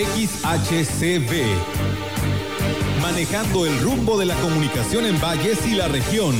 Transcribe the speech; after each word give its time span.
XHCB. 0.00 1.44
Manejando 3.02 3.66
el 3.66 3.78
rumbo 3.80 4.18
de 4.18 4.24
la 4.24 4.34
comunicación 4.36 5.04
en 5.04 5.20
Valles 5.20 5.58
y 5.66 5.74
la 5.74 5.88
región. 5.88 6.34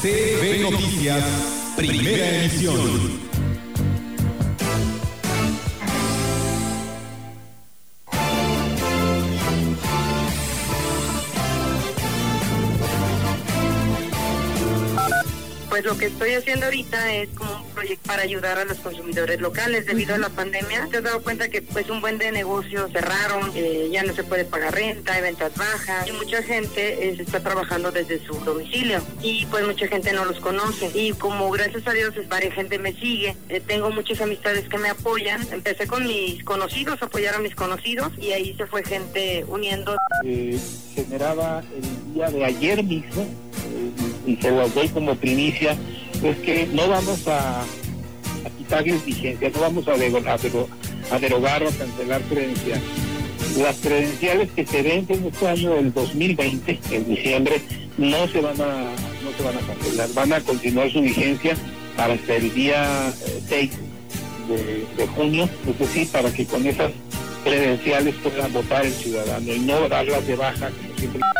CB 0.00 0.62
Noticias, 0.62 1.24
primera 1.76 2.36
emisión. 2.36 3.20
Pues 15.68 15.84
lo 15.84 15.98
que 15.98 16.06
estoy 16.06 16.34
haciendo 16.34 16.66
ahorita 16.66 17.12
es 17.14 17.28
para 18.06 18.22
ayudar 18.22 18.58
a 18.58 18.64
los 18.64 18.78
consumidores 18.78 19.40
locales 19.40 19.86
debido 19.86 20.14
a 20.14 20.18
la 20.18 20.28
pandemia. 20.28 20.86
Te 20.90 20.98
has 20.98 21.02
dado 21.02 21.22
cuenta 21.22 21.48
que 21.48 21.62
pues 21.62 21.88
un 21.88 22.00
buen 22.00 22.18
de 22.18 22.30
negocios 22.30 22.92
cerraron, 22.92 23.50
eh, 23.54 23.88
ya 23.90 24.02
no 24.02 24.14
se 24.14 24.22
puede 24.22 24.44
pagar 24.44 24.74
renta, 24.74 25.14
hay 25.14 25.22
ventas 25.22 25.54
bajas 25.56 26.06
y 26.06 26.12
mucha 26.12 26.42
gente 26.42 27.08
eh, 27.08 27.16
está 27.18 27.40
trabajando 27.40 27.90
desde 27.90 28.24
su 28.24 28.34
domicilio 28.40 29.00
y 29.22 29.46
pues 29.46 29.66
mucha 29.66 29.88
gente 29.88 30.12
no 30.12 30.24
los 30.24 30.40
conoce 30.40 30.90
y 30.94 31.12
como 31.12 31.50
gracias 31.50 31.86
a 31.86 31.92
Dios 31.92 32.14
varias 32.28 32.54
gente 32.54 32.78
me 32.78 32.92
sigue, 32.92 33.34
eh, 33.48 33.62
tengo 33.66 33.90
muchas 33.90 34.20
amistades 34.20 34.68
que 34.68 34.78
me 34.78 34.90
apoyan. 34.90 35.40
Empecé 35.50 35.86
con 35.86 36.06
mis 36.06 36.44
conocidos, 36.44 37.02
apoyar 37.02 37.34
a 37.34 37.38
mis 37.38 37.54
conocidos 37.54 38.12
y 38.18 38.32
ahí 38.32 38.54
se 38.56 38.66
fue 38.66 38.84
gente 38.84 39.44
uniendo. 39.48 39.96
generaba 40.94 41.62
el 41.74 42.14
día 42.14 42.28
de 42.28 42.44
ayer 42.44 42.82
mismo 42.84 43.26
y 44.26 44.36
se 44.36 44.50
los 44.50 44.74
doy 44.74 44.88
como 44.88 45.14
primicia, 45.14 45.76
es 46.22 46.36
que 46.38 46.66
no 46.72 46.88
vamos 46.88 47.26
a, 47.28 47.64
quitarles 48.58 49.04
vigencia, 49.04 49.50
no 49.54 49.60
vamos 49.60 49.88
a, 49.88 49.92
a, 49.92 51.18
derogar 51.18 51.62
o 51.62 51.68
a 51.68 51.72
cancelar 51.72 52.20
credenciales. 52.22 52.82
Las 53.58 53.76
credenciales 53.78 54.50
que 54.52 54.66
se 54.66 54.82
vencen 54.82 55.26
este 55.26 55.48
año 55.48 55.74
del 55.74 55.92
2020, 55.92 56.78
en 56.90 57.08
diciembre, 57.08 57.60
no 57.98 58.28
se 58.28 58.40
van 58.40 58.60
a, 58.60 58.92
no 59.22 59.32
se 59.36 59.42
van 59.42 59.56
a 59.56 59.60
cancelar, 59.60 60.08
van 60.14 60.32
a 60.32 60.40
continuar 60.40 60.90
su 60.90 61.00
vigencia 61.00 61.56
hasta 61.96 62.36
el 62.36 62.54
día 62.54 63.12
6 63.48 63.50
eh, 63.50 63.76
de, 64.48 65.02
de 65.02 65.08
junio, 65.08 65.48
es 65.68 65.78
decir, 65.78 66.08
para 66.08 66.32
que 66.32 66.46
con 66.46 66.66
esas 66.66 66.92
credenciales 67.44 68.14
pueda 68.16 68.46
votar 68.48 68.84
el 68.84 68.92
ciudadano 68.92 69.52
y 69.52 69.58
no 69.60 69.88
darlas 69.88 70.26
de 70.26 70.36
baja. 70.36 70.70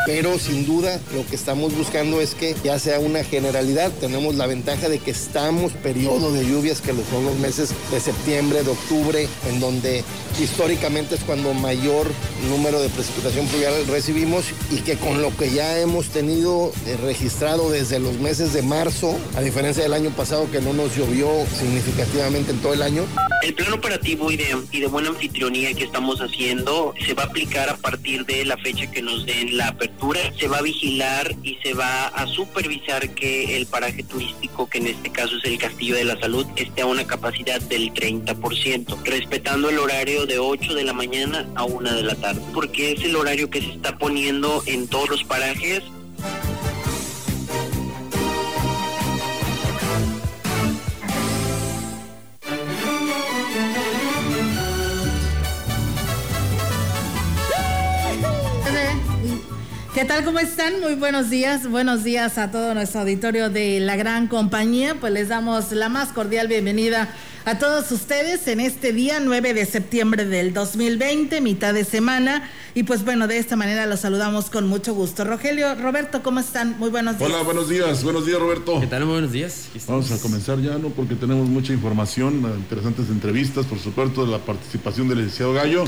Pero 0.06 0.38
sin 0.38 0.66
duda 0.66 1.00
lo 1.14 1.26
que 1.26 1.36
estamos 1.36 1.76
buscando 1.76 2.20
es 2.20 2.34
que 2.34 2.54
ya 2.64 2.78
sea 2.78 2.98
una 2.98 3.22
generalidad. 3.22 3.92
Tenemos 4.00 4.34
la 4.34 4.46
ventaja 4.46 4.88
de 4.88 4.98
que 4.98 5.10
estamos 5.10 5.72
periodo 5.72 6.32
de 6.32 6.46
lluvias 6.46 6.80
que 6.80 6.92
son 7.10 7.24
los 7.24 7.38
meses 7.38 7.74
de 7.90 8.00
septiembre, 8.00 8.62
de 8.62 8.70
octubre, 8.70 9.28
en 9.48 9.60
donde 9.60 10.02
históricamente 10.40 11.14
es 11.14 11.20
cuando 11.22 11.52
mayor 11.54 12.06
número 12.48 12.80
de 12.80 12.88
precipitación 12.88 13.46
pluvial 13.46 13.86
recibimos 13.88 14.44
y 14.70 14.78
que 14.78 14.96
con 14.96 15.20
lo 15.20 15.36
que 15.36 15.50
ya 15.50 15.78
hemos 15.78 16.08
tenido 16.08 16.72
eh, 16.86 16.96
registrado 17.02 17.70
desde 17.70 17.98
los 17.98 18.18
meses 18.18 18.52
de 18.52 18.62
marzo, 18.62 19.16
a 19.36 19.40
diferencia 19.40 19.82
del 19.82 19.92
año 19.92 20.10
pasado 20.10 20.50
que 20.50 20.60
no 20.60 20.72
nos 20.72 20.96
llovió 20.96 21.28
significativamente 21.58 22.52
en 22.52 22.58
todo 22.58 22.72
el 22.72 22.82
año. 22.82 23.04
El 23.42 23.54
plan 23.54 23.72
operativo 23.72 24.30
y 24.30 24.36
de, 24.36 24.56
y 24.70 24.80
de 24.80 24.86
buena 24.86 25.10
anfitrionía 25.10 25.72
que 25.74 25.84
estamos 25.84 26.20
haciendo 26.20 26.94
se 27.04 27.14
va 27.14 27.24
a 27.24 27.26
aplicar 27.26 27.68
a 27.68 27.76
partir 27.76 28.24
de 28.26 28.44
la 28.44 28.56
fecha 28.58 28.90
que 28.90 29.02
nos 29.02 29.24
den 29.26 29.49
la 29.52 29.68
apertura. 29.68 30.20
Se 30.38 30.48
va 30.48 30.58
a 30.58 30.62
vigilar 30.62 31.34
y 31.42 31.56
se 31.62 31.74
va 31.74 32.08
a 32.08 32.26
supervisar 32.26 33.10
que 33.14 33.56
el 33.56 33.66
paraje 33.66 34.02
turístico, 34.02 34.68
que 34.68 34.78
en 34.78 34.88
este 34.88 35.10
caso 35.10 35.36
es 35.36 35.44
el 35.44 35.58
Castillo 35.58 35.96
de 35.96 36.04
la 36.04 36.18
Salud, 36.18 36.46
esté 36.56 36.82
a 36.82 36.86
una 36.86 37.06
capacidad 37.06 37.60
del 37.60 37.92
30%, 37.92 39.02
respetando 39.04 39.68
el 39.68 39.78
horario 39.78 40.26
de 40.26 40.38
8 40.38 40.74
de 40.74 40.84
la 40.84 40.92
mañana 40.92 41.46
a 41.54 41.64
1 41.64 41.94
de 41.94 42.02
la 42.02 42.14
tarde, 42.14 42.40
porque 42.52 42.92
es 42.92 43.02
el 43.04 43.16
horario 43.16 43.50
que 43.50 43.60
se 43.60 43.70
está 43.70 43.96
poniendo 43.98 44.62
en 44.66 44.88
todos 44.88 45.08
los 45.08 45.24
parajes 45.24 45.82
¿Qué 60.00 60.06
tal? 60.06 60.24
¿Cómo 60.24 60.38
están? 60.38 60.80
Muy 60.80 60.94
buenos 60.94 61.28
días. 61.28 61.68
Buenos 61.68 62.04
días 62.04 62.38
a 62.38 62.50
todo 62.50 62.72
nuestro 62.72 63.02
auditorio 63.02 63.50
de 63.50 63.80
la 63.80 63.96
gran 63.96 64.28
compañía. 64.28 64.94
Pues 64.98 65.12
les 65.12 65.28
damos 65.28 65.72
la 65.72 65.90
más 65.90 66.08
cordial 66.14 66.48
bienvenida 66.48 67.14
a 67.44 67.58
todos 67.58 67.92
ustedes 67.92 68.48
en 68.48 68.60
este 68.60 68.94
día 68.94 69.20
9 69.20 69.52
de 69.52 69.66
septiembre 69.66 70.24
del 70.24 70.54
2020, 70.54 71.42
mitad 71.42 71.74
de 71.74 71.84
semana. 71.84 72.48
Y 72.74 72.84
pues 72.84 73.04
bueno, 73.04 73.28
de 73.28 73.36
esta 73.36 73.56
manera 73.56 73.84
los 73.84 74.00
saludamos 74.00 74.48
con 74.48 74.66
mucho 74.66 74.94
gusto. 74.94 75.24
Rogelio, 75.24 75.74
Roberto, 75.74 76.22
¿cómo 76.22 76.40
están? 76.40 76.78
Muy 76.78 76.88
buenos 76.88 77.18
días. 77.18 77.30
Hola, 77.30 77.42
buenos 77.42 77.68
días. 77.68 78.02
Buenos 78.02 78.24
días, 78.24 78.40
Roberto. 78.40 78.80
¿Qué 78.80 78.86
tal? 78.86 79.04
Muy 79.04 79.12
buenos 79.12 79.32
días. 79.32 79.68
Vamos 79.86 80.10
a 80.12 80.18
comenzar 80.18 80.62
ya, 80.62 80.78
¿no? 80.78 80.88
Porque 80.88 81.14
tenemos 81.14 81.46
mucha 81.46 81.74
información, 81.74 82.36
interesantes 82.56 83.10
entrevistas, 83.10 83.66
por 83.66 83.78
supuesto, 83.78 84.24
de 84.24 84.32
la 84.32 84.38
participación 84.38 85.08
del 85.08 85.18
licenciado 85.18 85.52
Gallo 85.52 85.84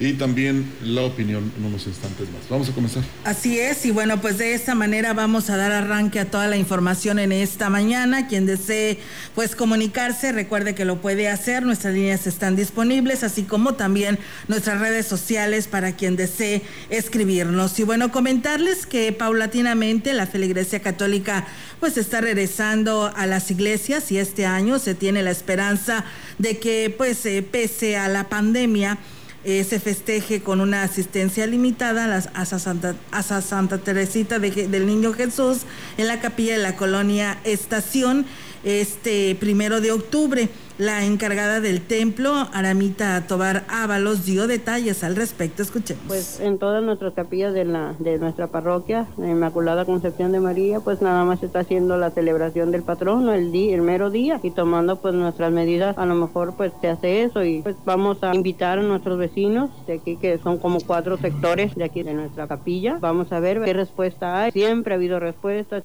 y 0.00 0.12
también 0.12 0.70
la 0.82 1.02
opinión 1.02 1.52
en 1.58 1.64
unos 1.64 1.86
instantes 1.86 2.28
más. 2.30 2.48
Vamos 2.48 2.68
a 2.68 2.72
comenzar. 2.72 3.02
Así 3.24 3.58
es, 3.58 3.84
y 3.84 3.90
bueno, 3.90 4.20
pues 4.20 4.38
de 4.38 4.54
esta 4.54 4.76
manera 4.76 5.12
vamos 5.12 5.50
a 5.50 5.56
dar 5.56 5.72
arranque 5.72 6.20
a 6.20 6.30
toda 6.30 6.46
la 6.46 6.56
información 6.56 7.18
en 7.18 7.32
esta 7.32 7.68
mañana. 7.68 8.28
Quien 8.28 8.46
desee 8.46 8.98
pues 9.34 9.56
comunicarse, 9.56 10.30
recuerde 10.30 10.76
que 10.76 10.84
lo 10.84 11.00
puede 11.00 11.28
hacer, 11.28 11.64
nuestras 11.64 11.94
líneas 11.94 12.28
están 12.28 12.54
disponibles, 12.54 13.24
así 13.24 13.42
como 13.42 13.74
también 13.74 14.20
nuestras 14.46 14.80
redes 14.80 15.06
sociales 15.06 15.66
para 15.66 15.92
quien 15.92 16.14
desee 16.14 16.62
escribirnos. 16.90 17.78
Y 17.80 17.82
bueno, 17.82 18.12
comentarles 18.12 18.86
que 18.86 19.12
paulatinamente 19.12 20.12
la 20.12 20.26
feligresía 20.26 20.80
católica 20.80 21.44
pues 21.80 21.96
está 21.96 22.20
regresando 22.20 23.12
a 23.16 23.26
las 23.26 23.50
iglesias 23.50 24.12
y 24.12 24.18
este 24.18 24.46
año 24.46 24.78
se 24.78 24.94
tiene 24.94 25.22
la 25.22 25.30
esperanza 25.30 26.04
de 26.38 26.58
que 26.58 26.94
pues 26.96 27.24
eh, 27.26 27.42
pese 27.42 27.96
a 27.96 28.08
la 28.08 28.28
pandemia, 28.28 28.98
eh, 29.44 29.64
se 29.64 29.78
festeje 29.80 30.42
con 30.42 30.60
una 30.60 30.82
asistencia 30.82 31.46
limitada 31.46 32.04
a, 32.04 32.08
las, 32.08 32.28
a, 32.34 32.44
Santa, 32.44 32.96
a 33.12 33.22
Santa 33.22 33.78
Teresita 33.78 34.38
del 34.38 34.86
Niño 34.86 35.12
Jesús 35.12 35.58
en 35.96 36.06
la 36.08 36.20
capilla 36.20 36.52
de 36.56 36.62
la 36.62 36.76
colonia 36.76 37.38
Estación 37.44 38.26
este 38.64 39.36
primero 39.36 39.80
de 39.80 39.92
octubre. 39.92 40.48
La 40.78 41.04
encargada 41.04 41.60
del 41.60 41.80
templo, 41.80 42.32
Aramita 42.52 43.26
Tobar 43.26 43.64
Ábalos, 43.68 44.24
dio 44.24 44.46
detalles 44.46 45.02
al 45.02 45.16
respecto. 45.16 45.60
Escuchemos. 45.60 46.04
Pues 46.06 46.38
en 46.38 46.56
todas 46.60 46.84
nuestras 46.84 47.14
capillas 47.14 47.52
de, 47.52 47.64
la, 47.64 47.96
de 47.98 48.16
nuestra 48.18 48.46
parroquia, 48.46 49.08
la 49.16 49.28
Inmaculada 49.28 49.84
Concepción 49.84 50.30
de 50.30 50.38
María, 50.38 50.78
pues 50.78 51.02
nada 51.02 51.24
más 51.24 51.40
se 51.40 51.46
está 51.46 51.60
haciendo 51.60 51.96
la 51.96 52.12
celebración 52.12 52.70
del 52.70 52.84
patrono 52.84 53.34
el, 53.34 53.50
día, 53.50 53.74
el 53.74 53.82
mero 53.82 54.10
día 54.10 54.38
y 54.40 54.52
tomando 54.52 55.00
pues 55.00 55.14
nuestras 55.14 55.50
medidas, 55.50 55.98
a 55.98 56.06
lo 56.06 56.14
mejor 56.14 56.54
pues 56.56 56.72
se 56.80 56.86
hace 56.86 57.24
eso 57.24 57.42
y 57.42 57.60
pues 57.62 57.74
vamos 57.84 58.22
a 58.22 58.32
invitar 58.32 58.78
a 58.78 58.82
nuestros 58.82 59.18
vecinos 59.18 59.70
de 59.88 59.94
aquí 59.94 60.16
que 60.16 60.38
son 60.38 60.58
como 60.58 60.78
cuatro 60.78 61.18
sectores 61.18 61.74
de 61.74 61.82
aquí 61.82 62.04
de 62.04 62.14
nuestra 62.14 62.46
capilla. 62.46 62.98
Vamos 63.00 63.32
a 63.32 63.40
ver 63.40 63.64
qué 63.64 63.72
respuesta 63.72 64.42
hay. 64.42 64.52
Siempre 64.52 64.94
ha 64.94 64.96
habido 64.96 65.18
respuestas. 65.18 65.82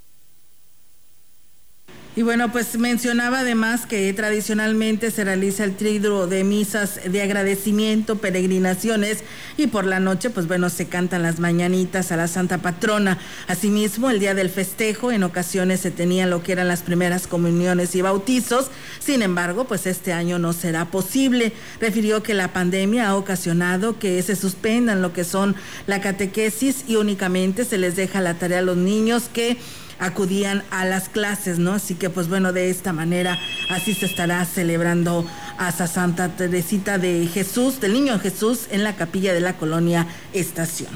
Y 2.16 2.22
bueno, 2.22 2.52
pues 2.52 2.78
mencionaba 2.78 3.40
además 3.40 3.88
que 3.88 4.14
tradicionalmente 4.14 5.10
se 5.10 5.24
realiza 5.24 5.64
el 5.64 5.76
tríduo 5.76 6.28
de 6.28 6.44
misas 6.44 7.00
de 7.12 7.24
agradecimiento, 7.24 8.18
peregrinaciones 8.18 9.24
y 9.58 9.66
por 9.66 9.86
la 9.86 10.00
noche, 10.00 10.30
pues 10.30 10.48
bueno, 10.48 10.70
se 10.70 10.86
cantan 10.86 11.24
las 11.24 11.40
mañanitas 11.40 12.12
a 12.12 12.18
la 12.18 12.28
Santa 12.28 12.60
Patrona. 12.60 13.18
Asimismo, 13.48 14.12
el 14.12 14.20
día 14.20 14.36
del 14.36 14.52
festejo, 14.52 15.12
en 15.12 15.24
ocasiones 15.24 15.80
se 15.80 15.90
tenían 15.90 16.30
lo 16.30 16.44
que 16.44 16.52
eran 16.52 16.68
las 16.68 16.84
primeras 16.84 17.26
comuniones 17.26 17.96
y 17.96 18.04
bautizos. 18.04 18.68
Sin 19.00 19.24
embargo, 19.24 19.66
pues 19.66 19.88
este 19.88 20.14
año 20.14 20.38
no 20.38 20.54
será 20.54 20.86
posible. 20.86 21.52
Refirió 21.82 22.22
que 22.22 22.36
la 22.36 22.54
pandemia 22.54 23.08
ha 23.08 23.16
ocasionado 23.16 23.98
que 23.98 24.22
se 24.22 24.36
suspendan 24.36 25.02
lo 25.02 25.14
que 25.14 25.24
son 25.24 25.56
la 25.88 26.00
catequesis 26.00 26.84
y 26.88 26.96
únicamente 26.96 27.66
se 27.66 27.80
les 27.80 27.96
deja 27.96 28.22
la 28.22 28.36
tarea 28.36 28.60
a 28.60 28.62
los 28.62 28.78
niños 28.78 29.32
que 29.34 29.58
acudían 30.06 30.64
a 30.70 30.86
las 30.86 31.10
clases, 31.10 31.60
¿no? 31.60 31.74
Así 31.74 31.96
que 31.96 32.10
pues 32.10 32.28
bueno, 32.28 32.54
de 32.54 32.70
esta 32.70 32.94
manera 32.94 33.40
así 33.70 33.94
se 33.94 34.06
estará 34.06 34.44
celebrando 34.46 35.26
a 35.58 35.72
Santa 35.72 36.30
Teresita 36.36 36.98
de 36.98 37.28
Jesús, 37.28 37.80
del 37.80 37.94
Niño 37.94 38.20
Jesús, 38.20 38.68
en 38.72 38.84
la 38.84 38.96
capilla 38.96 39.34
de 39.34 39.40
la 39.40 39.54
colonia 39.58 40.08
Estación. 40.34 40.92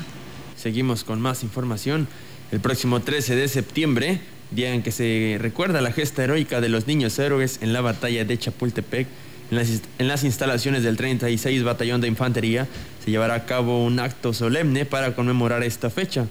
Seguimos 0.55 1.03
con 1.03 1.21
más 1.21 1.43
información. 1.43 2.07
El 2.51 2.59
próximo 2.59 3.01
13 3.01 3.35
de 3.35 3.47
septiembre, 3.47 4.21
día 4.51 4.73
en 4.73 4.83
que 4.83 4.91
se 4.91 5.37
recuerda 5.39 5.81
la 5.81 5.91
gesta 5.91 6.23
heroica 6.23 6.61
de 6.61 6.69
los 6.69 6.87
niños 6.87 7.17
héroes 7.19 7.59
en 7.61 7.73
la 7.73 7.81
batalla 7.81 8.25
de 8.25 8.37
Chapultepec, 8.37 9.07
en 9.49 10.07
las, 10.07 10.23
instalaciones 10.25 10.83
del 10.83 10.97
36 10.97 11.63
Batallón 11.63 12.01
de 12.01 12.09
Infantería 12.09 12.67
se 13.03 13.11
llevará 13.11 13.35
a 13.35 13.45
cabo 13.45 13.85
un 13.85 13.99
acto 13.99 14.33
solemne 14.33 14.85
para 14.85 15.15
conmemorar 15.15 15.63
esta 15.63 15.89
fecha. 15.89 16.27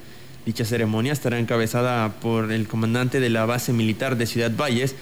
Dicha 0.47 0.65
ceremonia 0.65 1.13
estará 1.13 1.41
encabezada 1.41 2.21
por 2.21 2.53
el 2.53 2.69
comandante 2.69 3.19
de 3.19 3.31
la 3.31 3.47
base 3.47 3.73
militar 3.73 4.17
de 4.17 4.27
Ciudad 4.27 4.53
Valles, 4.57 4.95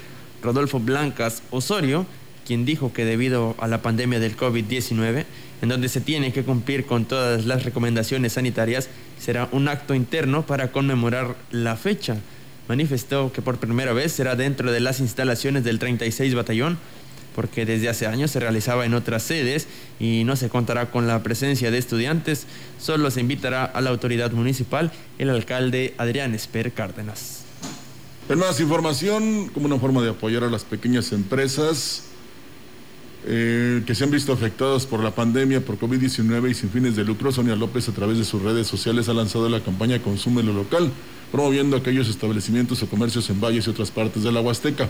Rodolfo 0.43 0.81
Blancas 0.81 1.43
Osorio, 1.51 2.07
quien 2.47 2.65
dijo 2.65 2.95
que 2.95 3.05
debido 3.05 3.55
a 3.59 3.69
la 3.69 3.83
pandemia 3.83 4.21
del 4.21 4.39
COVID-19, 4.39 5.27
en 5.61 5.69
donde 5.69 5.91
se 5.91 6.01
tiene 6.01 6.33
que 6.33 6.45
cumplir 6.45 6.87
con 6.87 7.05
todas 7.05 7.45
las 7.45 7.63
recomendaciones 7.63 8.33
sanitarias, 8.33 8.89
será 9.21 9.51
un 9.53 9.69
acto 9.69 9.95
interno 9.95 10.47
para 10.47 10.73
conmemorar 10.73 11.37
la 11.51 11.77
fecha. 11.77 12.17
Manifestó 12.67 13.31
que 13.31 13.43
por 13.43 13.59
primera 13.59 13.93
vez 13.93 14.13
será 14.13 14.37
dentro 14.37 14.73
de 14.73 14.81
las 14.81 14.99
instalaciones 15.01 15.63
del 15.63 15.79
36 15.79 16.35
Batallón, 16.35 16.79
porque 17.35 17.67
desde 17.67 17.89
hace 17.89 18.07
años 18.07 18.31
se 18.31 18.41
realizaba 18.41 18.87
en 18.87 18.95
otras 18.95 19.23
sedes 19.23 19.67
y 19.99 20.25
no 20.25 20.37
se 20.37 20.49
contará 20.49 20.91
con 20.91 21.07
la 21.07 21.23
presencia 21.23 21.71
de 21.71 21.79
estudiantes, 21.79 22.47
solo 22.79 23.11
se 23.11 23.21
invitará 23.21 23.65
a 23.65 23.81
la 23.81 23.91
autoridad 23.91 24.33
municipal, 24.33 24.93
el 25.19 25.31
alcalde 25.31 25.95
Adrián 25.99 26.35
Esper 26.35 26.73
Cárdenas. 26.73 27.45
En 28.29 28.39
más 28.39 28.59
información, 28.61 29.49
como 29.49 29.67
una 29.67 29.79
forma 29.79 30.03
de 30.03 30.11
apoyar 30.11 30.45
a 30.45 30.51
las 30.51 30.65
pequeñas 30.65 31.13
empresas 31.13 32.05
eh, 33.27 33.83
que 33.87 33.95
se 33.95 34.05
han 34.05 34.11
visto 34.11 34.35
afectadas 34.35 34.85
por 34.85 35.01
la 35.01 35.11
pandemia 35.11 35.65
por 35.65 35.79
COVID-19 35.79 36.51
y 36.51 36.55
sin 36.55 36.69
fines 36.69 36.95
de 36.95 37.05
lucro, 37.05 37.33
Sonia 37.33 37.57
López 37.57 37.89
a 37.89 37.93
través 37.93 38.19
de 38.19 38.25
sus 38.25 38.43
redes 38.43 38.67
sociales 38.67 39.09
ha 39.09 39.15
lanzado 39.15 39.49
la 39.49 39.61
campaña 39.61 39.99
Consume 39.99 40.43
lo 40.43 40.53
local, 40.53 40.91
promoviendo 41.33 41.77
aquellos 41.77 42.09
establecimientos 42.09 42.83
o 42.83 42.87
comercios 42.87 43.31
en 43.31 43.41
valles 43.41 43.67
y 43.67 43.71
otras 43.71 43.91
partes 43.91 44.23
de 44.23 44.33
la 44.33 44.43
Huasteca. 44.43 44.89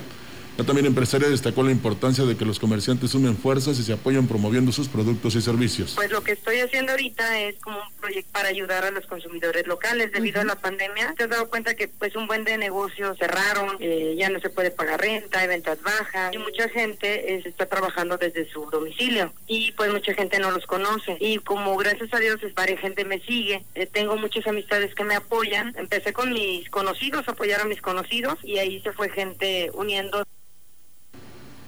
La 0.56 0.65
también 0.65 0.87
empresaria 0.87 1.29
destacó 1.29 1.65
la 1.65 1.73
importancia 1.73 2.25
de 2.25 2.37
que 2.37 2.45
los 2.45 2.61
comerciantes 2.61 3.11
sumen 3.11 3.37
fuerzas 3.37 3.79
y 3.81 3.83
se 3.83 3.93
apoyen 3.93 4.29
promoviendo 4.29 4.71
sus 4.71 4.89
productos 4.89 5.35
y 5.35 5.43
servicios. 5.43 5.95
Pues 5.97 6.12
lo 6.12 6.23
que 6.23 6.33
estoy 6.33 6.61
haciendo 6.61 6.93
ahorita 6.93 7.41
es 7.41 7.56
como 7.56 7.79
un 7.79 7.93
proyecto 8.01 8.31
para 8.33 8.51
ayudar 8.51 8.85
a 8.85 8.93
los 8.93 9.05
consumidores 9.06 9.67
locales 9.67 10.12
debido 10.12 10.41
a 10.41 10.45
la 10.45 10.55
pandemia. 10.55 11.12
Te 11.17 11.25
has 11.25 11.31
dado 11.31 11.49
cuenta 11.49 11.75
que 11.75 11.89
pues 11.89 12.15
un 12.15 12.29
buen 12.29 12.45
de 12.45 12.56
negocios 12.56 13.19
cerraron, 13.19 13.77
eh, 13.81 14.15
ya 14.17 14.29
no 14.31 14.39
se 14.39 14.49
puede 14.49 14.71
pagar 14.71 15.01
renta, 15.01 15.41
hay 15.41 15.49
ventas 15.49 15.83
bajas 15.83 16.33
y 16.33 16.39
mucha 16.39 16.69
gente 16.69 17.37
está 17.49 17.67
trabajando 17.67 18.17
desde 18.17 18.49
su 18.49 18.71
domicilio 18.71 19.33
y 19.49 19.73
pues 19.73 19.93
mucha 19.93 20.15
gente 20.15 20.39
no 20.39 20.53
los 20.53 20.67
conoce 20.67 21.17
y 21.19 21.39
como 21.39 21.77
gracias 21.77 22.15
a 22.15 22.19
Dios 22.19 22.41
es 22.43 22.55
varias 22.55 22.81
gente 22.81 23.05
me 23.05 23.19
sigue, 23.21 23.65
eh, 23.75 23.87
tengo 23.87 24.17
muchas 24.17 24.47
amistades 24.47 24.95
que 24.95 25.05
me 25.05 25.15
apoyan. 25.15 25.75
Empecé 25.77 26.12
con 26.12 26.33
mis 26.33 26.69
conocidos, 26.71 27.27
apoyar 27.29 27.62
a 27.62 27.65
mis 27.65 27.81
conocidos 27.81 28.39
y 28.43 28.59
ahí 28.59 28.81
se 28.83 28.93
fue 28.93 29.09
gente 29.09 29.71
uniendo. 29.75 30.25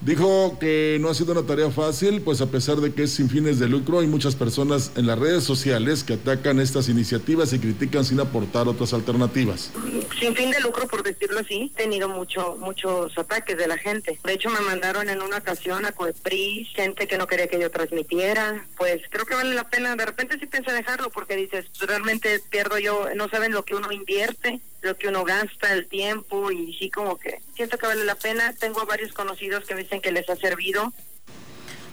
Dijo 0.01 0.59
que 0.61 0.99
no 1.01 1.09
ha 1.09 1.15
sido 1.15 1.33
una 1.33 1.47
tarea 1.47 1.71
fácil, 1.71 2.21
pues 2.21 2.41
a 2.41 2.47
pesar 2.47 2.77
de 2.77 2.93
que 2.93 3.05
es 3.05 3.13
sin 3.13 3.31
fines 3.31 3.59
de 3.59 3.69
lucro, 3.69 4.01
hay 4.01 4.07
muchas 4.07 4.37
personas 4.37 4.93
en 4.95 5.07
las 5.07 5.19
redes 5.19 5.43
sociales 5.43 6.05
que 6.05 6.15
atacan 6.15 6.61
estas 6.61 6.89
iniciativas 6.89 7.53
y 7.53 7.59
critican 7.59 8.05
sin 8.05 8.21
aportar 8.21 8.69
otras 8.69 8.93
alternativas. 8.93 9.73
Sin 10.21 10.35
fin 10.35 10.51
de 10.51 10.61
lucro, 10.61 10.87
por 10.87 11.03
decirlo 11.03 11.41
así, 11.41 11.73
he 11.75 11.77
tenido 11.77 12.09
mucho, 12.09 12.57
muchos 12.61 13.17
ataques 13.17 13.57
de 13.57 13.67
la 13.67 13.79
gente. 13.79 14.19
De 14.23 14.33
hecho, 14.35 14.51
me 14.51 14.61
mandaron 14.61 15.09
en 15.09 15.23
una 15.23 15.39
ocasión 15.39 15.87
a 15.87 15.93
Coepris, 15.93 16.69
gente 16.75 17.09
que 17.09 17.19
no 17.19 17.27
quería 17.27 17.49
que 17.49 17.59
yo 17.59 17.71
transmitiera. 17.71 18.67
Pues 18.77 19.01
creo 19.11 19.25
que 19.25 19.35
vale 19.35 19.55
la 19.55 19.69
pena. 19.69 19.97
De 19.97 20.07
repente 20.07 20.39
sí 20.39 20.47
pensé 20.47 20.73
dejarlo 20.73 21.11
porque 21.11 21.37
dices, 21.37 21.67
realmente 21.81 22.41
pierdo 22.51 22.79
yo, 22.79 23.07
no 23.17 23.29
saben 23.29 23.53
lo 23.53 23.65
que 23.65 23.75
uno 23.75 23.91
invierte 23.91 24.61
lo 24.83 24.97
que 24.97 25.09
uno 25.09 25.25
gasta, 25.25 25.73
el 25.73 25.87
tiempo 25.87 26.51
y 26.51 26.75
sí 26.75 26.91
como 26.91 27.19
que 27.19 27.41
siento 27.55 27.79
que 27.79 27.87
vale 27.87 28.05
la 28.05 28.15
pena. 28.15 28.55
Tengo 28.59 28.85
varios 28.87 29.13
conocidos 29.13 29.65
que 29.65 29.75
me 29.75 29.83
dicen 29.83 30.01
que 30.01 30.13
les 30.13 30.29
ha 30.29 30.37
servido 30.37 30.93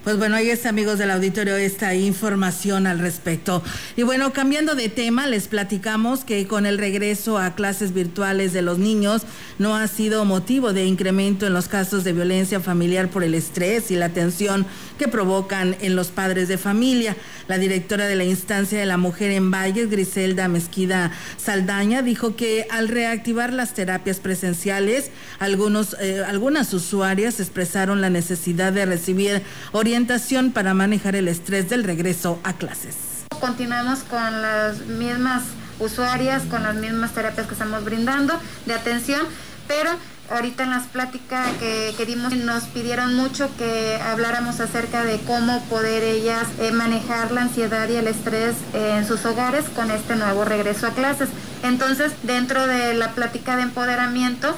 pues 0.04 0.18
bueno, 0.18 0.36
ahí 0.36 0.50
está, 0.50 0.68
amigos 0.68 1.00
del 1.00 1.12
auditorio, 1.12 1.56
esta 1.56 1.96
información 1.96 2.88
al 2.88 3.00
respecto. 3.00 3.64
Y 3.96 4.04
bueno, 4.04 4.34
cambiando 4.34 4.76
de 4.76 4.90
tema, 4.90 5.28
les 5.28 5.48
platicamos 5.48 6.26
que 6.26 6.46
con 6.46 6.66
el 6.66 6.78
regreso 6.78 7.38
a 7.38 7.56
clases 7.56 7.94
virtuales 7.94 8.52
de 8.52 8.62
los 8.62 8.80
niños 8.80 9.22
no 9.60 9.78
ha 9.78 9.88
sido 9.88 10.26
motivo 10.26 10.74
de 10.74 10.86
incremento 10.86 11.48
en 11.48 11.54
los 11.54 11.70
casos 11.70 12.04
de 12.04 12.12
violencia 12.12 12.60
familiar 12.60 13.10
por 13.10 13.24
el 13.24 13.34
estrés 13.34 13.92
y 13.92 13.96
la 13.96 14.10
tensión 14.10 14.66
que 15.00 15.08
provocan 15.08 15.78
en 15.80 15.96
los 15.96 16.10
padres 16.10 16.50
de 16.50 16.58
familia. 16.58 17.16
La 17.48 17.58
directora 17.58 18.06
de 18.06 18.18
la 18.18 18.26
instancia 18.26 18.80
de 18.80 18.86
la 18.86 18.98
mujer 18.98 19.32
en 19.32 19.52
Valles, 19.52 19.90
Griselda 19.90 20.50
Mezquida 20.50 21.12
Saldaña, 21.38 22.02
dijo 22.02 22.36
que 22.36 22.68
al 22.70 22.90
reactivar 22.90 23.54
las 23.54 23.74
terapias 23.74 24.20
presenciales, 24.20 25.12
algunos, 25.40 25.96
eh, 26.02 26.24
algunas 26.28 26.74
usuarias 26.74 27.40
expresaron 27.40 28.02
la 28.02 28.10
necesidad 28.10 28.74
de 28.74 28.86
recibir 28.86 29.42
orientación 29.72 29.93
orientación 29.94 30.52
para 30.52 30.74
manejar 30.74 31.16
el 31.16 31.28
estrés 31.28 31.70
del 31.70 31.84
regreso 31.84 32.40
a 32.44 32.54
clases. 32.54 32.96
Continuamos 33.40 34.00
con 34.00 34.42
las 34.42 34.80
mismas 34.88 35.44
usuarias, 35.80 36.42
con 36.50 36.64
las 36.64 36.74
mismas 36.74 37.12
terapias 37.12 37.46
que 37.46 37.54
estamos 37.54 37.84
brindando 37.84 38.34
de 38.66 38.74
atención, 38.74 39.22
pero 39.68 39.92
ahorita 40.32 40.64
en 40.64 40.72
las 40.72 40.88
pláticas 40.88 41.48
que, 41.60 41.94
dimos 42.08 42.36
nos 42.36 42.64
pidieron 42.64 43.14
mucho 43.16 43.56
que 43.56 44.00
habláramos 44.02 44.60
acerca 44.62 45.04
de 45.04 45.20
cómo 45.28 45.62
poder 45.66 46.02
ellas 46.02 46.48
eh, 46.60 46.72
manejar 46.72 47.32
la 47.32 47.44
ansiedad 47.44 47.88
y 47.88 47.96
el 47.96 48.08
estrés 48.08 48.56
en 48.74 49.06
sus 49.06 49.24
hogares 49.26 49.66
con 49.76 49.92
este 49.92 50.16
nuevo 50.16 50.44
regreso 50.44 50.88
a 50.88 50.96
clases. 50.96 51.30
Entonces, 51.62 52.14
dentro 52.24 52.66
de 52.66 52.96
la 52.96 53.12
plática 53.12 53.58
de 53.58 53.62
empoderamiento, 53.62 54.58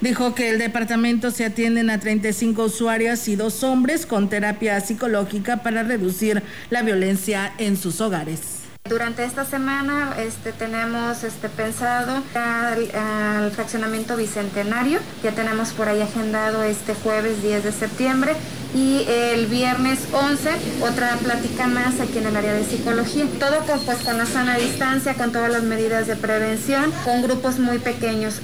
Dijo 0.00 0.34
que 0.34 0.50
el 0.50 0.58
departamento 0.58 1.30
se 1.30 1.46
atienden 1.46 1.88
a 1.88 1.98
35 1.98 2.64
usuarias 2.64 3.28
y 3.28 3.36
dos 3.36 3.62
hombres 3.64 4.04
con 4.04 4.28
terapia 4.28 4.78
psicológica 4.80 5.62
para 5.62 5.84
reducir 5.84 6.42
la 6.68 6.82
violencia 6.82 7.54
en 7.56 7.78
sus 7.78 8.02
hogares. 8.02 8.56
Durante 8.88 9.24
esta 9.24 9.44
semana 9.44 10.14
este, 10.18 10.52
tenemos 10.52 11.24
este, 11.24 11.48
pensado 11.48 12.22
al, 12.34 13.50
fraccionamiento 13.50 14.16
bicentenario, 14.16 15.00
ya 15.24 15.32
tenemos 15.32 15.72
por 15.72 15.88
ahí 15.88 16.02
agendado 16.02 16.62
este 16.62 16.94
jueves 16.94 17.42
10 17.42 17.64
de 17.64 17.72
septiembre 17.72 18.36
y 18.74 19.04
el 19.08 19.46
viernes 19.46 19.98
11 20.12 20.50
otra 20.82 21.16
plática 21.16 21.66
más 21.66 21.98
aquí 22.00 22.18
en 22.18 22.26
el 22.26 22.36
área 22.36 22.52
de 22.52 22.64
psicología. 22.64 23.24
Todo 23.40 23.58
con, 23.66 23.80
pues, 23.80 23.98
con 23.98 24.18
la 24.18 24.26
sana 24.26 24.56
distancia, 24.56 25.14
con 25.14 25.32
todas 25.32 25.50
las 25.50 25.62
medidas 25.62 26.06
de 26.06 26.14
prevención, 26.14 26.92
con 27.04 27.22
grupos 27.22 27.58
muy 27.58 27.78
pequeños. 27.78 28.40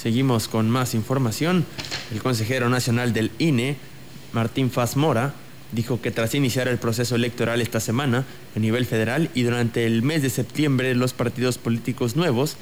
Seguimos 0.00 0.48
con 0.48 0.70
más 0.70 0.94
información. 0.94 1.66
El 2.10 2.22
consejero 2.22 2.70
nacional 2.70 3.12
del 3.12 3.30
INE, 3.38 3.76
Martín 4.32 4.70
Faz 4.70 4.96
Mora, 4.96 5.34
dijo 5.72 6.00
que 6.00 6.10
tras 6.10 6.34
iniciar 6.34 6.68
el 6.68 6.78
proceso 6.78 7.16
electoral 7.16 7.60
esta 7.60 7.80
semana 7.80 8.24
a 8.56 8.58
nivel 8.58 8.86
federal 8.86 9.28
y 9.34 9.42
durante 9.42 9.84
el 9.84 10.02
mes 10.02 10.22
de 10.22 10.30
septiembre 10.30 10.94
los 10.94 11.12
partidos 11.12 11.58
políticos 11.58 12.16
nuevos 12.16 12.56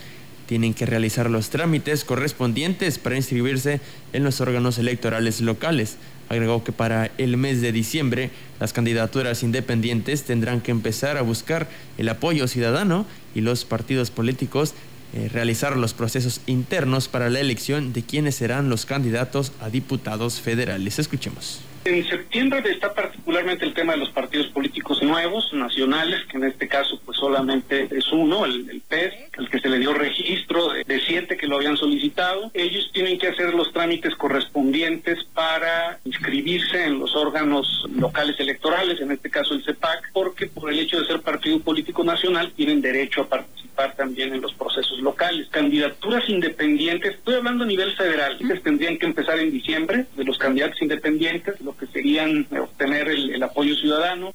tienen 0.47 0.75
que 0.75 0.85
realizar 0.85 1.31
los 1.31 1.51
trámites 1.51 2.05
correspondientes 2.05 2.99
para 2.99 3.15
inscribirse 3.15 3.81
en 4.13 4.25
los 4.25 4.41
órganos 4.41 4.79
electorales 4.79 5.41
locales. 5.41 5.97
Agregó 6.29 6.65
que 6.65 6.73
para 6.73 7.13
el 7.19 7.37
mes 7.37 7.61
de 7.61 7.71
diciembre 7.71 8.31
las 8.59 8.73
candidaturas 8.73 9.45
independientes 9.45 10.25
tendrán 10.25 10.61
que 10.61 10.73
empezar 10.73 11.17
a 11.17 11.23
buscar 11.23 11.69
el 11.99 12.09
apoyo 12.09 12.49
ciudadano 12.49 13.07
y 13.37 13.43
los 13.43 13.65
partidos 13.65 14.11
políticos 14.11 14.75
eh, 15.15 15.29
realizar 15.33 15.77
los 15.77 15.95
procesos 15.95 16.41
internos 16.47 17.09
para 17.09 17.31
la 17.31 17.41
elección 17.41 17.93
de 17.93 18.03
quienes 18.03 18.37
serán 18.37 18.69
los 18.69 18.87
candidatos 18.87 19.53
a 19.61 19.71
diputados 19.71 20.41
federales. 20.41 20.99
Escuchemos. 20.99 21.63
En 21.85 22.07
septiembre 22.07 22.63
está 22.71 22.93
particularmente 22.93 23.65
el 23.65 23.73
tema 23.73 23.93
de 23.93 23.99
los 24.01 24.11
partidos 24.11 24.49
políticos 24.49 25.03
nuevos, 25.03 25.51
nacionales, 25.55 26.21
que 26.27 26.37
en 26.37 26.45
este 26.45 26.69
caso 26.69 27.01
pues 27.03 27.17
solamente 27.17 27.89
es 27.91 28.13
uno, 28.13 28.45
el, 28.45 28.83
PES, 28.87 29.15
el 29.39 29.49
que 29.49 29.59
se 29.59 29.71
le 29.71 29.79
dio 29.79 29.95
registro 29.95 30.71
de, 30.71 30.85
de, 30.85 31.01
siete 31.01 31.39
que 31.39 31.47
lo 31.47 31.57
habían 31.57 31.79
solicitado. 31.79 32.51
Ellos 32.53 32.91
tienen 32.93 33.19
que 33.19 33.29
hacer 33.29 33.55
los 33.55 33.73
trámites 33.73 34.15
correspondientes 34.17 35.25
para 35.33 35.99
inscribirse 36.05 36.85
en 36.85 36.99
los 36.99 37.17
órganos 37.17 37.87
locales 37.95 38.39
electorales, 38.39 39.01
en 39.01 39.13
este 39.13 39.31
caso 39.31 39.55
el 39.55 39.65
CEPAC, 39.65 40.13
porque 40.13 40.47
por 40.49 40.71
el 40.71 40.81
hecho 40.81 41.01
de 41.01 41.07
ser 41.07 41.23
partido 41.23 41.59
político 41.61 42.05
nacional 42.05 42.53
tienen 42.55 42.83
derecho 42.83 43.23
a 43.23 43.29
participar 43.29 43.68
también 43.97 44.35
en 44.35 44.41
los 44.41 44.53
procesos 44.55 44.99
locales. 45.01 45.49
Candidaturas 45.51 46.29
independientes, 46.29 47.15
estoy 47.15 47.35
hablando 47.37 47.65
a 47.65 47.67
nivel 47.67 47.95
federal, 47.97 48.37
les 48.41 48.63
tendrían 48.63 48.99
que 48.99 49.07
empezar 49.07 49.39
en 49.39 49.51
diciembre 49.51 50.07
de 50.17 50.25
los 50.25 50.39
candidatos 50.39 50.81
independientes, 50.83 51.61
lo 51.61 51.77
que 51.77 51.87
serían 51.87 52.47
obtener 52.61 53.09
el, 53.09 53.35
el 53.35 53.43
apoyo 53.43 53.75
ciudadano. 53.77 54.35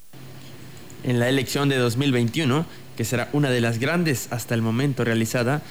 En 1.04 1.20
la 1.20 1.28
elección 1.28 1.68
de 1.70 1.78
2021, 1.78 2.66
que 2.96 3.04
será 3.04 3.30
una 3.34 3.50
de 3.50 3.62
las 3.62 3.80
grandes 3.80 4.32
hasta 4.32 4.56
el 4.56 4.62
momento 4.62 5.04
realizada, 5.04 5.62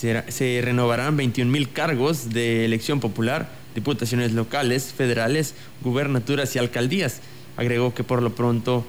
se, 0.00 0.60
renovarán 0.62 1.16
21 1.16 1.50
mil 1.50 1.70
cargos 1.70 2.30
de 2.30 2.64
elección 2.64 3.00
popular, 3.00 3.48
diputaciones 3.74 4.32
locales, 4.32 4.92
federales, 4.94 5.54
gubernaturas 5.82 6.56
y 6.56 6.58
alcaldías. 6.58 7.20
Agregó 7.56 7.94
que 7.94 8.04
por 8.04 8.22
lo 8.22 8.34
pronto 8.34 8.84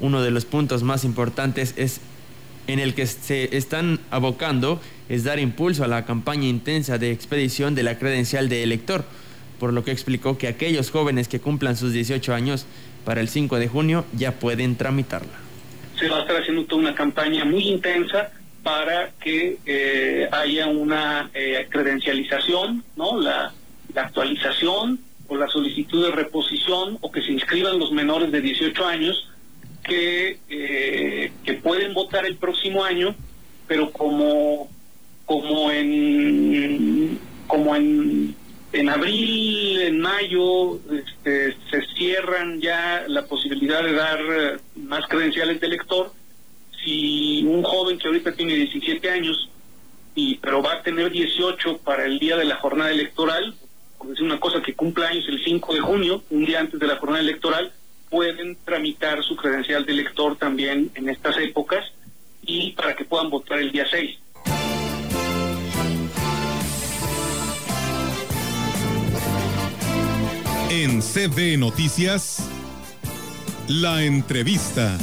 uno 0.00 0.22
de 0.22 0.30
los 0.30 0.44
puntos 0.44 0.82
más 0.82 1.04
importantes 1.04 1.74
es 1.76 2.00
en 2.66 2.78
el 2.78 2.94
que 2.94 3.06
se 3.06 3.56
están 3.56 4.00
abocando 4.10 4.80
es 5.08 5.24
dar 5.24 5.38
impulso 5.38 5.84
a 5.84 5.88
la 5.88 6.04
campaña 6.04 6.46
intensa 6.46 6.98
de 6.98 7.10
expedición 7.10 7.74
de 7.74 7.82
la 7.82 7.98
credencial 7.98 8.48
de 8.48 8.62
elector, 8.62 9.04
por 9.58 9.72
lo 9.72 9.84
que 9.84 9.92
explicó 9.92 10.38
que 10.38 10.48
aquellos 10.48 10.90
jóvenes 10.90 11.28
que 11.28 11.40
cumplan 11.40 11.76
sus 11.76 11.92
18 11.92 12.34
años 12.34 12.66
para 13.04 13.20
el 13.20 13.28
5 13.28 13.58
de 13.58 13.68
junio 13.68 14.04
ya 14.12 14.32
pueden 14.32 14.76
tramitarla. 14.76 15.32
Se 15.98 16.08
va 16.08 16.18
a 16.18 16.20
estar 16.22 16.36
haciendo 16.40 16.64
toda 16.64 16.82
una 16.82 16.94
campaña 16.94 17.44
muy 17.44 17.68
intensa 17.68 18.30
para 18.62 19.10
que 19.20 19.58
eh, 19.66 20.28
haya 20.30 20.68
una 20.68 21.30
eh, 21.34 21.66
credencialización, 21.68 22.84
¿no? 22.96 23.20
La, 23.20 23.52
actualización 23.94 25.00
o 25.28 25.36
la 25.36 25.48
solicitud 25.48 26.06
de 26.06 26.12
reposición 26.12 26.96
o 27.02 27.12
que 27.12 27.20
se 27.20 27.30
inscriban 27.30 27.78
los 27.78 27.92
menores 27.92 28.32
de 28.32 28.40
18 28.40 28.86
años 28.86 29.28
que, 29.82 30.38
eh, 30.48 31.32
que 31.44 31.54
pueden 31.54 31.94
votar 31.94 32.24
el 32.26 32.36
próximo 32.36 32.84
año, 32.84 33.14
pero 33.66 33.90
como, 33.92 34.70
como 35.26 35.70
en 35.70 37.18
como 37.46 37.76
en, 37.76 38.34
en 38.72 38.88
abril, 38.88 39.82
en 39.82 40.00
mayo, 40.00 40.76
este, 40.90 41.54
se 41.70 41.82
cierran 41.94 42.60
ya 42.60 43.04
la 43.08 43.26
posibilidad 43.26 43.82
de 43.82 43.92
dar 43.92 44.60
más 44.76 45.06
credenciales 45.06 45.60
de 45.60 45.66
elector, 45.66 46.12
si 46.82 47.44
un 47.44 47.62
joven 47.62 47.98
que 47.98 48.08
ahorita 48.08 48.32
tiene 48.32 48.54
17 48.54 49.10
años, 49.10 49.50
y 50.14 50.36
pero 50.36 50.62
va 50.62 50.74
a 50.74 50.82
tener 50.82 51.10
18 51.10 51.78
para 51.78 52.06
el 52.06 52.18
día 52.18 52.36
de 52.36 52.44
la 52.44 52.56
jornada 52.56 52.90
electoral, 52.90 53.54
decir 54.04 54.24
una 54.24 54.40
cosa 54.40 54.62
que 54.62 54.74
cumple 54.74 55.06
años 55.06 55.24
el 55.28 55.42
5 55.44 55.74
de 55.74 55.80
junio, 55.80 56.24
un 56.30 56.44
día 56.44 56.60
antes 56.60 56.80
de 56.80 56.86
la 56.86 56.96
jornada 56.96 57.20
electoral, 57.20 57.72
pueden 58.12 58.58
tramitar 58.62 59.24
su 59.24 59.34
credencial 59.34 59.86
de 59.86 59.92
elector 59.92 60.36
también 60.36 60.90
en 60.94 61.08
estas 61.08 61.38
épocas 61.38 61.82
y 62.42 62.72
para 62.72 62.94
que 62.94 63.06
puedan 63.06 63.30
votar 63.30 63.58
el 63.58 63.72
día 63.72 63.86
6. 63.90 64.18
En 70.68 71.00
CB 71.00 71.58
Noticias, 71.58 72.46
la 73.66 74.04
entrevista. 74.04 74.98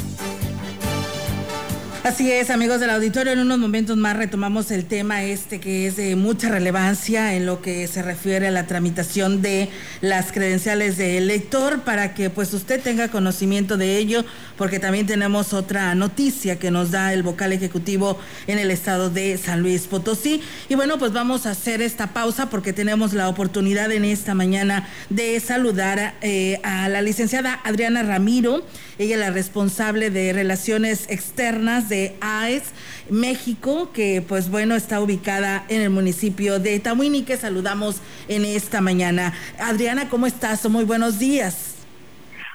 Así 2.01 2.31
es, 2.31 2.49
amigos 2.49 2.79
del 2.79 2.91
auditorio, 2.91 3.33
en 3.33 3.39
unos 3.39 3.57
momentos 3.57 3.97
más 3.97 4.15
retomamos 4.15 4.71
el 4.71 4.85
tema 4.85 5.23
este 5.23 5.59
que 5.59 5.85
es 5.85 5.97
de 5.97 6.15
mucha 6.15 6.47
relevancia 6.47 7.33
en 7.35 7.45
lo 7.45 7.61
que 7.61 7.85
se 7.87 8.01
refiere 8.01 8.47
a 8.47 8.51
la 8.51 8.67
tramitación 8.67 9.41
de 9.41 9.67
las 9.99 10.31
credenciales 10.31 10.95
de 10.95 11.17
elector 11.17 11.81
para 11.81 12.13
que 12.13 12.29
pues 12.29 12.53
usted 12.53 12.81
tenga 12.81 13.09
conocimiento 13.09 13.75
de 13.75 13.97
ello, 13.97 14.23
porque 14.57 14.79
también 14.79 15.07
tenemos 15.07 15.51
otra 15.51 15.93
noticia 15.93 16.57
que 16.57 16.71
nos 16.71 16.91
da 16.91 17.11
el 17.11 17.21
vocal 17.21 17.51
ejecutivo 17.51 18.17
en 18.47 18.59
el 18.59 18.71
estado 18.71 19.09
de 19.09 19.37
San 19.37 19.61
Luis 19.61 19.85
Potosí. 19.87 20.41
Y 20.69 20.75
bueno, 20.75 20.99
pues 20.99 21.11
vamos 21.11 21.45
a 21.45 21.51
hacer 21.51 21.81
esta 21.81 22.13
pausa 22.13 22.49
porque 22.49 22.71
tenemos 22.71 23.11
la 23.11 23.27
oportunidad 23.27 23.91
en 23.91 24.05
esta 24.05 24.33
mañana 24.33 24.87
de 25.09 25.37
saludar 25.41 26.15
eh, 26.21 26.61
a 26.63 26.87
la 26.87 27.01
licenciada 27.01 27.59
Adriana 27.65 28.03
Ramiro, 28.03 28.63
ella 28.99 29.15
es 29.15 29.21
la 29.21 29.31
responsable 29.31 30.09
de 30.09 30.33
relaciones 30.33 31.09
externas 31.09 31.87
de 31.87 32.17
AES 32.19 32.73
México, 33.09 33.91
que 33.93 34.21
pues 34.21 34.51
bueno, 34.51 34.75
está 34.75 34.99
ubicada 34.99 35.63
en 35.69 35.81
el 35.81 35.89
municipio 35.89 36.59
de 36.59 36.79
Tamuini, 36.81 37.23
que 37.23 37.37
saludamos 37.37 38.01
en 38.27 38.43
esta 38.43 38.81
mañana. 38.81 39.33
Adriana, 39.57 40.09
¿cómo 40.09 40.27
estás? 40.27 40.69
Muy 40.69 40.83
buenos 40.83 41.17
días. 41.17 41.77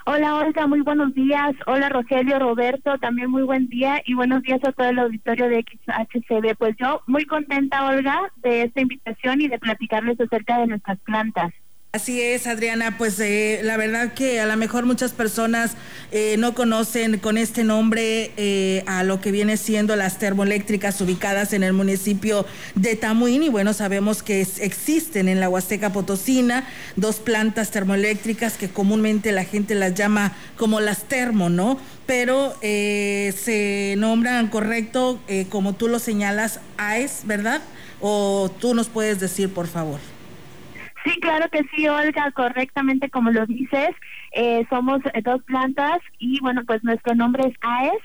Hola 0.05 0.35
Olga, 0.35 0.67
muy 0.67 0.81
buenos 0.81 1.15
días. 1.15 1.55
Hola 1.65 1.89
Rogelio, 1.89 2.37
Roberto, 2.37 2.95
también 2.99 3.31
muy 3.31 3.41
buen 3.41 3.67
día 3.67 4.03
y 4.05 4.13
buenos 4.13 4.43
días 4.43 4.63
a 4.63 4.71
todo 4.71 4.87
el 4.87 4.99
auditorio 4.99 5.49
de 5.49 5.65
XHCB. 5.65 6.55
Pues 6.59 6.75
yo 6.79 7.01
muy 7.07 7.25
contenta 7.25 7.87
Olga 7.87 8.19
de 8.43 8.61
esta 8.61 8.81
invitación 8.81 9.41
y 9.41 9.47
de 9.47 9.57
platicarles 9.57 10.21
acerca 10.21 10.59
de 10.59 10.67
nuestras 10.67 10.99
plantas. 10.99 11.51
Así 11.95 12.21
es, 12.21 12.45
Adriana, 12.45 12.97
pues 12.97 13.17
eh, 13.21 13.61
la 13.63 13.77
verdad 13.77 14.11
que 14.11 14.41
a 14.41 14.45
lo 14.45 14.57
mejor 14.57 14.85
muchas 14.85 15.13
personas 15.13 15.75
eh, 16.11 16.35
no 16.37 16.53
conocen 16.53 17.19
con 17.19 17.37
este 17.37 17.63
nombre 17.63 18.33
eh, 18.35 18.83
a 18.85 19.05
lo 19.05 19.21
que 19.21 19.31
viene 19.31 19.55
siendo 19.55 19.95
las 19.95 20.19
termoeléctricas 20.19 20.99
ubicadas 20.99 21.53
en 21.53 21.63
el 21.63 21.71
municipio 21.71 22.45
de 22.75 22.97
Tamuín 22.97 23.43
y 23.43 23.47
bueno, 23.47 23.71
sabemos 23.71 24.23
que 24.23 24.41
existen 24.41 25.29
en 25.29 25.39
la 25.39 25.47
Huasteca 25.47 25.93
Potosina 25.93 26.67
dos 26.97 27.21
plantas 27.21 27.71
termoeléctricas 27.71 28.57
que 28.57 28.67
comúnmente 28.67 29.31
la 29.31 29.45
gente 29.45 29.73
las 29.73 29.93
llama 29.93 30.33
como 30.57 30.81
las 30.81 31.05
termo, 31.05 31.47
¿no? 31.47 31.79
Pero 32.05 32.55
se 32.59 33.95
nombran 33.97 34.49
correcto, 34.49 35.17
como 35.49 35.73
tú 35.75 35.87
lo 35.87 35.99
señalas, 35.99 36.59
AES, 36.77 37.21
¿verdad? 37.23 37.61
O 38.01 38.51
tú 38.59 38.75
nos 38.75 38.89
puedes 38.89 39.21
decir, 39.21 39.49
por 39.53 39.67
favor. 39.67 40.14
Sí, 41.05 41.19
claro 41.21 41.47
que 41.51 41.61
sí, 41.73 41.87
Olga, 41.87 42.31
correctamente 42.31 43.09
como 43.09 43.31
lo 43.31 43.45
dices. 43.45 43.91
Eh, 44.31 44.65
somos 44.69 44.99
dos 45.23 45.43
plantas 45.43 45.99
y 46.17 46.39
bueno, 46.41 46.63
pues 46.65 46.83
nuestro 46.83 47.15
nombre 47.15 47.47
es 47.47 47.53
AES 47.61 48.01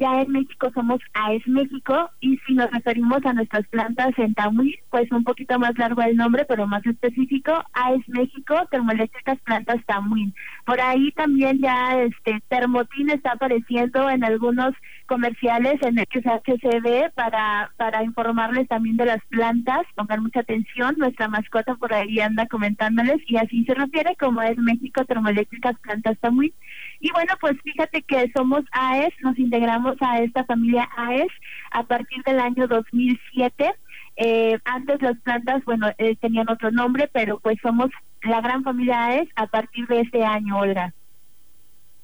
ya 0.00 0.22
en 0.22 0.32
México 0.32 0.70
somos 0.74 0.98
AES 1.12 1.46
México 1.46 2.10
y 2.20 2.38
si 2.46 2.54
nos 2.54 2.70
referimos 2.70 3.18
a 3.26 3.34
nuestras 3.34 3.68
plantas 3.68 4.12
en 4.16 4.32
Tamuy, 4.32 4.78
pues 4.88 5.12
un 5.12 5.24
poquito 5.24 5.58
más 5.58 5.76
largo 5.76 6.00
el 6.00 6.16
nombre, 6.16 6.46
pero 6.48 6.66
más 6.66 6.84
específico, 6.86 7.52
AES 7.74 8.08
México, 8.08 8.54
Termoeléctricas 8.70 9.38
Plantas 9.40 9.84
Tamuy. 9.86 10.32
Por 10.64 10.80
ahí 10.80 11.12
también 11.12 11.60
ya 11.60 12.00
este 12.00 12.42
Termotín 12.48 13.10
está 13.10 13.32
apareciendo 13.32 14.08
en 14.08 14.24
algunos 14.24 14.72
comerciales 15.10 15.74
en 15.82 15.96
XHCB 15.96 17.10
para, 17.14 17.72
para 17.76 18.04
informarles 18.04 18.68
también 18.68 18.96
de 18.96 19.06
las 19.06 19.20
plantas, 19.28 19.80
pongan 19.96 20.22
mucha 20.22 20.38
atención, 20.38 20.94
nuestra 20.98 21.26
mascota 21.26 21.74
por 21.74 21.92
ahí 21.92 22.20
anda 22.20 22.46
comentándoles 22.46 23.16
y 23.26 23.36
así 23.36 23.64
se 23.64 23.74
refiere 23.74 24.14
como 24.14 24.40
es 24.40 24.56
México 24.56 25.04
Termoeléctricas 25.04 25.76
Plantas 25.80 26.16
Tamuy. 26.20 26.54
Y 27.00 27.10
bueno, 27.10 27.34
pues 27.40 27.56
fíjate 27.64 28.02
que 28.02 28.30
somos 28.36 28.62
AES, 28.70 29.12
nos 29.22 29.36
integramos 29.36 29.96
a 30.00 30.20
esta 30.20 30.44
familia 30.44 30.88
AES 30.96 31.32
a 31.72 31.82
partir 31.82 32.22
del 32.22 32.38
año 32.38 32.68
2007. 32.68 33.74
Eh, 34.14 34.58
antes 34.64 35.02
las 35.02 35.18
plantas, 35.22 35.64
bueno, 35.64 35.88
eh, 35.98 36.14
tenían 36.20 36.48
otro 36.48 36.70
nombre, 36.70 37.10
pero 37.12 37.40
pues 37.40 37.58
somos 37.60 37.90
la 38.22 38.40
gran 38.40 38.62
familia 38.62 39.06
AES 39.06 39.28
a 39.34 39.48
partir 39.48 39.88
de 39.88 40.02
este 40.02 40.24
año, 40.24 40.56
Olga. 40.56 40.94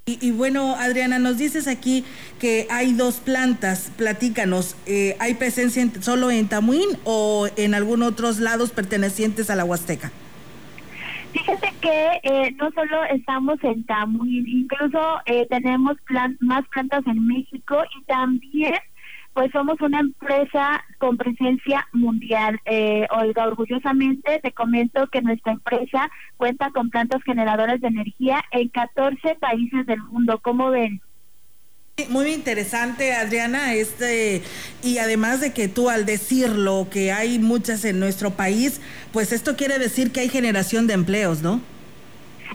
Y, 0.09 0.31
bueno, 0.31 0.73
Adriana, 0.77 1.19
nos 1.19 1.37
dices 1.37 1.67
aquí 1.67 2.05
que 2.39 2.65
hay 2.69 2.93
dos 2.93 3.19
plantas, 3.19 3.91
platícanos, 3.97 4.77
eh, 4.85 5.17
¿hay 5.19 5.33
presencia 5.33 5.85
solo 5.99 6.31
en 6.31 6.47
Tamuín 6.47 6.87
o 7.03 7.49
en 7.57 7.73
algunos 7.73 8.13
otros 8.13 8.39
lados 8.39 8.71
pertenecientes 8.71 9.49
a 9.49 9.57
la 9.57 9.65
Huasteca? 9.65 10.13
Fíjate 11.33 11.73
que 11.81 12.21
eh, 12.23 12.55
no 12.55 12.71
solo 12.71 13.03
estamos 13.11 13.61
en 13.63 13.83
Tamuín, 13.83 14.47
incluso 14.47 15.19
eh, 15.25 15.45
tenemos 15.49 15.97
más 16.39 16.65
plantas 16.69 17.05
en 17.05 17.27
México 17.27 17.75
y 17.99 18.03
también 18.05 18.75
pues 19.37 19.51
somos 19.51 19.79
una 19.81 19.99
empresa 19.99 20.83
con 20.97 21.15
presencia 21.15 21.87
mundial. 21.93 22.59
Eh, 22.65 23.05
Olga, 23.11 23.45
orgullosamente 23.45 24.39
te 24.41 24.51
comento 24.51 25.05
que 25.11 25.21
nuestra 25.21 25.51
empresa 25.51 26.09
cuenta 26.37 26.71
con 26.71 26.89
plantas 26.89 27.21
generadoras 27.21 27.79
de 27.79 27.87
energía 27.89 28.43
en 28.49 28.69
14 28.69 29.35
países 29.35 29.85
del 29.85 30.01
mundo. 30.01 30.39
¿Cómo 30.41 30.71
ven? 30.71 31.01
Muy 32.09 32.33
interesante, 32.33 33.13
Adriana, 33.13 33.75
este 33.75 34.41
y 34.81 34.97
además 34.97 35.39
de 35.39 35.53
que 35.53 35.67
tú 35.67 35.91
al 35.91 36.07
decirlo 36.07 36.87
que 36.89 37.11
hay 37.11 37.37
muchas 37.37 37.85
en 37.85 37.99
nuestro 37.99 38.31
país, 38.31 38.81
pues 39.13 39.31
esto 39.31 39.55
quiere 39.55 39.77
decir 39.77 40.11
que 40.11 40.21
hay 40.21 40.29
generación 40.29 40.87
de 40.87 40.95
empleos, 40.95 41.43
¿no? 41.43 41.61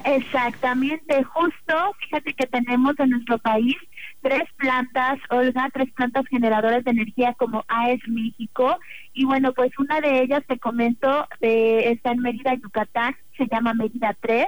Exactamente, 0.05 1.23
justo, 1.23 1.95
fíjate 2.01 2.35
que 2.35 2.47
tenemos 2.49 2.99
en 2.99 3.11
nuestro 3.11 3.39
país 3.39 3.77
tres 4.23 4.45
plantas, 4.57 5.19
Olga, 5.31 5.69
tres 5.73 5.93
plantas 5.93 6.25
generadoras 6.29 6.85
de 6.85 6.93
energía 6.93 7.35
como 7.35 7.65
AES 7.69 8.01
México. 8.09 8.79
Y 9.13 9.25
bueno, 9.25 9.53
pues 9.53 9.73
una 9.79 10.01
de 10.01 10.23
ellas 10.23 10.43
te 10.47 10.59
comento 10.59 11.27
de, 11.41 11.91
está 11.91 12.13
en 12.13 12.21
Mérida, 12.21 12.55
Yucatán, 12.55 13.17
se 13.37 13.47
llama 13.47 13.75
Mérida 13.75 14.17
3 14.21 14.47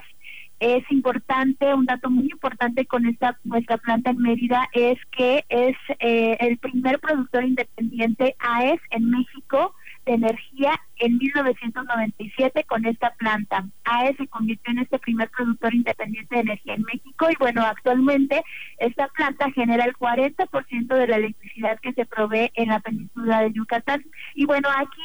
es 0.60 0.84
importante, 0.90 1.74
un 1.74 1.84
dato 1.84 2.08
muy 2.10 2.24
importante 2.24 2.86
con 2.86 3.06
esta 3.06 3.38
nuestra 3.44 3.76
planta 3.76 4.10
en 4.10 4.18
Mérida 4.18 4.68
es 4.72 4.98
que 5.10 5.44
es 5.48 5.76
eh, 5.98 6.36
el 6.40 6.58
primer 6.58 7.00
productor 7.00 7.44
independiente 7.44 8.36
AES 8.38 8.80
en 8.90 9.10
México 9.10 9.74
de 10.04 10.12
energía 10.14 10.80
en 10.98 11.18
1997 11.18 12.64
con 12.64 12.86
esta 12.86 13.14
planta. 13.14 13.64
AES 13.84 14.16
se 14.16 14.26
convirtió 14.28 14.72
en 14.72 14.78
este 14.80 14.98
primer 14.98 15.30
productor 15.30 15.74
independiente 15.74 16.34
de 16.34 16.40
energía 16.42 16.74
en 16.74 16.82
México 16.82 17.28
y 17.30 17.36
bueno, 17.38 17.62
actualmente 17.62 18.42
esta 18.78 19.08
planta 19.08 19.50
genera 19.52 19.84
el 19.84 19.94
40% 19.94 20.94
de 20.94 21.06
la 21.06 21.16
electricidad 21.16 21.78
que 21.80 21.92
se 21.92 22.06
provee 22.06 22.50
en 22.54 22.68
la 22.68 22.80
península 22.80 23.42
de 23.42 23.52
Yucatán. 23.52 24.04
Y 24.34 24.46
bueno, 24.46 24.68
aquí 24.76 25.02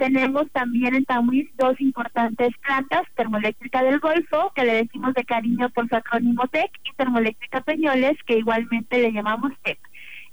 tenemos 0.00 0.50
también 0.52 0.94
en 0.94 1.04
Tamuín 1.04 1.50
dos 1.56 1.78
importantes 1.78 2.56
plantas, 2.62 3.02
Termoeléctrica 3.16 3.82
del 3.82 4.00
Golfo, 4.00 4.50
que 4.54 4.64
le 4.64 4.74
decimos 4.74 5.12
de 5.12 5.24
cariño 5.24 5.68
por 5.68 5.88
su 5.90 5.96
acrónimo 5.96 6.48
TEC, 6.48 6.70
y 6.84 6.96
Termoeléctrica 6.96 7.60
Peñoles, 7.60 8.16
que 8.26 8.38
igualmente 8.38 8.98
le 8.98 9.12
llamamos 9.12 9.52
TEC. 9.62 9.78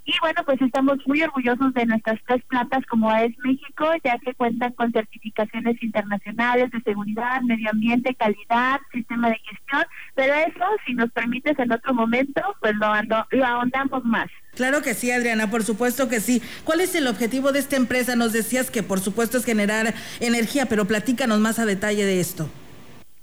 Y 0.07 0.13
bueno, 0.21 0.41
pues 0.45 0.61
estamos 0.61 0.99
muy 1.05 1.21
orgullosos 1.21 1.73
de 1.73 1.85
nuestras 1.85 2.17
tres 2.25 2.41
plantas 2.45 2.85
como 2.85 3.13
es 3.13 3.37
México, 3.39 3.91
ya 4.05 4.17
que 4.19 4.33
cuentan 4.35 4.71
con 4.71 4.89
certificaciones 4.93 5.83
internacionales 5.83 6.71
de 6.71 6.81
seguridad, 6.81 7.41
medio 7.41 7.69
ambiente, 7.69 8.15
calidad, 8.15 8.79
sistema 8.93 9.27
de 9.27 9.35
gestión, 9.35 9.83
pero 10.15 10.33
eso, 10.33 10.63
si 10.85 10.93
nos 10.93 11.11
permites 11.11 11.59
en 11.59 11.73
otro 11.73 11.93
momento, 11.93 12.41
pues 12.61 12.73
lo, 12.75 12.87
lo 13.31 13.45
ahondamos 13.45 14.05
más. 14.05 14.29
Claro 14.55 14.81
que 14.81 14.93
sí, 14.93 15.11
Adriana, 15.11 15.49
por 15.49 15.63
supuesto 15.63 16.07
que 16.07 16.21
sí. 16.21 16.41
¿Cuál 16.63 16.79
es 16.79 16.95
el 16.95 17.05
objetivo 17.07 17.51
de 17.51 17.59
esta 17.59 17.75
empresa? 17.75 18.15
Nos 18.15 18.31
decías 18.31 18.71
que 18.71 18.83
por 18.83 19.01
supuesto 19.01 19.37
es 19.37 19.43
generar 19.43 19.93
energía, 20.21 20.67
pero 20.67 20.85
platícanos 20.85 21.39
más 21.39 21.59
a 21.59 21.65
detalle 21.65 22.05
de 22.05 22.21
esto. 22.21 22.49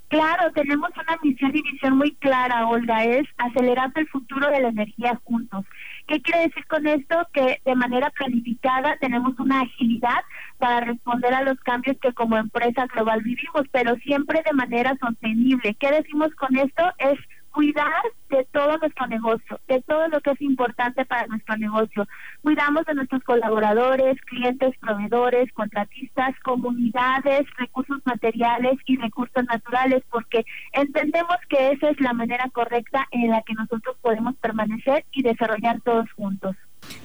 Claro, 0.07 0.51
tenemos 0.53 0.91
una 0.91 1.17
misión 1.23 1.51
y 1.55 1.61
visión 1.63 1.97
muy 1.97 2.15
clara, 2.15 2.67
Olga, 2.67 3.03
es 3.03 3.27
acelerar 3.37 3.91
el 3.95 4.07
futuro 4.07 4.49
de 4.51 4.61
la 4.61 4.69
energía 4.69 5.19
juntos. 5.23 5.65
¿Qué 6.07 6.21
quiere 6.21 6.41
decir 6.41 6.65
con 6.67 6.85
esto? 6.85 7.27
Que 7.33 7.59
de 7.65 7.75
manera 7.75 8.11
planificada 8.11 8.97
tenemos 9.01 9.37
una 9.39 9.61
agilidad 9.61 10.23
para 10.59 10.81
responder 10.81 11.33
a 11.33 11.41
los 11.41 11.59
cambios 11.61 11.97
que 11.99 12.13
como 12.13 12.37
empresa 12.37 12.85
global 12.85 13.21
vivimos, 13.23 13.63
pero 13.71 13.95
siempre 13.97 14.43
de 14.45 14.53
manera 14.53 14.95
sostenible. 15.01 15.75
¿Qué 15.79 15.91
decimos 15.91 16.29
con 16.35 16.55
esto? 16.55 16.83
Es 16.99 17.17
cuidar 17.55 18.03
de 18.29 18.45
todo 18.51 18.77
nuestro 18.77 19.07
negocio, 19.07 19.59
de 19.69 19.81
todo 19.83 20.09
lo 20.09 20.19
que 20.19 20.31
es 20.31 20.41
importante 20.41 21.05
para 21.05 21.25
nuestro 21.27 21.55
negocio. 21.55 22.05
Cuidamos 22.41 22.85
de 22.85 22.95
nuestros 22.95 23.23
colaboradores, 23.23 24.19
clientes, 24.25 24.77
proveedores, 24.81 25.51
contratistas, 25.53 26.37
comunidades, 26.43 27.45
recursos 27.57 27.99
materiales 28.03 28.77
y 28.85 28.97
recursos 28.97 29.45
naturales, 29.45 30.03
porque 30.11 30.45
entendemos 30.73 31.37
que 31.47 31.71
esa 31.71 31.91
es 31.91 32.01
la 32.01 32.11
manera 32.11 32.49
correcta 32.51 33.07
en 33.11 33.29
la 33.29 33.41
que 33.43 33.53
nosotros 33.53 33.95
podemos 34.01 34.35
permanecer 34.35 35.05
y 35.13 35.23
desarrollar 35.23 35.79
todos 35.79 36.11
juntos. 36.11 36.57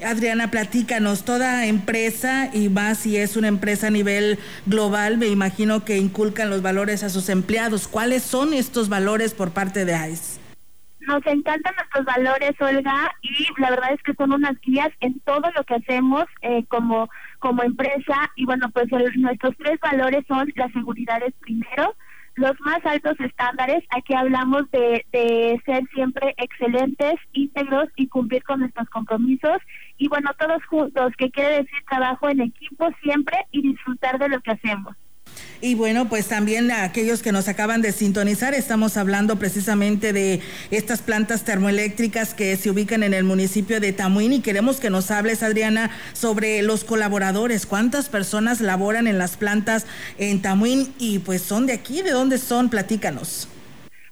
Adriana, 0.05 0.51
platícanos, 0.51 1.25
toda 1.25 1.67
empresa 1.67 2.51
y 2.53 2.69
más 2.69 2.99
si 2.99 3.17
es 3.17 3.37
una 3.37 3.49
empresa 3.49 3.87
a 3.87 3.91
nivel 3.91 4.39
global, 4.67 5.17
me 5.17 5.29
imagino 5.29 5.85
que 5.85 5.97
inculcan 5.97 6.51
los 6.51 6.61
valores 6.61 7.05
a 7.05 7.09
sus 7.09 7.29
empleados. 7.29 7.87
¿Cuáles 7.87 8.25
son 8.25 8.53
estos 8.53 8.89
valores 8.89 9.33
por 9.33 9.53
parte 9.53 9.85
de 9.85 10.11
ICE? 10.11 10.40
Nos 11.07 11.25
encantan 11.27 11.75
nuestros 11.77 12.05
valores, 12.05 12.53
Olga, 12.61 13.11
y 13.23 13.47
la 13.59 13.71
verdad 13.71 13.93
es 13.93 14.03
que 14.03 14.15
son 14.15 14.33
unas 14.33 14.61
guías 14.61 14.91
en 15.01 15.19
todo 15.21 15.51
lo 15.57 15.65
que 15.65 15.77
hacemos 15.77 16.25
eh, 16.43 16.65
como, 16.69 17.09
como 17.39 17.63
empresa. 17.63 18.31
Y 18.37 18.45
bueno, 18.45 18.69
pues 18.71 18.87
nuestros 19.17 19.57
tres 19.57 19.81
valores 19.81 20.25
son 20.29 20.53
la 20.57 20.69
seguridad 20.69 21.23
es 21.27 21.35
primero, 21.41 21.97
los 22.35 22.53
más 22.61 22.85
altos 22.85 23.19
estándares. 23.19 23.83
Aquí 23.91 24.15
hablamos 24.15 24.71
de, 24.71 25.05
de 25.11 25.61
ser 25.65 25.85
siempre 25.95 26.35
excelentes, 26.37 27.15
íntegros 27.33 27.89
y 27.97 28.09
cumplir 28.09 28.43
con 28.45 28.61
nuestros 28.61 28.89
compromisos. 28.91 29.59
Y 29.97 30.09
bueno, 30.09 30.31
todos 30.39 30.65
juntos, 30.67 31.13
que 31.17 31.31
quiere 31.31 31.63
decir 31.63 31.79
trabajo 31.89 32.29
en 32.29 32.41
equipo 32.41 32.91
siempre 33.03 33.37
y 33.53 33.63
disfrutar 33.63 34.19
de 34.19 34.29
lo 34.29 34.41
que 34.41 34.53
hacemos. 34.53 34.97
Y 35.63 35.75
bueno, 35.75 36.09
pues 36.09 36.27
también 36.27 36.71
a 36.71 36.85
aquellos 36.85 37.23
que 37.23 37.33
nos 37.33 37.47
acaban 37.47 37.83
de 37.83 37.93
sintonizar, 37.93 38.55
estamos 38.55 38.97
hablando 38.97 39.37
precisamente 39.37 40.15
de 40.15 40.41
estas 40.71 41.03
plantas 41.03 41.45
termoeléctricas 41.45 42.33
que 42.33 42.57
se 42.57 42.71
ubican 42.71 43.03
en 43.03 43.13
el 43.13 43.25
municipio 43.25 43.79
de 43.79 43.93
Tamuín 43.93 44.33
y 44.33 44.41
queremos 44.41 44.81
que 44.81 44.89
nos 44.89 45.11
hables, 45.11 45.43
Adriana, 45.43 45.91
sobre 46.15 46.63
los 46.63 46.83
colaboradores, 46.85 47.67
cuántas 47.67 48.09
personas 48.09 48.63
laboran 48.63 49.07
en 49.07 49.19
las 49.19 49.37
plantas 49.37 49.87
en 50.17 50.41
Tamuín 50.41 50.95
y 50.99 51.19
pues 51.19 51.43
son 51.43 51.67
de 51.67 51.75
aquí, 51.75 52.01
¿de 52.01 52.13
dónde 52.13 52.39
son? 52.39 52.71
Platícanos. 52.71 53.47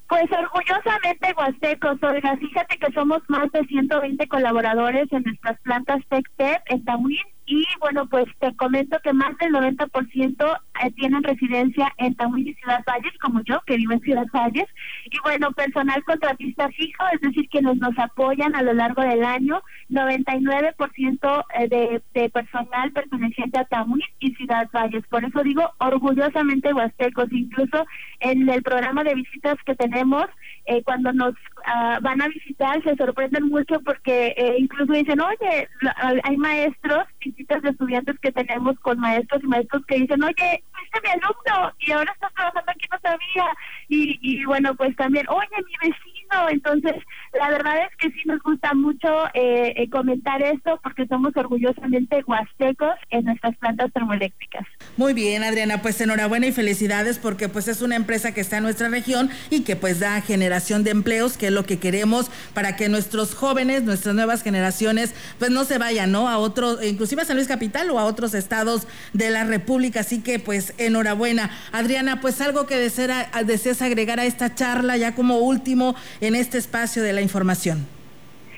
Pues 0.07 0.25
orgullosamente 0.31 1.35
Huastecos, 1.35 2.03
Olga, 2.03 2.37
fíjate 2.37 2.79
que 2.79 2.93
somos 2.93 3.23
más 3.29 3.51
de 3.53 3.65
120 3.65 4.27
colaboradores 4.29 5.11
en 5.13 5.23
nuestras 5.23 5.59
plantas 5.61 6.03
TECTEP 6.11 6.61
en 6.67 6.85
Tamuín 6.85 7.19
y 7.49 7.65
bueno, 7.81 8.07
pues 8.07 8.27
te 8.41 8.55
comento 8.57 8.99
que 9.03 9.13
más 9.15 9.37
del 9.39 9.53
90% 9.53 10.61
eh, 10.85 10.91
tienen 10.93 11.23
residencia 11.23 11.93
en 11.97 12.15
Tamuín 12.15 12.49
y 12.49 12.55
Ciudad 12.55 12.85
Valles, 12.87 13.17
como 13.21 13.43
yo, 13.43 13.61
que 13.67 13.77
vivo 13.77 13.93
en 13.93 14.01
Ciudad 14.01 14.27
Valles. 14.35 14.67
Y 15.07 15.17
bueno, 15.25 15.51
personal 15.53 16.05
contratista 16.05 16.69
fijo, 16.69 17.05
es 17.13 17.21
decir, 17.23 17.49
quienes 17.49 17.79
nos 17.79 17.99
apoyan 17.99 18.55
a 18.55 18.63
lo 18.63 18.75
largo 18.75 19.03
del 19.03 19.25
año, 19.25 19.63
99% 19.89 21.45
eh, 21.55 21.69
de, 21.69 22.03
de 22.13 22.29
personal 22.29 22.93
perteneciente 22.93 23.59
a 23.59 23.65
Tamuín 23.65 24.03
y 24.21 24.35
Ciudad 24.35 24.69
Valles. 24.71 25.07
Por 25.09 25.25
eso 25.25 25.43
digo 25.43 25.71
orgullosamente 25.79 26.75
huastecos, 26.75 27.33
incluso 27.33 27.87
en 28.21 28.47
el 28.49 28.63
programa 28.63 29.05
de 29.05 29.15
visitas 29.15 29.57
que 29.65 29.75
tenemos, 29.75 30.27
eh, 30.67 30.83
cuando 30.83 31.15
nos 31.15 31.35
ah, 31.69 31.99
van 32.03 32.23
a 32.23 32.29
visitar 32.29 32.83
se 32.83 32.97
sorprenden 32.97 33.49
mucho 33.49 33.81
porque 33.81 34.35
incluso 34.59 34.93
dicen, 34.93 35.21
oye, 35.21 35.69
hay 36.25 36.37
maestros 36.37 37.07
de 37.63 37.71
estudiantes 37.71 38.19
que 38.21 38.33
tenemos 38.33 38.79
con 38.81 38.99
maestros 38.99 39.43
y 39.43 39.47
maestros 39.47 39.85
que 39.87 40.01
dicen, 40.01 40.23
oye, 40.23 40.63
fuiste 40.79 41.01
mi 41.03 41.09
alumno 41.11 41.75
y 41.81 41.93
ahora 41.93 42.13
estás 42.13 42.33
trabajando 42.35 42.71
aquí, 42.71 42.87
no 42.91 42.99
sabía. 43.01 43.57
Y, 43.89 44.19
y 44.21 44.45
bueno, 44.45 44.75
pues 44.75 44.95
también, 44.97 45.27
oye, 45.29 45.49
mi 45.57 45.89
vecino. 45.89 46.49
Entonces, 46.51 46.95
la 47.39 47.51
verdad 47.51 47.85
es 47.85 47.97
que 47.97 48.11
sí 48.11 48.21
nos 48.27 48.41
gusta 48.43 48.75
mucho 48.75 49.27
eh, 49.35 49.73
eh, 49.77 49.89
comentar 49.91 50.43
esto 50.43 50.79
porque 50.83 51.07
somos 51.07 51.35
orgullosamente 51.37 52.23
huastecos 52.27 52.95
en 53.11 53.25
nuestras 53.25 53.57
plantas 53.57 53.93
termoeléctricas. 53.93 54.67
Muy 54.97 55.15
bien, 55.15 55.43
Adriana, 55.43 55.81
pues 55.81 56.01
enhorabuena 56.01 56.47
y 56.47 56.53
felicidades 56.53 57.19
porque 57.19 57.49
pues 57.49 57.69
es 57.69 57.81
una 57.81 57.97
empresa 57.97 58.33
que 58.33 58.41
está 58.41 58.59
en 58.59 58.65
nuestra 58.65 58.89
región 58.89 59.31
y 59.51 59.65
que 59.65 59.77
pues 59.77 60.01
da 60.01 60.21
generación 60.21 60.85
de 60.85 60.91
empleos, 60.91 61.39
que 61.39 61.47
es 61.47 61.53
lo 61.53 61.65
que 61.65 61.79
queremos 61.79 62.31
para 62.55 62.77
que 62.77 62.89
nuestros 62.89 63.35
jóvenes, 63.35 63.83
nuestras 63.85 64.15
nuevas 64.15 64.43
generaciones, 64.43 65.15
pues 65.39 65.51
no 65.51 65.65
se 65.65 65.79
vayan, 65.79 66.13
¿no? 66.13 66.29
A 66.29 66.39
otro, 66.39 66.83
inclusive 66.83 67.23
a 67.23 67.25
San 67.25 67.37
Luis 67.37 67.49
Capital 67.49 67.91
o 67.91 67.99
a 67.99 68.05
otros 68.05 68.35
estados 68.35 68.87
de 69.13 69.31
la 69.31 69.45
República. 69.45 70.01
Así 70.01 70.23
que 70.23 70.39
pues 70.39 70.68
enhorabuena. 70.79 71.51
Adriana, 71.73 72.21
pues 72.21 72.41
algo 72.41 72.67
que 72.67 72.77
deseas 72.77 73.83
agregar 73.83 74.21
a 74.21 74.25
esta 74.25 74.55
charla 74.55 74.97
ya 74.97 75.15
como 75.15 75.39
último 75.39 75.95
en 76.21 76.35
este 76.35 76.59
espacio 76.59 77.03
de 77.03 77.13
la 77.13 77.23
información. 77.23 77.87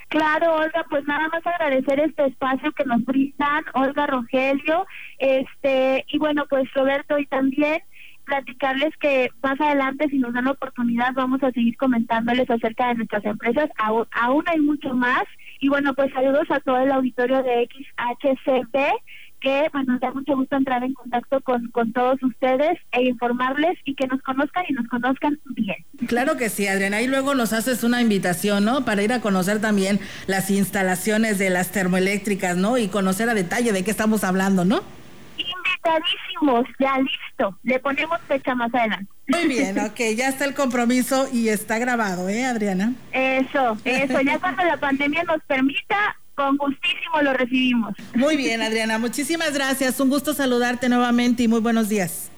Claro, 0.08 0.56
Olga, 0.56 0.84
pues 0.90 1.04
nada 1.06 1.28
más 1.28 1.46
agradecer 1.46 2.00
este 2.00 2.26
espacio 2.26 2.72
que 2.72 2.84
nos 2.84 3.04
brindan, 3.04 3.64
Olga 3.74 4.08
Rogelio, 4.08 4.84
este, 5.18 6.04
y 6.08 6.18
bueno, 6.18 6.46
pues 6.50 6.68
Roberto 6.74 7.16
y 7.16 7.26
también 7.26 7.80
platicarles 8.24 8.96
que 8.98 9.30
más 9.42 9.60
adelante, 9.60 10.08
si 10.08 10.18
nos 10.18 10.32
dan 10.32 10.46
la 10.46 10.52
oportunidad, 10.52 11.12
vamos 11.14 11.42
a 11.42 11.50
seguir 11.52 11.76
comentándoles 11.76 12.48
acerca 12.50 12.88
de 12.88 12.94
nuestras 12.96 13.24
empresas. 13.24 13.70
Aún, 13.78 14.06
aún 14.12 14.44
hay 14.46 14.60
mucho 14.60 14.94
más. 14.94 15.24
Y 15.58 15.68
bueno, 15.68 15.94
pues 15.94 16.12
saludos 16.12 16.48
a 16.50 16.60
todo 16.60 16.78
el 16.78 16.92
auditorio 16.92 17.42
de 17.42 17.68
XHCP 17.68 18.76
que 19.40 19.68
bueno, 19.72 19.92
nos 19.92 20.00
da 20.00 20.12
mucho 20.12 20.36
gusto 20.36 20.56
entrar 20.56 20.84
en 20.84 20.94
contacto 20.94 21.40
con, 21.40 21.68
con 21.68 21.92
todos 21.92 22.22
ustedes 22.22 22.78
e 22.92 23.02
informarles 23.02 23.78
y 23.84 23.94
que 23.94 24.06
nos 24.06 24.20
conozcan 24.22 24.64
y 24.68 24.72
nos 24.72 24.86
conozcan 24.88 25.38
bien. 25.46 25.76
Claro 26.06 26.36
que 26.36 26.48
sí, 26.48 26.66
Adriana. 26.66 27.00
Y 27.00 27.06
luego 27.06 27.34
nos 27.34 27.52
haces 27.52 27.84
una 27.84 28.00
invitación, 28.00 28.64
¿no? 28.64 28.84
Para 28.84 29.02
ir 29.02 29.12
a 29.12 29.20
conocer 29.20 29.60
también 29.60 30.00
las 30.26 30.50
instalaciones 30.50 31.38
de 31.38 31.50
las 31.50 31.72
termoeléctricas, 31.72 32.56
¿no? 32.56 32.78
Y 32.78 32.88
conocer 32.88 33.28
a 33.28 33.34
detalle 33.34 33.72
de 33.72 33.84
qué 33.84 33.90
estamos 33.90 34.24
hablando, 34.24 34.64
¿no? 34.64 34.82
Invitadísimos, 35.36 36.66
ya 36.78 36.98
listo. 36.98 37.58
Le 37.62 37.78
ponemos 37.78 38.20
fecha 38.28 38.54
más 38.54 38.74
adelante. 38.74 39.10
Muy 39.28 39.46
bien, 39.46 39.78
ok, 39.78 40.00
ya 40.16 40.28
está 40.28 40.44
el 40.44 40.54
compromiso 40.54 41.28
y 41.32 41.48
está 41.48 41.78
grabado, 41.78 42.28
¿eh, 42.28 42.44
Adriana? 42.44 42.94
Eso, 43.12 43.78
eso. 43.84 44.20
Ya 44.22 44.38
cuando 44.40 44.64
la 44.64 44.76
pandemia 44.76 45.22
nos 45.22 45.40
permita, 45.44 46.16
con 46.40 46.56
gustísimo 46.56 47.20
lo 47.22 47.32
recibimos. 47.34 47.94
Muy 48.14 48.36
bien, 48.36 48.62
Adriana, 48.62 48.98
muchísimas 48.98 49.52
gracias. 49.52 50.00
Un 50.00 50.08
gusto 50.08 50.32
saludarte 50.32 50.88
nuevamente 50.88 51.42
y 51.42 51.48
muy 51.48 51.60
buenos 51.60 51.88
días. 51.88 52.30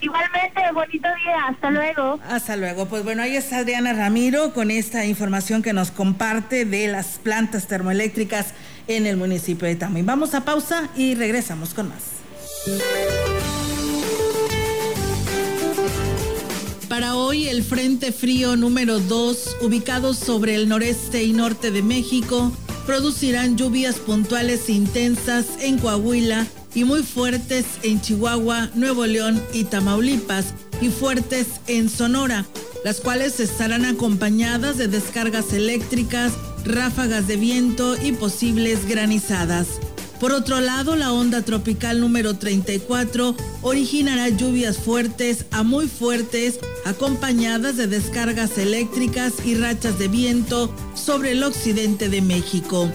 Igualmente, 0.00 0.60
bonito 0.72 1.08
día, 1.24 1.36
hasta 1.48 1.70
luego. 1.70 2.20
Hasta 2.28 2.56
luego. 2.56 2.86
Pues 2.86 3.02
bueno, 3.02 3.22
ahí 3.22 3.34
está 3.34 3.58
Adriana 3.58 3.92
Ramiro 3.92 4.54
con 4.54 4.70
esta 4.70 5.04
información 5.04 5.60
que 5.60 5.72
nos 5.72 5.90
comparte 5.90 6.64
de 6.64 6.86
las 6.86 7.18
plantas 7.18 7.66
termoeléctricas 7.66 8.54
en 8.86 9.06
el 9.06 9.16
municipio 9.16 9.66
de 9.66 9.74
Tamuín. 9.74 10.06
Vamos 10.06 10.34
a 10.34 10.44
pausa 10.44 10.88
y 10.94 11.16
regresamos 11.16 11.74
con 11.74 11.88
más. 11.88 12.04
Para 16.88 17.16
hoy, 17.16 17.48
el 17.48 17.64
Frente 17.64 18.12
Frío 18.12 18.56
número 18.56 19.00
2, 19.00 19.58
ubicado 19.62 20.14
sobre 20.14 20.54
el 20.54 20.68
noreste 20.68 21.24
y 21.24 21.32
norte 21.32 21.72
de 21.72 21.82
México, 21.82 22.52
producirán 22.88 23.58
lluvias 23.58 23.96
puntuales 23.96 24.70
intensas 24.70 25.44
en 25.60 25.78
Coahuila 25.78 26.46
y 26.74 26.84
muy 26.84 27.02
fuertes 27.02 27.66
en 27.82 28.00
Chihuahua, 28.00 28.70
Nuevo 28.74 29.04
León 29.04 29.42
y 29.52 29.64
Tamaulipas 29.64 30.54
y 30.80 30.88
fuertes 30.88 31.48
en 31.66 31.90
Sonora, 31.90 32.46
las 32.86 33.02
cuales 33.02 33.40
estarán 33.40 33.84
acompañadas 33.84 34.78
de 34.78 34.88
descargas 34.88 35.52
eléctricas, 35.52 36.32
ráfagas 36.64 37.26
de 37.28 37.36
viento 37.36 37.94
y 38.02 38.12
posibles 38.12 38.88
granizadas. 38.88 39.68
Por 40.20 40.32
otro 40.32 40.60
lado, 40.60 40.96
la 40.96 41.12
onda 41.12 41.42
tropical 41.42 42.00
número 42.00 42.34
34 42.34 43.36
originará 43.62 44.28
lluvias 44.28 44.76
fuertes 44.76 45.44
a 45.52 45.62
muy 45.62 45.86
fuertes 45.86 46.58
acompañadas 46.84 47.76
de 47.76 47.86
descargas 47.86 48.58
eléctricas 48.58 49.34
y 49.44 49.54
rachas 49.54 49.96
de 50.00 50.08
viento 50.08 50.74
sobre 50.94 51.32
el 51.32 51.44
occidente 51.44 52.08
de 52.08 52.20
México. 52.20 52.90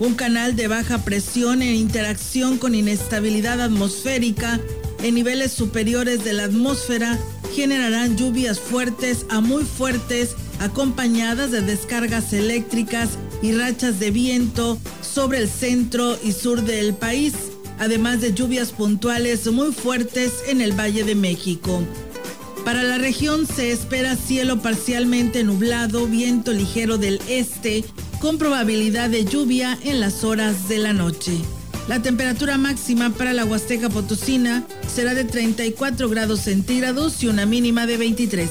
Un 0.00 0.14
canal 0.14 0.56
de 0.56 0.66
baja 0.66 0.98
presión 1.04 1.62
en 1.62 1.74
interacción 1.76 2.58
con 2.58 2.74
inestabilidad 2.74 3.60
atmosférica 3.60 4.60
en 5.04 5.14
niveles 5.14 5.52
superiores 5.52 6.24
de 6.24 6.32
la 6.32 6.44
atmósfera 6.44 7.16
generarán 7.54 8.16
lluvias 8.16 8.58
fuertes 8.58 9.24
a 9.30 9.40
muy 9.40 9.62
fuertes 9.64 10.34
acompañadas 10.58 11.52
de 11.52 11.60
descargas 11.60 12.32
eléctricas 12.32 13.10
y 13.42 13.52
rachas 13.52 14.00
de 14.00 14.10
viento 14.10 14.78
sobre 15.02 15.38
el 15.38 15.48
centro 15.48 16.18
y 16.22 16.32
sur 16.32 16.62
del 16.62 16.94
país, 16.94 17.34
además 17.78 18.20
de 18.20 18.34
lluvias 18.34 18.72
puntuales 18.72 19.50
muy 19.50 19.72
fuertes 19.72 20.32
en 20.48 20.60
el 20.60 20.72
Valle 20.72 21.04
de 21.04 21.14
México. 21.14 21.82
Para 22.64 22.82
la 22.82 22.98
región 22.98 23.46
se 23.46 23.70
espera 23.70 24.16
cielo 24.16 24.60
parcialmente 24.60 25.44
nublado, 25.44 26.06
viento 26.06 26.52
ligero 26.52 26.98
del 26.98 27.20
este, 27.28 27.84
con 28.20 28.38
probabilidad 28.38 29.08
de 29.08 29.24
lluvia 29.24 29.78
en 29.84 30.00
las 30.00 30.24
horas 30.24 30.68
de 30.68 30.78
la 30.78 30.92
noche. 30.92 31.32
La 31.88 32.02
temperatura 32.02 32.58
máxima 32.58 33.10
para 33.10 33.32
la 33.32 33.44
Huasteca 33.44 33.88
Potosina 33.88 34.66
será 34.92 35.14
de 35.14 35.24
34 35.24 36.08
grados 36.08 36.40
centígrados 36.40 37.22
y 37.22 37.28
una 37.28 37.46
mínima 37.46 37.86
de 37.86 37.96
23. 37.96 38.50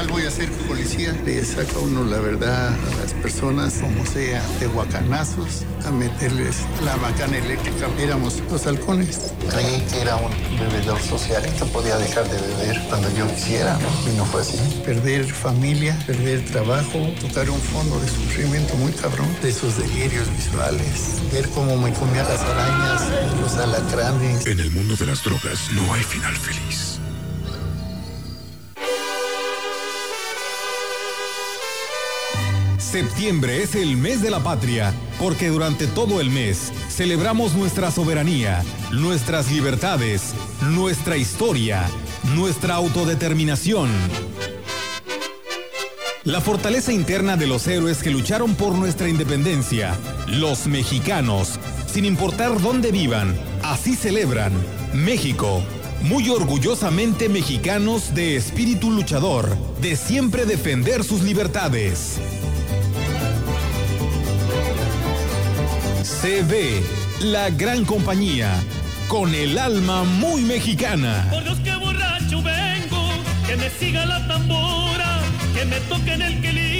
Total 0.00 0.12
voy 0.12 0.26
a 0.26 0.30
ser 0.30 0.50
policía. 0.68 1.12
Le 1.24 1.44
saca 1.44 1.78
uno 1.78 2.04
la 2.04 2.18
verdad 2.18 2.68
a 2.68 3.00
las 3.00 3.12
personas, 3.14 3.74
como 3.74 4.04
sea, 4.06 4.42
de 4.58 4.66
guacanazos, 4.66 5.64
a 5.84 5.90
meterles 5.90 6.56
la 6.84 6.96
macana 6.96 7.38
eléctrica. 7.38 7.88
Éramos 7.98 8.42
los 8.50 8.66
halcones. 8.66 9.32
Creí 9.50 9.80
que 9.90 10.00
era 10.00 10.16
un 10.16 10.30
bebedor 10.58 11.00
social, 11.02 11.42
que 11.42 11.64
podía 11.66 11.96
dejar 11.98 12.28
de 12.28 12.40
beber 12.40 12.80
cuando 12.88 13.08
yo 13.16 13.26
quisiera, 13.34 13.78
¿no? 13.78 14.12
Y 14.12 14.16
no 14.16 14.24
fue 14.24 14.42
así. 14.42 14.58
Perder 14.84 15.24
familia, 15.26 15.98
perder 16.06 16.44
trabajo, 16.46 16.98
tocar 17.20 17.50
un 17.50 17.60
fondo 17.60 17.98
de 18.00 18.08
sufrimiento 18.08 18.74
muy 18.76 18.92
cabrón, 18.92 19.28
de 19.42 19.50
esos 19.50 19.76
delirios 19.78 20.30
visuales, 20.36 21.20
ver 21.32 21.48
cómo 21.50 21.76
me 21.76 21.92
comía 21.92 22.22
las 22.24 22.40
arañas, 22.40 23.02
los 23.40 23.54
alacranes. 23.54 24.46
En 24.46 24.60
el 24.60 24.70
mundo 24.70 24.96
de 24.96 25.06
las 25.06 25.22
drogas 25.22 25.70
no 25.72 25.92
hay 25.92 26.02
final 26.02 26.36
feliz. 26.36 26.99
Septiembre 32.90 33.62
es 33.62 33.76
el 33.76 33.96
mes 33.96 34.20
de 34.20 34.32
la 34.32 34.40
patria, 34.40 34.92
porque 35.20 35.46
durante 35.46 35.86
todo 35.86 36.20
el 36.20 36.28
mes 36.28 36.72
celebramos 36.88 37.54
nuestra 37.54 37.92
soberanía, 37.92 38.64
nuestras 38.90 39.52
libertades, 39.52 40.34
nuestra 40.60 41.16
historia, 41.16 41.88
nuestra 42.34 42.74
autodeterminación. 42.74 43.88
La 46.24 46.40
fortaleza 46.40 46.92
interna 46.92 47.36
de 47.36 47.46
los 47.46 47.68
héroes 47.68 48.02
que 48.02 48.10
lucharon 48.10 48.56
por 48.56 48.74
nuestra 48.74 49.08
independencia, 49.08 49.96
los 50.26 50.66
mexicanos, 50.66 51.60
sin 51.86 52.04
importar 52.04 52.60
dónde 52.60 52.90
vivan, 52.90 53.38
así 53.62 53.94
celebran 53.94 54.52
México, 54.92 55.62
muy 56.02 56.28
orgullosamente 56.28 57.28
mexicanos 57.28 58.16
de 58.16 58.34
espíritu 58.34 58.90
luchador, 58.90 59.56
de 59.80 59.94
siempre 59.94 60.44
defender 60.44 61.04
sus 61.04 61.22
libertades. 61.22 62.18
CB, 66.22 66.82
la 67.32 67.48
gran 67.48 67.86
compañía, 67.86 68.52
con 69.08 69.34
el 69.34 69.56
alma 69.56 70.04
muy 70.04 70.42
mexicana. 70.42 71.26
Por 71.30 71.42
Dios 71.44 71.58
que 71.60 71.74
borracho 71.76 72.42
vengo, 72.42 73.08
que 73.46 73.56
me 73.56 73.70
siga 73.70 74.04
la 74.04 74.28
tambora, 74.28 75.22
que 75.54 75.64
me 75.64 75.80
toquen 75.80 76.20
el 76.20 76.42
quelite, 76.42 76.79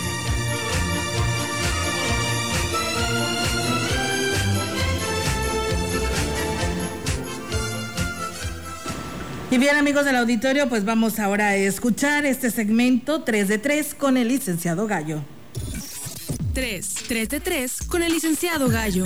Y 9.51 9.57
bien 9.57 9.75
amigos 9.75 10.05
del 10.05 10.15
auditorio, 10.15 10.69
pues 10.69 10.85
vamos 10.85 11.19
ahora 11.19 11.49
a 11.49 11.55
escuchar 11.57 12.25
este 12.25 12.49
segmento 12.51 13.23
3 13.23 13.49
de 13.49 13.57
3 13.57 13.95
con 13.95 14.15
el 14.15 14.29
licenciado 14.29 14.87
Gallo. 14.87 15.25
3, 16.53 16.95
3 17.09 17.29
de 17.29 17.39
3 17.41 17.81
con 17.81 18.01
el 18.01 18.13
licenciado 18.13 18.69
Gallo. 18.69 19.03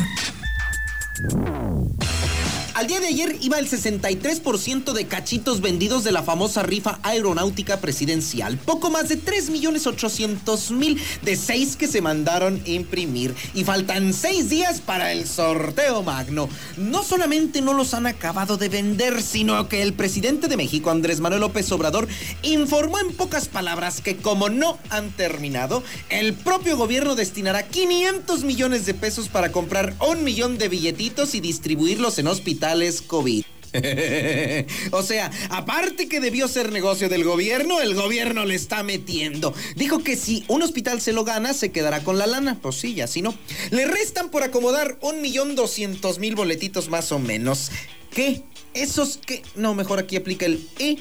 Al 2.76 2.88
día 2.88 3.00
de 3.00 3.08
ayer 3.08 3.38
iba 3.40 3.58
el 3.58 3.70
63% 3.70 4.92
de 4.92 5.08
cachitos 5.08 5.62
vendidos 5.62 6.04
de 6.04 6.12
la 6.12 6.24
famosa 6.24 6.62
rifa 6.62 7.00
aeronáutica 7.04 7.80
presidencial. 7.80 8.58
Poco 8.58 8.92
más 8.92 9.08
de 9.08 9.16
3 9.16 9.50
millones 9.50 9.88
800 9.88 10.72
mil 10.72 11.02
de 11.22 11.38
6 11.38 11.78
que 11.78 11.88
se 11.88 12.02
mandaron 12.02 12.62
imprimir. 12.66 13.34
Y 13.54 13.64
faltan 13.64 14.14
6 14.14 14.50
días 14.50 14.82
para 14.82 15.14
el 15.14 15.26
sorteo 15.26 16.04
magno. 16.04 16.50
No 16.76 17.02
solamente 17.02 17.62
no 17.62 17.72
los 17.72 17.94
han 17.94 18.08
acabado 18.08 18.58
de 18.58 18.68
vender, 18.68 19.22
sino 19.22 19.70
que 19.70 19.82
el 19.82 19.94
presidente 19.94 20.50
de 20.50 20.58
México, 20.58 20.92
Andrés 20.92 21.22
Manuel 21.22 21.40
López 21.40 21.72
Obrador, 21.72 22.10
informó 22.42 23.00
en 23.00 23.16
pocas 23.16 23.48
palabras 23.48 24.02
que 24.02 24.18
como 24.18 24.50
no 24.50 24.78
han 24.90 25.12
terminado, 25.12 25.82
el 26.10 26.34
propio 26.34 26.76
gobierno 26.76 27.16
destinará 27.16 27.70
500 27.70 28.44
millones 28.44 28.86
de 28.86 28.94
pesos 28.94 29.30
para 29.30 29.54
comprar 29.54 29.94
un 30.06 30.26
millón 30.26 30.58
de 30.58 30.68
billetitos 30.68 31.36
y 31.36 31.40
distribuirlos 31.40 32.20
en 32.20 32.28
hospitales 32.28 32.65
COVID. 33.08 33.44
o 34.92 35.04
sea, 35.04 35.32
aparte 35.50 36.08
que 36.08 36.20
debió 36.20 36.48
ser 36.48 36.72
negocio 36.72 37.10
del 37.10 37.24
gobierno, 37.24 37.82
el 37.82 37.94
gobierno 37.94 38.46
le 38.46 38.56
está 38.56 38.84
metiendo. 38.84 39.54
Dijo 39.76 40.00
que 40.00 40.16
si 40.16 40.46
un 40.48 40.62
hospital 40.62 41.02
se 41.02 41.14
lo 41.14 41.26
gana, 41.26 41.54
se 41.54 41.72
quedará 41.72 42.04
con 42.04 42.18
la 42.18 42.28
lana. 42.28 42.60
Pues 42.62 42.76
sí, 42.76 42.94
ya 42.94 43.08
si 43.08 43.22
no. 43.22 43.36
Le 43.72 43.86
restan 43.86 44.30
por 44.30 44.44
acomodar 44.44 44.98
un 45.02 45.22
millón 45.22 45.56
doscientos 45.56 46.20
mil 46.20 46.36
boletitos 46.36 46.90
más 46.90 47.12
o 47.12 47.20
menos. 47.20 47.72
¿Qué? 48.12 48.44
Esos 48.74 49.18
que... 49.18 49.44
No, 49.56 49.74
mejor 49.74 50.00
aquí 50.00 50.16
aplica 50.16 50.46
el 50.46 50.68
E. 50.80 50.92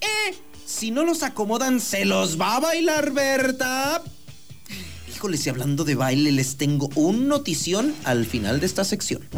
¡Eh! 0.00 0.34
Si 0.64 0.90
no 0.90 1.04
los 1.04 1.22
acomodan, 1.22 1.80
se 1.80 2.04
los 2.04 2.40
va 2.40 2.56
a 2.56 2.60
bailar, 2.60 3.10
Berta. 3.12 4.02
Híjole, 5.12 5.36
si 5.36 5.50
hablando 5.50 5.84
de 5.84 5.96
baile, 5.96 6.32
les 6.32 6.56
tengo 6.56 6.88
un 6.94 7.28
notición 7.28 7.94
al 8.04 8.24
final 8.24 8.60
de 8.60 8.66
esta 8.66 8.84
sección. 8.84 9.28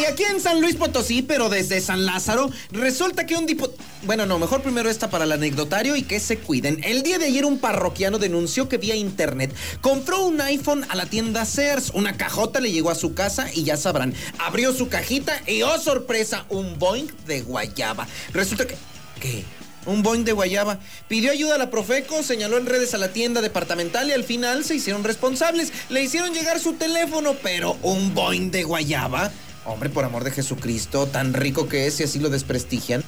Y 0.00 0.04
aquí 0.04 0.22
en 0.22 0.40
San 0.40 0.60
Luis 0.60 0.76
Potosí, 0.76 1.22
pero 1.22 1.48
desde 1.48 1.80
San 1.80 2.06
Lázaro, 2.06 2.50
resulta 2.70 3.26
que 3.26 3.36
un 3.36 3.46
diputado... 3.46 3.82
Bueno, 4.04 4.26
no, 4.26 4.38
mejor 4.38 4.62
primero 4.62 4.88
esta 4.88 5.10
para 5.10 5.24
el 5.24 5.32
anecdotario 5.32 5.96
y 5.96 6.02
que 6.02 6.20
se 6.20 6.38
cuiden. 6.38 6.80
El 6.84 7.02
día 7.02 7.18
de 7.18 7.24
ayer 7.24 7.44
un 7.44 7.58
parroquiano 7.58 8.18
denunció 8.18 8.68
que 8.68 8.78
vía 8.78 8.94
internet 8.94 9.52
compró 9.80 10.24
un 10.24 10.40
iPhone 10.40 10.86
a 10.88 10.94
la 10.94 11.06
tienda 11.06 11.44
Sears. 11.44 11.90
Una 11.94 12.16
cajota 12.16 12.60
le 12.60 12.70
llegó 12.70 12.90
a 12.90 12.94
su 12.94 13.14
casa 13.14 13.48
y 13.52 13.64
ya 13.64 13.76
sabrán, 13.76 14.14
abrió 14.38 14.72
su 14.72 14.88
cajita 14.88 15.42
y 15.48 15.62
oh 15.62 15.78
sorpresa, 15.80 16.46
un 16.48 16.78
Boeing 16.78 17.08
de 17.26 17.40
guayaba. 17.42 18.06
Resulta 18.32 18.68
que... 18.68 18.76
¿Qué? 19.20 19.44
un 19.86 20.02
Boeing 20.02 20.24
de 20.24 20.32
Guayaba. 20.32 20.80
Pidió 21.08 21.32
ayuda 21.32 21.54
a 21.54 21.58
la 21.58 21.70
Profeco, 21.70 22.22
señaló 22.22 22.58
en 22.58 22.66
redes 22.66 22.92
a 22.92 22.98
la 22.98 23.08
tienda 23.08 23.40
departamental 23.40 24.08
y 24.10 24.12
al 24.12 24.22
final 24.22 24.62
se 24.64 24.74
hicieron 24.74 25.02
responsables. 25.02 25.72
Le 25.88 26.02
hicieron 26.02 26.34
llegar 26.34 26.60
su 26.60 26.74
teléfono, 26.74 27.34
pero 27.42 27.78
un 27.82 28.14
Boeing 28.14 28.50
de 28.50 28.64
Guayaba. 28.64 29.32
Hombre, 29.64 29.90
por 29.90 30.04
amor 30.04 30.24
de 30.24 30.30
Jesucristo, 30.30 31.06
tan 31.06 31.34
rico 31.34 31.68
que 31.68 31.86
es 31.86 32.00
y 32.00 32.04
así 32.04 32.18
lo 32.18 32.30
desprestigian. 32.30 33.04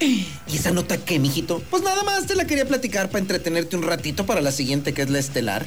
¿Y 0.00 0.26
esa 0.54 0.70
nota 0.70 0.98
qué, 0.98 1.18
mijito? 1.18 1.62
Pues 1.70 1.82
nada 1.82 2.02
más 2.02 2.26
te 2.26 2.34
la 2.34 2.46
quería 2.46 2.66
platicar 2.66 3.08
para 3.08 3.20
entretenerte 3.20 3.76
un 3.76 3.82
ratito 3.82 4.26
para 4.26 4.40
la 4.40 4.52
siguiente 4.52 4.92
que 4.92 5.02
es 5.02 5.10
la 5.10 5.18
estelar. 5.18 5.66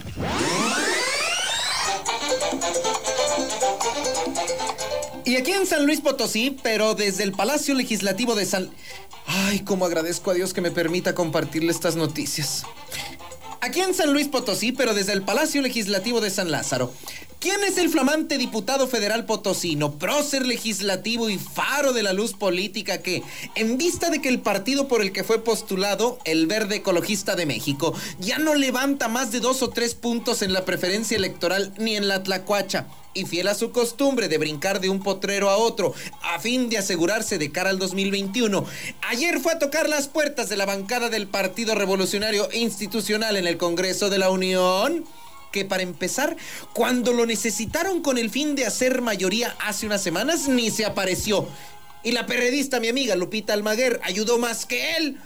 Y 5.26 5.36
aquí 5.36 5.52
en 5.52 5.68
San 5.68 5.86
Luis 5.86 6.02
Potosí, 6.02 6.58
pero 6.64 6.96
desde 6.96 7.24
el 7.24 7.34
Palacio 7.34 7.76
Legislativo 7.76 8.36
de 8.36 8.46
San... 8.46 8.70
Ay, 9.28 9.60
cómo 9.60 9.86
agradezco 9.86 10.32
a 10.32 10.34
Dios 10.34 10.54
que 10.54 10.62
me 10.62 10.72
permita 10.72 11.14
compartirle 11.14 11.72
estas 11.72 11.96
noticias. 11.96 12.64
Aquí 13.62 13.82
en 13.82 13.94
San 13.94 14.14
Luis 14.14 14.28
Potosí, 14.30 14.72
pero 14.72 14.94
desde 14.94 15.12
el 15.12 15.22
Palacio 15.22 15.62
Legislativo 15.62 16.22
de 16.22 16.30
San 16.30 16.50
Lázaro. 16.50 16.94
¿Quién 17.40 17.64
es 17.64 17.78
el 17.78 17.90
flamante 17.90 18.38
diputado 18.38 18.88
federal 18.88 19.26
potosino, 19.26 19.94
prócer 19.94 20.46
legislativo 20.46 21.30
y 21.30 21.38
faro 21.38 21.94
de 21.94 22.04
la 22.04 22.12
luz 22.12 22.34
política 22.34 22.98
que, 22.98 23.24
en 23.56 23.78
vista 23.78 24.10
de 24.10 24.22
que 24.22 24.28
el 24.28 24.42
partido 24.42 24.90
por 24.90 25.02
el 25.02 25.14
que 25.14 25.24
fue 25.24 25.42
postulado, 25.42 26.20
el 26.26 26.48
Verde 26.48 26.78
Ecologista 26.78 27.38
de 27.38 27.46
México, 27.46 27.94
ya 28.20 28.40
no 28.40 28.56
levanta 28.56 29.08
más 29.08 29.32
de 29.32 29.40
dos 29.40 29.62
o 29.62 29.70
tres 29.70 29.96
puntos 29.96 30.42
en 30.42 30.52
la 30.52 30.66
preferencia 30.66 31.16
electoral 31.16 31.74
ni 31.78 31.96
en 31.96 32.10
la 32.10 32.24
tlacuacha? 32.24 32.88
Y 33.14 33.26
fiel 33.26 33.48
a 33.48 33.56
su 33.56 33.72
costumbre 33.72 34.28
de 34.28 34.38
brincar 34.38 34.80
de 34.82 34.90
un 34.90 35.02
potrero 35.02 35.50
a 35.50 35.58
otro 35.58 35.94
a 36.22 36.40
fin 36.40 36.70
de 36.70 36.78
asegurarse 36.78 37.38
de 37.38 37.52
cara 37.52 37.70
al 37.70 37.80
2021, 37.80 38.66
ayer 39.10 39.40
fue 39.40 39.54
a 39.54 39.60
tocar 39.60 39.90
las 39.90 40.08
puertas 40.08 40.50
de 40.50 40.58
la 40.58 40.66
bancada 40.66 41.10
del 41.10 41.28
Partido 41.28 41.76
Revolucionario 41.76 42.50
Institucional 42.54 43.38
en 43.38 43.48
el 43.48 43.58
Congreso 43.58 44.10
de 44.10 44.20
la 44.20 44.30
Unión 44.30 45.06
que 45.52 45.66
para 45.66 45.84
empezar, 45.84 46.38
cuando 46.74 47.12
lo 47.12 47.26
necesitaron 47.26 48.02
con 48.02 48.18
el 48.18 48.30
fin 48.30 48.56
de 48.56 48.68
hacer 48.68 49.02
mayoría 49.02 49.56
hace 49.60 49.88
unas 49.88 50.04
semanas, 50.04 50.48
ni 50.48 50.70
se 50.70 50.86
apareció. 50.86 51.48
Y 52.04 52.12
la 52.12 52.26
periodista, 52.26 52.80
mi 52.80 52.88
amiga 52.88 53.16
Lupita 53.16 53.54
Almaguer, 53.54 54.00
ayudó 54.04 54.38
más 54.38 54.66
que 54.66 54.96
él 54.98 55.18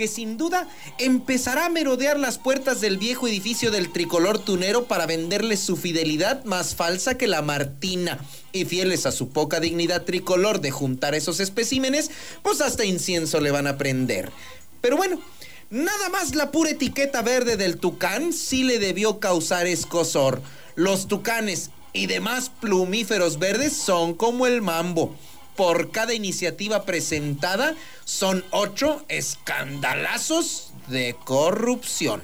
que 0.00 0.08
sin 0.08 0.38
duda 0.38 0.66
empezará 0.96 1.66
a 1.66 1.68
merodear 1.68 2.18
las 2.18 2.38
puertas 2.38 2.80
del 2.80 2.96
viejo 2.96 3.28
edificio 3.28 3.70
del 3.70 3.92
tricolor 3.92 4.38
tunero 4.38 4.86
para 4.86 5.04
venderle 5.04 5.58
su 5.58 5.76
fidelidad 5.76 6.42
más 6.44 6.74
falsa 6.74 7.18
que 7.18 7.26
la 7.26 7.42
Martina. 7.42 8.18
Y 8.50 8.64
fieles 8.64 9.04
a 9.04 9.12
su 9.12 9.28
poca 9.28 9.60
dignidad 9.60 10.06
tricolor 10.06 10.62
de 10.62 10.70
juntar 10.70 11.14
esos 11.14 11.38
especímenes, 11.38 12.10
pues 12.42 12.62
hasta 12.62 12.86
incienso 12.86 13.42
le 13.42 13.50
van 13.50 13.66
a 13.66 13.76
prender. 13.76 14.32
Pero 14.80 14.96
bueno, 14.96 15.20
nada 15.68 16.08
más 16.08 16.34
la 16.34 16.50
pura 16.50 16.70
etiqueta 16.70 17.20
verde 17.20 17.58
del 17.58 17.76
tucán 17.76 18.32
sí 18.32 18.62
le 18.62 18.78
debió 18.78 19.20
causar 19.20 19.66
escosor. 19.66 20.40
Los 20.76 21.08
tucanes 21.08 21.68
y 21.92 22.06
demás 22.06 22.50
plumíferos 22.62 23.38
verdes 23.38 23.74
son 23.74 24.14
como 24.14 24.46
el 24.46 24.62
mambo 24.62 25.14
por 25.60 25.90
cada 25.90 26.14
iniciativa 26.14 26.86
presentada 26.86 27.76
son 28.06 28.42
ocho 28.50 29.04
escandalazos 29.08 30.72
de 30.86 31.14
corrupción. 31.26 32.22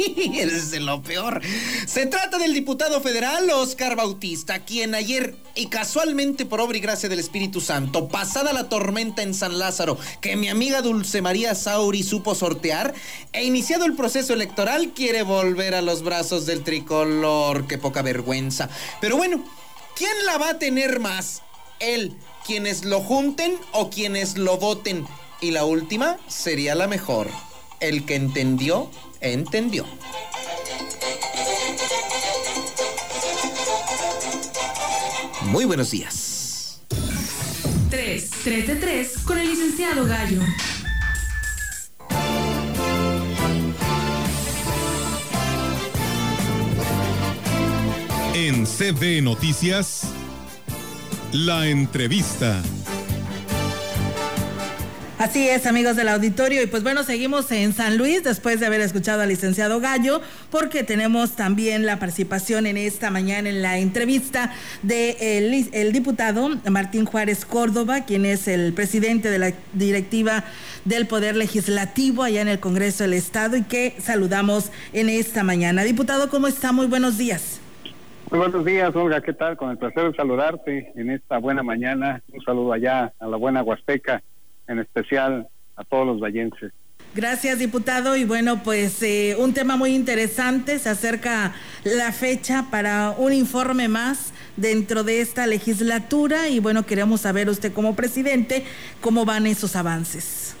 es 0.34 0.78
lo 0.80 1.02
peor. 1.02 1.40
Se 1.86 2.06
trata 2.06 2.38
del 2.38 2.54
diputado 2.54 3.00
federal 3.00 3.48
Oscar 3.50 3.96
Bautista, 3.96 4.60
quien 4.64 4.94
ayer, 4.94 5.36
y 5.54 5.66
casualmente 5.66 6.46
por 6.46 6.60
obra 6.60 6.78
y 6.78 6.80
gracia 6.80 7.08
del 7.08 7.18
Espíritu 7.18 7.60
Santo, 7.60 8.08
pasada 8.08 8.52
la 8.52 8.68
tormenta 8.68 9.22
en 9.22 9.34
San 9.34 9.58
Lázaro, 9.58 9.98
que 10.20 10.36
mi 10.36 10.48
amiga 10.48 10.82
Dulce 10.82 11.22
María 11.22 11.54
Sauri 11.54 12.02
supo 12.02 12.34
sortear, 12.34 12.94
e 13.32 13.44
iniciado 13.44 13.84
el 13.84 13.94
proceso 13.94 14.32
electoral, 14.32 14.92
quiere 14.94 15.22
volver 15.22 15.74
a 15.74 15.82
los 15.82 16.02
brazos 16.02 16.46
del 16.46 16.62
tricolor. 16.62 17.66
Qué 17.66 17.78
poca 17.78 18.02
vergüenza. 18.02 18.68
Pero 19.00 19.16
bueno, 19.16 19.44
¿quién 19.96 20.12
la 20.26 20.38
va 20.38 20.50
a 20.50 20.58
tener 20.58 21.00
más? 21.00 21.42
¿Él, 21.78 22.16
quienes 22.46 22.84
lo 22.84 23.00
junten 23.00 23.54
o 23.72 23.90
quienes 23.90 24.36
lo 24.36 24.56
voten? 24.56 25.06
Y 25.40 25.52
la 25.52 25.64
última 25.64 26.18
sería 26.28 26.74
la 26.74 26.86
mejor. 26.86 27.28
El 27.80 28.04
que 28.04 28.14
entendió 28.14 28.90
entendió. 29.20 29.86
Muy 35.44 35.64
buenos 35.64 35.90
días. 35.90 36.80
3, 37.90 38.30
3 38.44 38.66
de 38.68 38.76
3 38.76 39.18
con 39.24 39.38
el 39.38 39.48
licenciado 39.48 40.06
Gallo. 40.06 40.40
En 48.34 48.64
CB 48.64 49.22
Noticias, 49.22 50.02
la 51.32 51.68
entrevista. 51.68 52.62
Así 55.20 55.46
es, 55.46 55.66
amigos 55.66 55.96
del 55.96 56.08
auditorio. 56.08 56.62
Y 56.62 56.66
pues 56.66 56.82
bueno, 56.82 57.02
seguimos 57.02 57.52
en 57.52 57.74
San 57.74 57.98
Luis 57.98 58.24
después 58.24 58.58
de 58.58 58.64
haber 58.64 58.80
escuchado 58.80 59.20
al 59.20 59.28
licenciado 59.28 59.78
Gallo, 59.78 60.22
porque 60.50 60.82
tenemos 60.82 61.36
también 61.36 61.84
la 61.84 61.98
participación 61.98 62.64
en 62.64 62.78
esta 62.78 63.10
mañana 63.10 63.50
en 63.50 63.60
la 63.60 63.76
entrevista 63.76 64.50
de 64.82 65.36
el, 65.72 65.92
diputado 65.92 66.48
Martín 66.70 67.04
Juárez 67.04 67.44
Córdoba, 67.44 68.06
quien 68.06 68.24
es 68.24 68.48
el 68.48 68.72
presidente 68.72 69.28
de 69.28 69.38
la 69.38 69.52
directiva 69.74 70.44
del 70.86 71.06
Poder 71.06 71.36
Legislativo 71.36 72.22
allá 72.22 72.40
en 72.40 72.48
el 72.48 72.58
Congreso 72.58 73.04
del 73.04 73.12
Estado 73.12 73.58
y 73.58 73.64
que 73.64 73.96
saludamos 73.98 74.72
en 74.94 75.10
esta 75.10 75.44
mañana. 75.44 75.82
Diputado, 75.82 76.30
¿cómo 76.30 76.46
está? 76.46 76.72
Muy 76.72 76.86
buenos 76.86 77.18
días. 77.18 77.60
Muy 78.30 78.38
buenos 78.38 78.64
días, 78.64 78.96
Olga. 78.96 79.20
¿Qué 79.20 79.34
tal? 79.34 79.58
Con 79.58 79.70
el 79.70 79.76
placer 79.76 80.12
de 80.12 80.16
saludarte 80.16 80.92
en 80.96 81.10
esta 81.10 81.36
buena 81.36 81.62
mañana. 81.62 82.22
Un 82.32 82.42
saludo 82.42 82.72
allá 82.72 83.12
a 83.18 83.26
la 83.26 83.36
buena 83.36 83.62
Huasteca 83.62 84.22
en 84.70 84.78
especial 84.78 85.48
a 85.76 85.84
todos 85.84 86.06
los 86.06 86.20
vallenses. 86.20 86.72
Gracias, 87.14 87.58
diputado. 87.58 88.16
Y 88.16 88.24
bueno, 88.24 88.62
pues 88.62 89.02
eh, 89.02 89.34
un 89.38 89.52
tema 89.52 89.76
muy 89.76 89.94
interesante. 89.94 90.78
Se 90.78 90.88
acerca 90.88 91.52
la 91.84 92.12
fecha 92.12 92.66
para 92.70 93.10
un 93.18 93.32
informe 93.32 93.88
más 93.88 94.32
dentro 94.56 95.02
de 95.02 95.20
esta 95.20 95.46
legislatura 95.46 96.48
y 96.48 96.60
bueno, 96.60 96.86
queremos 96.86 97.22
saber 97.22 97.48
usted 97.48 97.72
como 97.72 97.96
presidente 97.96 98.62
cómo 99.00 99.24
van 99.24 99.46
esos 99.46 99.74
avances. 99.74 100.56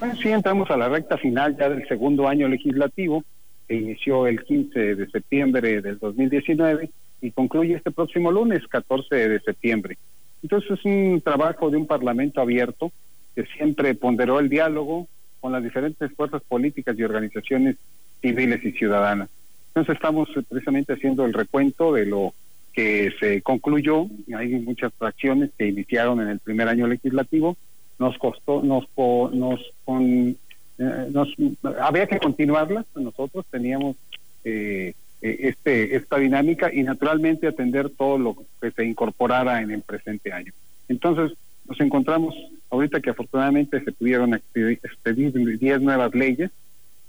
Bueno, 0.00 0.16
sí, 0.16 0.30
entramos 0.30 0.70
a 0.70 0.76
la 0.76 0.88
recta 0.88 1.18
final 1.18 1.56
ya 1.58 1.68
del 1.68 1.86
segundo 1.86 2.26
año 2.26 2.48
legislativo, 2.48 3.22
que 3.68 3.74
inició 3.74 4.26
el 4.26 4.42
15 4.42 4.94
de 4.94 5.10
septiembre 5.10 5.82
del 5.82 5.98
2019 5.98 6.90
y 7.20 7.30
concluye 7.32 7.74
este 7.74 7.90
próximo 7.90 8.32
lunes, 8.32 8.66
14 8.66 9.28
de 9.28 9.40
septiembre. 9.40 9.98
Entonces 10.42 10.70
es 10.72 10.84
un 10.84 11.20
trabajo 11.22 11.70
de 11.70 11.76
un 11.76 11.86
parlamento 11.86 12.40
abierto 12.40 12.90
que 13.34 13.44
siempre 13.56 13.94
ponderó 13.94 14.38
el 14.40 14.48
diálogo 14.48 15.08
con 15.40 15.52
las 15.52 15.62
diferentes 15.62 16.12
fuerzas 16.12 16.42
políticas 16.42 16.98
y 16.98 17.02
organizaciones 17.02 17.76
civiles 18.20 18.64
y 18.64 18.72
ciudadanas. 18.72 19.28
Entonces 19.68 19.96
estamos 19.96 20.28
precisamente 20.48 20.92
haciendo 20.92 21.24
el 21.24 21.32
recuento 21.32 21.92
de 21.92 22.06
lo 22.06 22.34
que 22.72 23.12
se 23.18 23.42
concluyó. 23.42 24.06
Hay 24.36 24.48
muchas 24.60 24.92
acciones 25.00 25.50
que 25.56 25.66
iniciaron 25.66 26.20
en 26.20 26.28
el 26.28 26.38
primer 26.38 26.68
año 26.68 26.86
legislativo. 26.86 27.56
Nos 27.98 28.16
costó, 28.18 28.62
nos, 28.62 28.86
nos, 29.32 29.60
eh, 30.78 31.08
nos 31.10 31.28
había 31.80 32.06
que 32.06 32.18
continuarlas. 32.18 32.84
Nosotros 32.94 33.44
teníamos 33.50 33.96
eh, 34.44 34.94
eh, 35.22 35.36
este 35.40 35.96
esta 35.96 36.18
dinámica 36.18 36.72
y 36.72 36.82
naturalmente 36.82 37.46
atender 37.46 37.90
todo 37.90 38.18
lo 38.18 38.36
que 38.60 38.70
se 38.70 38.84
incorporara 38.84 39.62
en 39.62 39.70
el 39.70 39.82
presente 39.82 40.32
año. 40.32 40.52
Entonces 40.88 41.36
nos 41.66 41.80
encontramos 41.80 42.34
ahorita 42.70 43.00
que 43.00 43.10
afortunadamente 43.10 43.82
se 43.84 43.92
pudieron 43.92 44.34
expedir 44.34 45.58
10 45.58 45.80
nuevas 45.80 46.14
leyes. 46.14 46.50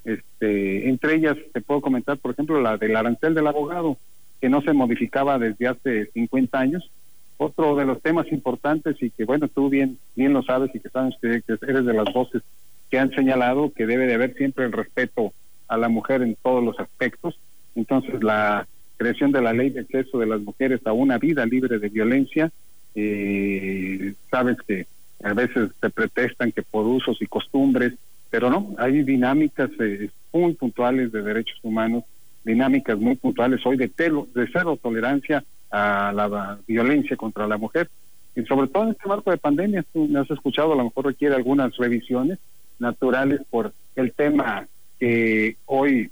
Este, 0.03 0.89
entre 0.89 1.15
ellas 1.15 1.37
te 1.53 1.61
puedo 1.61 1.81
comentar, 1.81 2.17
por 2.17 2.31
ejemplo, 2.31 2.61
la 2.61 2.77
del 2.77 2.95
arancel 2.95 3.33
del 3.33 3.47
abogado, 3.47 3.97
que 4.41 4.49
no 4.49 4.61
se 4.61 4.73
modificaba 4.73 5.39
desde 5.39 5.67
hace 5.67 6.05
50 6.13 6.59
años. 6.59 6.91
Otro 7.37 7.75
de 7.75 7.85
los 7.85 8.01
temas 8.01 8.31
importantes 8.31 9.01
y 9.01 9.09
que, 9.09 9.25
bueno, 9.25 9.47
tú 9.47 9.69
bien, 9.69 9.97
bien 10.15 10.33
lo 10.33 10.43
sabes 10.43 10.69
y 10.73 10.79
que 10.79 10.89
sabes 10.89 11.15
que, 11.21 11.41
eres 11.47 11.85
de 11.85 11.93
las 11.93 12.13
voces 12.13 12.41
que 12.89 12.99
han 12.99 13.11
señalado 13.11 13.71
que 13.73 13.87
debe 13.87 14.05
de 14.05 14.13
haber 14.13 14.35
siempre 14.35 14.65
el 14.65 14.71
respeto 14.71 15.33
a 15.67 15.77
la 15.77 15.89
mujer 15.89 16.21
en 16.21 16.35
todos 16.43 16.63
los 16.63 16.79
aspectos. 16.79 17.39
Entonces, 17.75 18.21
la 18.21 18.67
creación 18.97 19.31
de 19.31 19.41
la 19.41 19.53
ley 19.53 19.71
de 19.71 19.81
acceso 19.81 20.19
de 20.19 20.27
las 20.27 20.41
mujeres 20.41 20.81
a 20.85 20.93
una 20.93 21.17
vida 21.17 21.45
libre 21.45 21.79
de 21.79 21.89
violencia, 21.89 22.51
eh, 22.95 24.13
sabes 24.29 24.57
que 24.67 24.87
a 25.23 25.33
veces 25.33 25.71
se 25.79 25.89
pretestan 25.89 26.51
que 26.51 26.61
por 26.61 26.85
usos 26.85 27.21
y 27.21 27.27
costumbres, 27.27 27.93
pero 28.29 28.49
no, 28.49 28.75
hay 28.77 29.03
dinámicas 29.03 29.69
eh, 29.79 30.09
muy 30.31 30.53
puntuales 30.53 31.11
de 31.11 31.21
derechos 31.21 31.57
humanos 31.63 32.03
dinámicas 32.43 32.97
muy 32.99 33.15
puntuales 33.15 33.65
hoy 33.65 33.77
de, 33.77 33.87
telo, 33.87 34.27
de 34.33 34.47
cero 34.51 34.77
tolerancia 34.81 35.43
a 35.71 36.11
la 36.13 36.59
violencia 36.67 37.15
contra 37.15 37.47
la 37.47 37.57
mujer. 37.57 37.89
Y 38.35 38.43
sobre 38.43 38.67
todo 38.67 38.83
en 38.83 38.89
este 38.89 39.07
marco 39.07 39.31
de 39.31 39.37
pandemia, 39.37 39.85
tú 39.93 40.07
me 40.07 40.19
has 40.19 40.29
escuchado, 40.29 40.73
a 40.73 40.75
lo 40.75 40.85
mejor 40.85 41.05
requiere 41.05 41.35
algunas 41.35 41.75
revisiones 41.77 42.39
naturales 42.79 43.41
por 43.49 43.73
el 43.95 44.11
tema 44.11 44.67
que 44.99 45.55
hoy, 45.65 46.11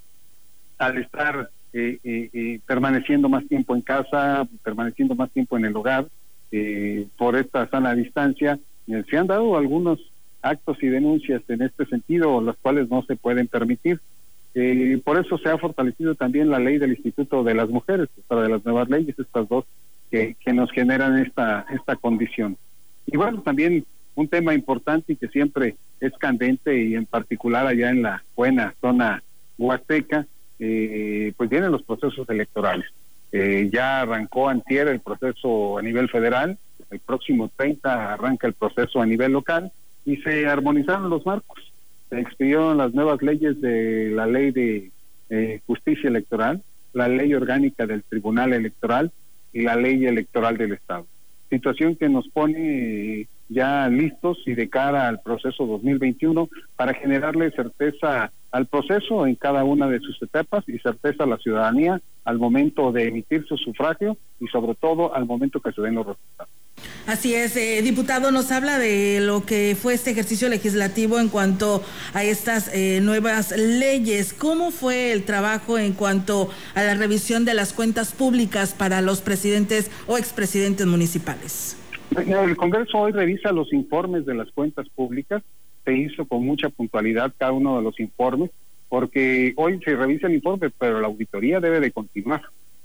al 0.77 0.97
estar 0.99 1.49
eh, 1.73 1.99
eh, 2.03 2.29
eh, 2.33 2.59
permaneciendo 2.65 3.27
más 3.29 3.47
tiempo 3.47 3.75
en 3.75 3.81
casa, 3.81 4.47
permaneciendo 4.63 5.15
más 5.15 5.31
tiempo 5.31 5.57
en 5.57 5.65
el 5.65 5.75
hogar, 5.75 6.07
por 7.17 7.35
esta 7.35 7.69
sana 7.69 7.95
distancia, 7.95 8.59
se 8.85 9.17
han 9.17 9.27
dado 9.27 9.57
algunos 9.57 9.99
actos 10.41 10.77
y 10.81 10.87
denuncias 10.87 11.41
en 11.47 11.61
este 11.61 11.85
sentido, 11.85 12.41
las 12.41 12.57
cuales 12.57 12.89
no 12.89 13.03
se 13.03 13.15
pueden 13.15 13.47
permitir. 13.47 13.99
Eh, 14.53 14.99
por 15.03 15.17
eso 15.17 15.37
se 15.37 15.49
ha 15.49 15.57
fortalecido 15.57 16.15
también 16.15 16.49
la 16.49 16.59
ley 16.59 16.77
del 16.77 16.91
Instituto 16.91 17.43
de 17.43 17.55
las 17.55 17.69
Mujeres, 17.69 18.09
para 18.27 18.43
de 18.43 18.49
las 18.49 18.65
nuevas 18.65 18.89
leyes, 18.89 19.17
estas 19.17 19.47
dos 19.47 19.65
que, 20.09 20.35
que 20.43 20.51
nos 20.51 20.71
generan 20.71 21.17
esta, 21.19 21.65
esta 21.73 21.95
condición. 21.95 22.57
Y 23.05 23.15
bueno, 23.15 23.41
también 23.41 23.85
un 24.15 24.27
tema 24.27 24.53
importante 24.53 25.13
y 25.13 25.15
que 25.15 25.29
siempre 25.29 25.75
es 25.99 26.11
candente 26.17 26.83
y 26.83 26.95
en 26.95 27.05
particular 27.05 27.65
allá 27.65 27.89
en 27.91 28.01
la 28.01 28.23
buena 28.35 28.75
zona 28.81 29.23
huasteca, 29.57 30.27
eh, 30.59 31.33
pues 31.37 31.49
vienen 31.49 31.71
los 31.71 31.83
procesos 31.83 32.29
electorales. 32.29 32.85
Eh, 33.31 33.69
ya 33.71 34.01
arrancó 34.01 34.49
antier 34.49 34.87
el 34.87 34.99
proceso 34.99 35.77
a 35.77 35.81
nivel 35.81 36.09
federal, 36.09 36.57
el 36.89 36.99
próximo 36.99 37.49
30 37.55 38.13
arranca 38.13 38.47
el 38.47 38.53
proceso 38.53 39.01
a 39.01 39.05
nivel 39.05 39.31
local. 39.31 39.71
Y 40.03 40.17
se 40.17 40.47
armonizaron 40.47 41.09
los 41.09 41.25
marcos. 41.25 41.59
Se 42.09 42.19
expidieron 42.19 42.77
las 42.77 42.93
nuevas 42.93 43.21
leyes 43.21 43.61
de 43.61 44.11
la 44.13 44.25
ley 44.25 44.51
de 44.51 44.91
eh, 45.29 45.61
justicia 45.65 46.09
electoral, 46.09 46.61
la 46.93 47.07
ley 47.07 47.33
orgánica 47.33 47.85
del 47.85 48.03
Tribunal 48.03 48.51
Electoral 48.53 49.11
y 49.53 49.61
la 49.61 49.75
ley 49.75 50.05
electoral 50.05 50.57
del 50.57 50.73
Estado. 50.73 51.05
Situación 51.49 51.95
que 51.95 52.09
nos 52.09 52.27
pone 52.29 53.27
ya 53.47 53.87
listos 53.89 54.39
y 54.45 54.55
de 54.55 54.69
cara 54.69 55.07
al 55.07 55.21
proceso 55.21 55.65
2021 55.65 56.49
para 56.75 56.93
generarle 56.93 57.51
certeza 57.51 58.31
al 58.51 58.67
proceso 58.67 59.25
en 59.25 59.35
cada 59.35 59.63
una 59.63 59.87
de 59.87 59.99
sus 59.99 60.21
etapas 60.21 60.63
y 60.67 60.77
certeza 60.79 61.23
a 61.23 61.27
la 61.27 61.37
ciudadanía 61.37 62.01
al 62.25 62.37
momento 62.37 62.91
de 62.91 63.07
emitir 63.07 63.45
su 63.47 63.57
sufragio 63.57 64.17
y 64.39 64.47
sobre 64.47 64.75
todo 64.75 65.15
al 65.15 65.25
momento 65.25 65.59
que 65.59 65.71
se 65.71 65.81
den 65.81 65.95
los 65.95 66.05
resultados. 66.05 66.51
Así 67.07 67.33
es, 67.33 67.55
eh, 67.57 67.81
diputado, 67.81 68.31
nos 68.31 68.51
habla 68.51 68.77
de 68.77 69.19
lo 69.21 69.45
que 69.45 69.75
fue 69.79 69.93
este 69.93 70.11
ejercicio 70.11 70.49
legislativo 70.49 71.19
en 71.19 71.29
cuanto 71.29 71.83
a 72.13 72.23
estas 72.23 72.69
eh, 72.73 72.99
nuevas 73.01 73.55
leyes. 73.57 74.33
¿Cómo 74.33 74.71
fue 74.71 75.11
el 75.11 75.23
trabajo 75.23 75.77
en 75.77 75.93
cuanto 75.93 76.49
a 76.75 76.83
la 76.83 76.95
revisión 76.95 77.43
de 77.43 77.53
las 77.53 77.73
cuentas 77.73 78.13
públicas 78.13 78.73
para 78.73 79.01
los 79.01 79.21
presidentes 79.21 79.91
o 80.07 80.17
expresidentes 80.17 80.85
municipales? 80.85 81.77
El 82.15 82.57
Congreso 82.57 82.97
hoy 82.97 83.13
revisa 83.13 83.51
los 83.51 83.71
informes 83.73 84.25
de 84.25 84.35
las 84.35 84.51
cuentas 84.51 84.87
públicas. 84.89 85.41
Se 85.85 85.93
hizo 85.93 86.25
con 86.25 86.45
mucha 86.45 86.69
puntualidad 86.69 87.33
cada 87.37 87.51
uno 87.51 87.77
de 87.77 87.83
los 87.83 87.99
informes, 87.99 88.51
porque 88.89 89.53
hoy 89.55 89.79
se 89.83 89.95
revisa 89.95 90.27
el 90.27 90.35
informe, 90.35 90.69
pero 90.69 90.99
la 90.99 91.07
auditoría 91.07 91.59
debe 91.59 91.79
de 91.79 91.91
continuar 91.91 92.41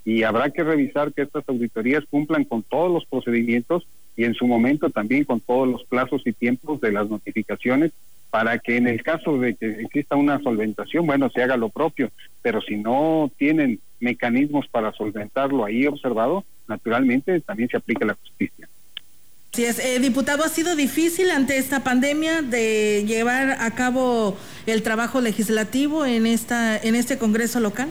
y 0.07 0.23
habrá 0.23 0.51
que 0.51 0.63
revisar 0.63 1.13
que 1.13 1.23
estas 1.23 1.47
auditorías 1.49 2.05
cumplan 2.09 2.45
con 2.45 2.63
todos 2.63 2.93
los 2.93 3.05
procedimientos 3.07 3.89
y 4.17 4.23
en 4.25 4.35
su 4.35 4.47
momento 4.47 4.89
también 4.89 5.25
con 5.25 5.41
todos 5.41 5.69
los 5.69 5.85
plazos 5.85 6.23
y 6.25 6.33
tiempos 6.33 6.81
de 6.81 6.93
las 6.93 7.11
notificaciones 7.11 7.91
para 8.31 8.59
que 8.61 8.77
en 8.77 8.87
el 8.87 9.03
caso 9.03 9.37
de 9.39 9.57
que 9.57 9.67
exista 9.81 10.15
una 10.15 10.41
solventación, 10.43 11.07
bueno, 11.07 11.29
se 11.31 11.43
haga 11.43 11.57
lo 11.57 11.71
propio, 11.71 12.11
pero 12.41 12.61
si 12.61 12.77
no 12.77 13.33
tienen 13.37 13.81
mecanismos 13.99 14.69
para 14.69 14.93
solventarlo 14.93 15.65
ahí 15.65 15.87
observado, 15.87 16.45
naturalmente 16.69 17.41
también 17.41 17.69
se 17.69 17.77
aplica 17.77 18.05
la 18.05 18.15
justicia. 18.15 18.69
Sí, 19.57 19.65
es, 19.65 19.79
eh, 19.79 19.99
diputado, 20.01 20.45
¿ha 20.45 20.51
sido 20.51 20.77
difícil 20.77 21.31
ante 21.31 21.57
esta 21.57 21.83
pandemia 21.83 22.43
de 22.43 23.07
llevar 23.07 23.57
a 23.59 23.71
cabo 23.71 24.37
el 24.67 24.83
trabajo 24.83 25.23
legislativo 25.23 26.05
en 26.05 26.27
esta 26.27 26.77
en 26.77 26.95
este 26.95 27.17
Congreso 27.17 27.59
local? 27.59 27.89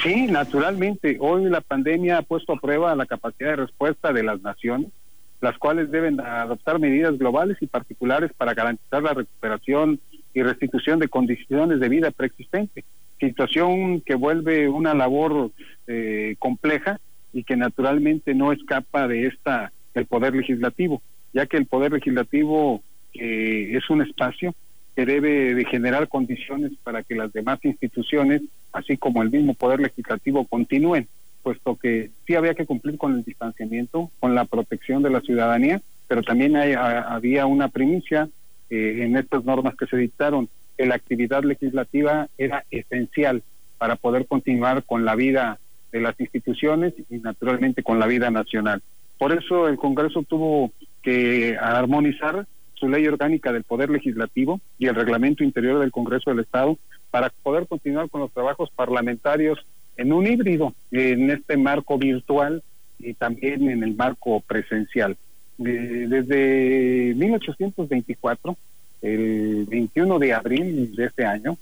Sí, 0.00 0.28
naturalmente. 0.28 1.16
Hoy 1.18 1.46
la 1.46 1.62
pandemia 1.62 2.18
ha 2.18 2.22
puesto 2.22 2.52
a 2.52 2.60
prueba 2.60 2.94
la 2.94 3.06
capacidad 3.06 3.50
de 3.50 3.56
respuesta 3.56 4.12
de 4.12 4.22
las 4.22 4.40
naciones, 4.42 4.92
las 5.40 5.58
cuales 5.58 5.90
deben 5.90 6.20
adoptar 6.20 6.78
medidas 6.78 7.18
globales 7.18 7.56
y 7.60 7.66
particulares 7.66 8.30
para 8.36 8.54
garantizar 8.54 9.02
la 9.02 9.14
recuperación 9.14 9.98
y 10.32 10.44
restitución 10.44 11.00
de 11.00 11.08
condiciones 11.08 11.80
de 11.80 11.88
vida 11.88 12.12
preexistente. 12.12 12.84
Situación 13.18 14.00
que 14.00 14.14
vuelve 14.14 14.68
una 14.68 14.94
labor 14.94 15.50
eh, 15.88 16.36
compleja 16.38 17.00
y 17.32 17.42
que 17.42 17.56
naturalmente 17.56 18.32
no 18.32 18.52
escapa 18.52 19.08
de 19.08 19.26
esta 19.26 19.72
el 19.94 20.06
poder 20.06 20.34
legislativo, 20.34 21.02
ya 21.32 21.46
que 21.46 21.56
el 21.56 21.66
poder 21.66 21.92
legislativo 21.92 22.82
eh, 23.14 23.72
es 23.76 23.88
un 23.90 24.02
espacio 24.02 24.54
que 24.94 25.06
debe 25.06 25.54
de 25.54 25.64
generar 25.64 26.08
condiciones 26.08 26.72
para 26.82 27.02
que 27.02 27.14
las 27.14 27.32
demás 27.32 27.58
instituciones, 27.62 28.42
así 28.72 28.96
como 28.96 29.22
el 29.22 29.30
mismo 29.30 29.54
Poder 29.54 29.80
Legislativo, 29.80 30.46
continúen, 30.46 31.08
puesto 31.42 31.76
que 31.76 32.10
sí 32.26 32.34
había 32.34 32.54
que 32.54 32.66
cumplir 32.66 32.98
con 32.98 33.14
el 33.14 33.24
distanciamiento, 33.24 34.10
con 34.20 34.34
la 34.34 34.44
protección 34.44 35.02
de 35.02 35.10
la 35.10 35.20
ciudadanía, 35.20 35.80
pero 36.08 36.22
también 36.22 36.56
había 36.56 37.46
una 37.46 37.68
primicia 37.68 38.28
eh, 38.68 38.98
en 39.02 39.16
estas 39.16 39.44
normas 39.44 39.74
que 39.76 39.86
se 39.86 39.96
dictaron, 39.96 40.48
que 40.76 40.86
la 40.86 40.94
actividad 40.94 41.42
legislativa 41.42 42.28
era 42.36 42.64
esencial 42.70 43.42
para 43.78 43.96
poder 43.96 44.26
continuar 44.26 44.84
con 44.84 45.04
la 45.04 45.14
vida 45.14 45.58
de 45.90 46.00
las 46.00 46.18
instituciones 46.20 46.94
y 47.10 47.16
naturalmente 47.16 47.82
con 47.82 47.98
la 47.98 48.06
vida 48.06 48.30
nacional. 48.30 48.82
Por 49.18 49.32
eso 49.32 49.68
el 49.68 49.76
Congreso 49.76 50.22
tuvo 50.22 50.72
que 51.02 51.56
armonizar 51.60 52.46
su 52.74 52.88
ley 52.88 53.06
orgánica 53.06 53.52
del 53.52 53.62
Poder 53.62 53.90
Legislativo 53.90 54.60
y 54.78 54.86
el 54.86 54.94
reglamento 54.94 55.44
interior 55.44 55.78
del 55.78 55.92
Congreso 55.92 56.30
del 56.30 56.40
Estado 56.40 56.76
para 57.10 57.30
poder 57.42 57.68
continuar 57.68 58.10
con 58.10 58.22
los 58.22 58.32
trabajos 58.32 58.70
parlamentarios 58.74 59.64
en 59.96 60.12
un 60.12 60.26
híbrido, 60.26 60.74
en 60.90 61.30
este 61.30 61.56
marco 61.56 61.98
virtual 61.98 62.62
y 62.98 63.14
también 63.14 63.68
en 63.68 63.82
el 63.82 63.94
marco 63.94 64.40
presencial. 64.40 65.16
desde 65.58 67.14
1824, 67.14 68.56
el 69.02 69.66
21 69.68 70.18
de 70.18 70.32
abril 70.32 70.96
de 70.96 71.04
este 71.04 71.24
año, 71.24 71.56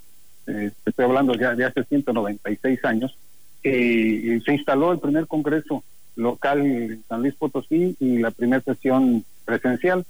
eh, 0.46 0.70
estoy 0.86 1.04
hablando 1.04 1.34
ya 1.34 1.54
de 1.54 1.64
hace 1.64 1.84
196 1.84 2.84
años, 2.84 3.14
eh, 3.62 4.40
se 4.44 4.54
instaló 4.54 4.92
el 4.92 5.00
primer 5.00 5.26
Congreso 5.26 5.82
local 6.20 6.60
en 6.60 7.02
San 7.08 7.22
Luis 7.22 7.34
Potosí 7.34 7.96
y 7.98 8.18
la 8.18 8.30
primera 8.30 8.62
sesión 8.62 9.24
presencial. 9.44 10.04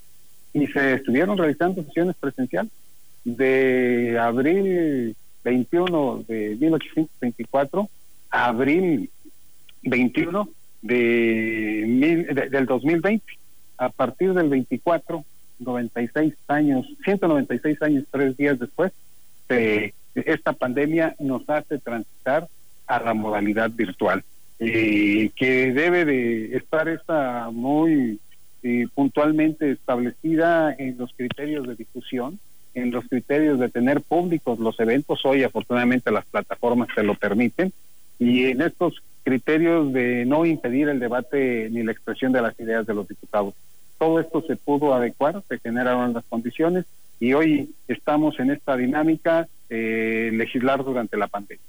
Y 0.53 0.67
se 0.67 0.95
estuvieron 0.95 1.39
realizando 1.39 1.83
sesiones 1.85 2.17
presenciales 2.17 2.73
de 3.25 4.19
abril 4.19 5.15
21 5.45 6.25
de 6.27 6.57
1824 6.61 7.89
a 8.31 8.47
abril 8.47 9.11
21 9.83 10.49
de, 10.83 12.49
del 12.51 12.67
2020. 12.67 13.25
A 13.79 13.89
partir 13.89 14.35
del 14.35 14.49
24, 14.49 15.25
96 15.59 16.35
años, 16.49 16.87
196 17.05 17.83
años, 17.83 18.05
tres 18.11 18.37
días 18.37 18.59
después, 18.59 18.93
esta 20.15 20.53
pandemia 20.53 21.15
nos 21.19 21.49
hace 21.49 21.79
transitar 21.79 22.47
a 22.87 23.01
la 23.01 23.15
modalidad 23.15 23.71
virtual, 23.71 24.23
eh, 24.61 25.31
que 25.35 25.73
debe 25.73 26.05
de 26.05 26.57
estar 26.57 26.89
esta 26.89 27.51
muy 27.51 28.21
eh, 28.63 28.87
puntualmente 28.95 29.71
establecida 29.73 30.75
en 30.79 30.97
los 30.99 31.13
criterios 31.15 31.67
de 31.67 31.77
difusión, 31.77 32.39
en 32.75 32.91
los 32.91 33.07
criterios 33.07 33.59
de 33.59 33.71
tener 33.71 34.03
públicos 34.03 34.59
los 34.59 34.79
eventos. 34.79 35.25
Hoy, 35.25 35.43
afortunadamente, 35.43 36.11
las 36.11 36.27
plataformas 36.27 36.89
se 36.95 37.03
lo 37.03 37.15
permiten. 37.15 37.73
Y 38.19 38.45
en 38.45 38.61
estos 38.61 39.03
criterios 39.23 39.93
de 39.93 40.25
no 40.27 40.45
impedir 40.45 40.89
el 40.89 41.01
debate 41.01 41.69
ni 41.71 41.83
la 41.83 41.93
expresión 41.93 42.33
de 42.33 42.43
las 42.43 42.59
ideas 42.61 42.87
de 42.87 42.95
los 42.95 43.09
diputados. 43.09 43.55
Todo 43.99 44.21
esto 44.21 44.43
se 44.47 44.57
pudo 44.57 44.95
adecuar, 44.95 45.43
se 45.49 45.59
generaron 45.59 46.13
las 46.13 46.25
condiciones 46.25 46.85
y 47.19 47.35
hoy 47.35 47.71
estamos 47.87 48.41
en 48.41 48.51
esta 48.51 48.77
dinámica 48.77 49.47
eh, 49.69 50.31
legislar 50.33 50.83
durante 50.85 51.17
la 51.17 51.29
pandemia. 51.29 51.63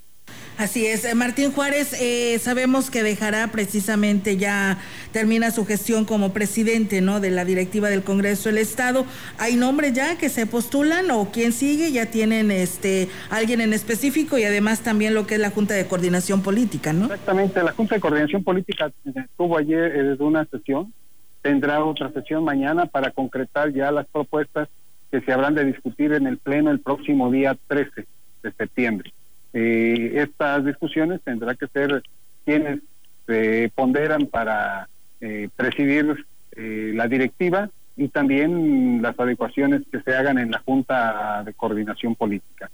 Así 0.57 0.85
es. 0.85 1.05
Eh, 1.05 1.15
Martín 1.15 1.51
Juárez, 1.51 1.93
eh, 1.99 2.37
sabemos 2.39 2.91
que 2.91 3.03
dejará 3.03 3.47
precisamente 3.47 4.37
ya, 4.37 4.77
termina 5.11 5.51
su 5.51 5.65
gestión 5.65 6.05
como 6.05 6.33
presidente 6.33 7.01
¿no? 7.01 7.19
de 7.19 7.31
la 7.31 7.45
directiva 7.45 7.89
del 7.89 8.03
Congreso 8.03 8.49
del 8.49 8.59
Estado. 8.59 9.05
¿Hay 9.39 9.55
nombres 9.55 9.93
ya 9.93 10.17
que 10.17 10.29
se 10.29 10.45
postulan 10.45 11.09
o 11.11 11.31
quién 11.31 11.51
sigue? 11.51 11.91
Ya 11.91 12.07
tienen 12.07 12.51
este 12.51 13.09
alguien 13.29 13.61
en 13.61 13.73
específico 13.73 14.37
y 14.37 14.43
además 14.43 14.81
también 14.81 15.13
lo 15.13 15.25
que 15.25 15.35
es 15.35 15.41
la 15.41 15.49
Junta 15.49 15.73
de 15.73 15.87
Coordinación 15.87 16.41
Política, 16.41 16.93
¿no? 16.93 17.05
Exactamente. 17.05 17.63
La 17.63 17.71
Junta 17.71 17.95
de 17.95 18.01
Coordinación 18.01 18.43
Política 18.43 18.91
estuvo 19.05 19.57
ayer 19.57 19.91
desde 19.91 20.23
una 20.23 20.45
sesión, 20.45 20.93
tendrá 21.41 21.83
otra 21.83 22.11
sesión 22.11 22.43
mañana 22.43 22.85
para 22.85 23.11
concretar 23.11 23.73
ya 23.73 23.91
las 23.91 24.05
propuestas 24.07 24.69
que 25.11 25.21
se 25.21 25.33
habrán 25.33 25.55
de 25.55 25.65
discutir 25.65 26.13
en 26.13 26.27
el 26.27 26.37
Pleno 26.37 26.71
el 26.71 26.79
próximo 26.79 27.29
día 27.31 27.57
13 27.67 28.05
de 28.43 28.51
septiembre. 28.53 29.11
Eh, 29.53 30.13
estas 30.15 30.65
discusiones 30.65 31.21
tendrá 31.23 31.55
que 31.55 31.67
ser 31.67 32.03
quienes 32.45 32.79
se 33.27 33.71
ponderan 33.75 34.27
para 34.27 34.87
eh, 35.19 35.49
presidir 35.55 36.25
eh, 36.55 36.91
la 36.95 37.07
directiva 37.07 37.69
y 37.97 38.07
también 38.07 39.01
las 39.01 39.19
adecuaciones 39.19 39.81
que 39.91 40.01
se 40.01 40.15
hagan 40.15 40.37
en 40.37 40.51
la 40.51 40.59
Junta 40.59 41.43
de 41.45 41.53
Coordinación 41.53 42.15
Política. 42.15 42.69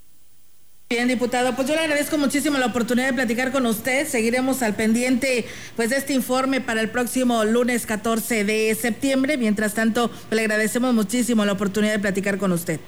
Bien, 0.89 1.09
diputado, 1.09 1.53
pues 1.53 1.67
yo 1.67 1.75
le 1.75 1.81
agradezco 1.81 2.17
muchísimo 2.17 2.57
la 2.57 2.67
oportunidad 2.67 3.07
de 3.07 3.13
platicar 3.13 3.51
con 3.51 3.65
usted. 3.65 4.05
Seguiremos 4.05 4.63
al 4.63 4.73
pendiente 4.75 5.45
pues 5.75 5.89
de 5.89 5.97
este 5.97 6.13
informe 6.13 6.61
para 6.61 6.79
el 6.79 6.89
próximo 6.89 7.43
lunes 7.43 7.85
14 7.85 8.45
de 8.45 8.73
septiembre. 8.73 9.35
Mientras 9.35 9.73
tanto, 9.73 10.09
le 10.31 10.41
agradecemos 10.41 10.93
muchísimo 10.93 11.43
la 11.43 11.51
oportunidad 11.51 11.91
de 11.91 11.99
platicar 11.99 12.37
con 12.37 12.53
usted 12.53 12.79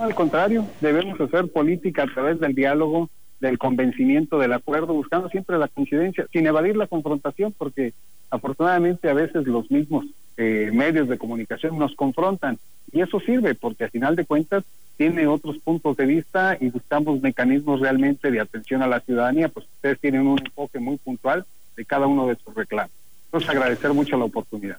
al 0.00 0.14
contrario, 0.14 0.66
debemos 0.80 1.20
hacer 1.20 1.50
política 1.50 2.04
a 2.04 2.12
través 2.12 2.40
del 2.40 2.54
diálogo, 2.54 3.10
del 3.40 3.58
convencimiento, 3.58 4.38
del 4.38 4.52
acuerdo, 4.52 4.94
buscando 4.94 5.28
siempre 5.28 5.58
la 5.58 5.68
coincidencia, 5.68 6.26
sin 6.32 6.46
evadir 6.46 6.76
la 6.76 6.86
confrontación, 6.86 7.52
porque 7.56 7.92
afortunadamente 8.30 9.10
a 9.10 9.14
veces 9.14 9.46
los 9.46 9.70
mismos 9.70 10.06
eh, 10.36 10.70
medios 10.72 11.08
de 11.08 11.18
comunicación 11.18 11.78
nos 11.78 11.94
confrontan 11.94 12.58
y 12.90 13.00
eso 13.00 13.20
sirve 13.20 13.54
porque 13.54 13.84
al 13.84 13.90
final 13.90 14.16
de 14.16 14.24
cuentas 14.24 14.64
tiene 14.96 15.26
otros 15.26 15.58
puntos 15.58 15.96
de 15.96 16.06
vista 16.06 16.56
y 16.60 16.70
buscamos 16.70 17.20
mecanismos 17.20 17.80
realmente 17.80 18.30
de 18.30 18.40
atención 18.40 18.82
a 18.82 18.86
la 18.86 19.00
ciudadanía, 19.00 19.48
pues 19.48 19.66
ustedes 19.66 19.98
tienen 20.00 20.26
un 20.26 20.38
enfoque 20.38 20.78
muy 20.78 20.96
puntual 20.98 21.44
de 21.76 21.84
cada 21.84 22.06
uno 22.06 22.26
de 22.28 22.36
sus 22.36 22.54
reclamos. 22.54 22.92
Entonces 23.26 23.50
agradecer 23.50 23.92
mucho 23.92 24.16
la 24.16 24.24
oportunidad. 24.24 24.78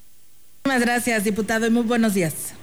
Muchas 0.64 0.82
gracias, 0.82 1.24
diputado, 1.24 1.68
y 1.68 1.70
muy 1.70 1.84
buenos 1.84 2.14
días. 2.14 2.56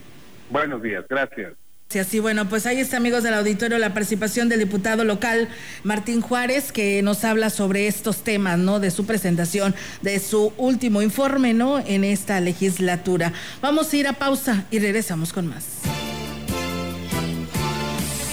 Buenos 0.51 0.82
días, 0.82 1.05
gracias. 1.09 1.53
Así 1.99 2.20
bueno, 2.20 2.49
pues 2.49 2.66
ahí 2.66 2.78
está, 2.78 2.99
amigos 2.99 3.24
del 3.24 3.34
auditorio, 3.34 3.76
la 3.78 3.93
participación 3.93 4.49
del 4.49 4.61
diputado 4.61 5.03
local 5.03 5.49
Martín 5.82 6.20
Juárez, 6.20 6.70
que 6.70 7.03
nos 7.03 7.24
habla 7.24 7.51
sobre 7.51 7.88
estos 7.88 8.18
temas, 8.18 8.61
¿no? 8.61 8.78
De 8.78 8.93
su 8.93 9.07
presentación, 9.07 9.74
de 10.01 10.20
su 10.20 10.53
último 10.57 11.03
informe, 11.03 11.53
¿no? 11.53 11.80
En 11.80 12.05
esta 12.05 12.41
legislatura. 12.41 13.32
Vamos 13.61 13.93
a 13.93 13.97
ir 13.97 14.07
a 14.07 14.12
pausa 14.12 14.66
y 14.70 14.78
regresamos 14.78 15.32
con 15.32 15.49
más. 15.49 15.64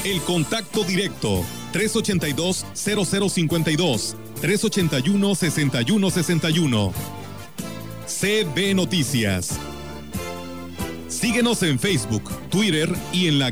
El 0.03 0.21
contacto 0.21 0.83
directo, 0.83 1.43
382-0052, 1.73 4.13
381-6161. 4.39 6.93
CB 8.05 8.75
Noticias. 8.75 9.57
Síguenos 11.07 11.63
en 11.63 11.79
Facebook, 11.79 12.23
Twitter 12.49 12.89
y 13.13 13.27
en 13.27 13.39
la 13.39 13.51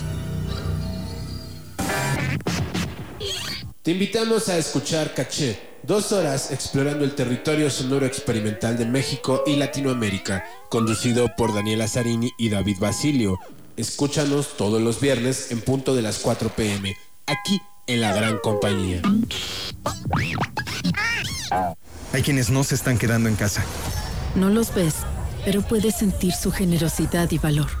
Te 3.83 3.89
invitamos 3.89 4.47
a 4.47 4.59
escuchar 4.59 5.15
Caché, 5.15 5.59
dos 5.81 6.11
horas 6.11 6.51
explorando 6.51 7.03
el 7.03 7.15
territorio 7.15 7.67
sonoro 7.71 8.05
experimental 8.05 8.77
de 8.77 8.85
México 8.85 9.41
y 9.47 9.55
Latinoamérica, 9.55 10.45
conducido 10.69 11.31
por 11.35 11.51
Daniela 11.51 11.87
Zarini 11.87 12.29
y 12.37 12.49
David 12.49 12.77
Basilio. 12.79 13.39
Escúchanos 13.77 14.55
todos 14.55 14.79
los 14.79 15.01
viernes 15.01 15.49
en 15.49 15.61
punto 15.61 15.95
de 15.95 16.03
las 16.03 16.19
4 16.19 16.49
pm, 16.49 16.95
aquí 17.25 17.59
en 17.87 18.01
la 18.01 18.13
gran 18.13 18.37
compañía. 18.37 19.01
Hay 22.13 22.21
quienes 22.21 22.51
no 22.51 22.63
se 22.63 22.75
están 22.75 22.99
quedando 22.99 23.29
en 23.29 23.35
casa. 23.35 23.65
No 24.35 24.51
los 24.51 24.75
ves, 24.75 24.93
pero 25.43 25.63
puedes 25.63 25.95
sentir 25.95 26.33
su 26.33 26.51
generosidad 26.51 27.31
y 27.31 27.39
valor. 27.39 27.80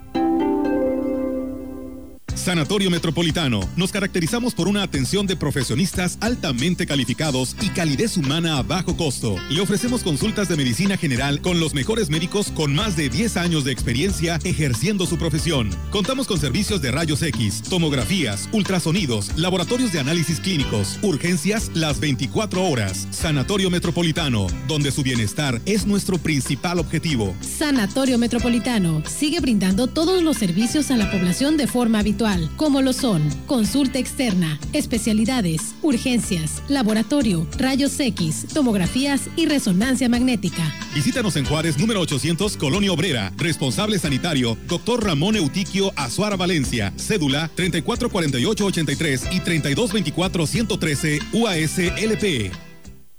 Sanatorio 2.35 2.89
Metropolitano. 2.89 3.59
Nos 3.75 3.91
caracterizamos 3.91 4.53
por 4.53 4.67
una 4.67 4.83
atención 4.83 5.27
de 5.27 5.35
profesionistas 5.35 6.17
altamente 6.21 6.85
calificados 6.85 7.55
y 7.61 7.69
calidez 7.69 8.17
humana 8.17 8.57
a 8.57 8.63
bajo 8.63 8.95
costo. 8.95 9.35
Le 9.49 9.61
ofrecemos 9.61 10.01
consultas 10.01 10.47
de 10.47 10.55
medicina 10.55 10.97
general 10.97 11.41
con 11.41 11.59
los 11.59 11.73
mejores 11.73 12.09
médicos 12.09 12.51
con 12.51 12.73
más 12.73 12.95
de 12.95 13.09
10 13.09 13.37
años 13.37 13.63
de 13.63 13.71
experiencia 13.71 14.39
ejerciendo 14.43 15.05
su 15.05 15.17
profesión. 15.17 15.69
Contamos 15.91 16.27
con 16.27 16.39
servicios 16.39 16.81
de 16.81 16.91
rayos 16.91 17.21
X, 17.21 17.61
tomografías, 17.69 18.49
ultrasonidos, 18.51 19.31
laboratorios 19.35 19.91
de 19.91 19.99
análisis 19.99 20.39
clínicos, 20.39 20.99
urgencias 21.01 21.71
las 21.73 21.99
24 21.99 22.63
horas. 22.63 23.07
Sanatorio 23.11 23.69
Metropolitano, 23.69 24.47
donde 24.67 24.91
su 24.91 25.03
bienestar 25.03 25.61
es 25.65 25.85
nuestro 25.85 26.17
principal 26.17 26.79
objetivo. 26.79 27.35
Sanatorio 27.41 28.17
Metropolitano 28.17 29.03
sigue 29.05 29.39
brindando 29.39 29.87
todos 29.87 30.23
los 30.23 30.37
servicios 30.37 30.91
a 30.91 30.97
la 30.97 31.11
población 31.11 31.57
de 31.57 31.67
forma 31.67 31.99
habitual 31.99 32.20
virtual, 32.21 32.49
como 32.55 32.81
lo 32.81 32.93
son 32.93 33.21
consulta 33.47 33.99
externa, 33.99 34.59
especialidades, 34.73 35.73
urgencias, 35.81 36.61
laboratorio, 36.67 37.47
rayos 37.57 37.99
X, 37.99 38.45
tomografías 38.53 39.21
y 39.35 39.47
resonancia 39.47 40.07
magnética. 40.07 40.63
Visítanos 40.93 41.35
en 41.35 41.45
Juárez, 41.45 41.77
número 41.79 41.99
800, 42.01 42.57
Colonia 42.57 42.91
Obrera. 42.91 43.31
Responsable 43.37 43.97
sanitario, 43.97 44.57
doctor 44.67 45.03
Ramón 45.03 45.35
Eutiquio 45.35 45.91
Azuara 45.95 46.35
Valencia. 46.35 46.93
Cédula 46.97 47.49
344883 47.55 49.27
y 49.31 49.39
3224-113 49.39 51.19
UASLP. 51.33 52.23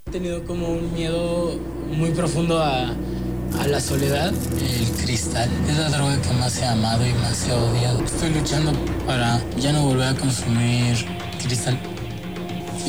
He 0.06 0.10
tenido 0.10 0.44
como 0.44 0.68
un 0.68 0.92
miedo 0.92 1.58
muy 1.90 2.10
profundo 2.10 2.58
a 2.60 2.94
a 3.60 3.66
la 3.66 3.80
soledad, 3.80 4.32
el 4.60 4.90
cristal 5.04 5.50
es 5.68 5.76
la 5.76 5.88
droga 5.90 6.20
que 6.20 6.32
más 6.34 6.58
he 6.58 6.66
amado 6.66 7.06
y 7.06 7.12
más 7.14 7.46
he 7.46 7.52
odiado. 7.52 8.04
Estoy 8.04 8.30
luchando 8.30 8.72
para 9.06 9.40
ya 9.58 9.72
no 9.72 9.86
volver 9.86 10.08
a 10.08 10.14
consumir 10.14 10.96
cristal. 11.44 11.78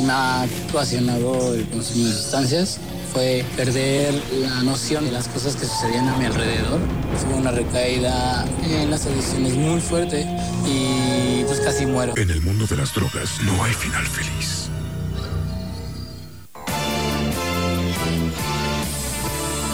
Me 0.01 0.11
ha 0.11 0.45
ocasionado 0.69 1.53
el 1.53 1.67
consumo 1.67 2.05
de 2.05 2.13
sustancias 2.13 2.79
fue 3.13 3.45
perder 3.55 4.11
la 4.41 4.63
noción 4.63 5.05
de 5.05 5.11
las 5.11 5.27
cosas 5.27 5.55
que 5.55 5.67
sucedían 5.67 6.07
a 6.09 6.17
mi 6.17 6.25
alrededor. 6.25 6.79
Fue 7.23 7.35
una 7.35 7.51
recaída 7.51 8.43
en 8.63 8.89
las 8.89 9.05
adicciones 9.05 9.53
muy 9.53 9.79
fuerte 9.79 10.25
y 10.65 11.43
pues 11.43 11.59
casi 11.59 11.85
muero. 11.85 12.13
En 12.17 12.31
el 12.31 12.41
mundo 12.41 12.65
de 12.65 12.75
las 12.75 12.91
drogas 12.93 13.29
no 13.43 13.63
hay 13.63 13.73
final 13.73 14.05
feliz. 14.07 14.62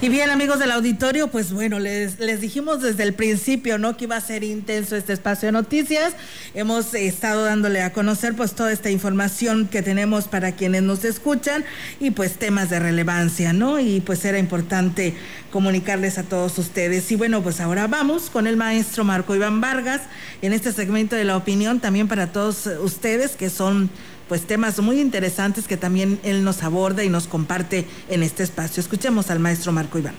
Y 0.00 0.10
bien, 0.10 0.30
amigos 0.30 0.60
del 0.60 0.70
auditorio, 0.70 1.26
pues 1.26 1.52
bueno, 1.52 1.80
les, 1.80 2.20
les 2.20 2.40
dijimos 2.40 2.80
desde 2.80 3.02
el 3.02 3.14
principio, 3.14 3.78
¿no? 3.78 3.96
Que 3.96 4.04
iba 4.04 4.14
a 4.14 4.20
ser 4.20 4.44
intenso 4.44 4.94
este 4.94 5.12
espacio 5.12 5.48
de 5.48 5.52
noticias. 5.52 6.14
Hemos 6.54 6.94
estado 6.94 7.44
dándole 7.44 7.82
a 7.82 7.92
conocer 7.92 8.36
pues 8.36 8.52
toda 8.52 8.70
esta 8.70 8.90
información 8.90 9.66
que 9.66 9.82
tenemos 9.82 10.28
para 10.28 10.52
quienes 10.52 10.84
nos 10.84 11.04
escuchan 11.04 11.64
y 11.98 12.12
pues 12.12 12.34
temas 12.34 12.70
de 12.70 12.78
relevancia, 12.78 13.52
¿no? 13.52 13.80
Y 13.80 14.00
pues 14.00 14.24
era 14.24 14.38
importante 14.38 15.14
comunicarles 15.50 16.16
a 16.18 16.22
todos 16.22 16.56
ustedes. 16.58 17.10
Y 17.10 17.16
bueno, 17.16 17.42
pues 17.42 17.60
ahora 17.60 17.88
vamos 17.88 18.30
con 18.30 18.46
el 18.46 18.56
maestro 18.56 19.02
Marco 19.02 19.34
Iván 19.34 19.60
Vargas 19.60 20.02
en 20.42 20.52
este 20.52 20.70
segmento 20.72 21.16
de 21.16 21.24
la 21.24 21.36
opinión 21.36 21.80
también 21.80 22.06
para 22.06 22.30
todos 22.30 22.68
ustedes 22.84 23.34
que 23.34 23.50
son 23.50 23.90
pues 24.28 24.46
temas 24.46 24.78
muy 24.80 25.00
interesantes 25.00 25.66
que 25.66 25.76
también 25.76 26.20
él 26.22 26.44
nos 26.44 26.62
aborda 26.62 27.02
y 27.02 27.08
nos 27.08 27.26
comparte 27.26 27.86
en 28.08 28.22
este 28.22 28.42
espacio. 28.42 28.80
Escuchemos 28.80 29.30
al 29.30 29.38
maestro 29.38 29.72
Marco 29.72 29.98
Iván. 29.98 30.14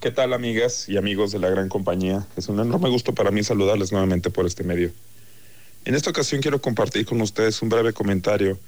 ¿Qué 0.00 0.10
tal 0.10 0.32
amigas 0.32 0.88
y 0.88 0.96
amigos 0.96 1.32
de 1.32 1.38
la 1.38 1.50
gran 1.50 1.68
compañía? 1.68 2.26
Es 2.36 2.48
un 2.48 2.58
enorme 2.60 2.88
gusto 2.88 3.14
para 3.14 3.30
mí 3.30 3.44
saludarles 3.44 3.92
nuevamente 3.92 4.30
por 4.30 4.46
este 4.46 4.64
medio. 4.64 4.90
En 5.84 5.94
esta 5.94 6.10
ocasión 6.10 6.40
quiero 6.40 6.60
compartir 6.60 7.06
con 7.06 7.20
ustedes 7.20 7.60
un 7.62 7.68
breve 7.68 7.92
comentario 7.92 8.58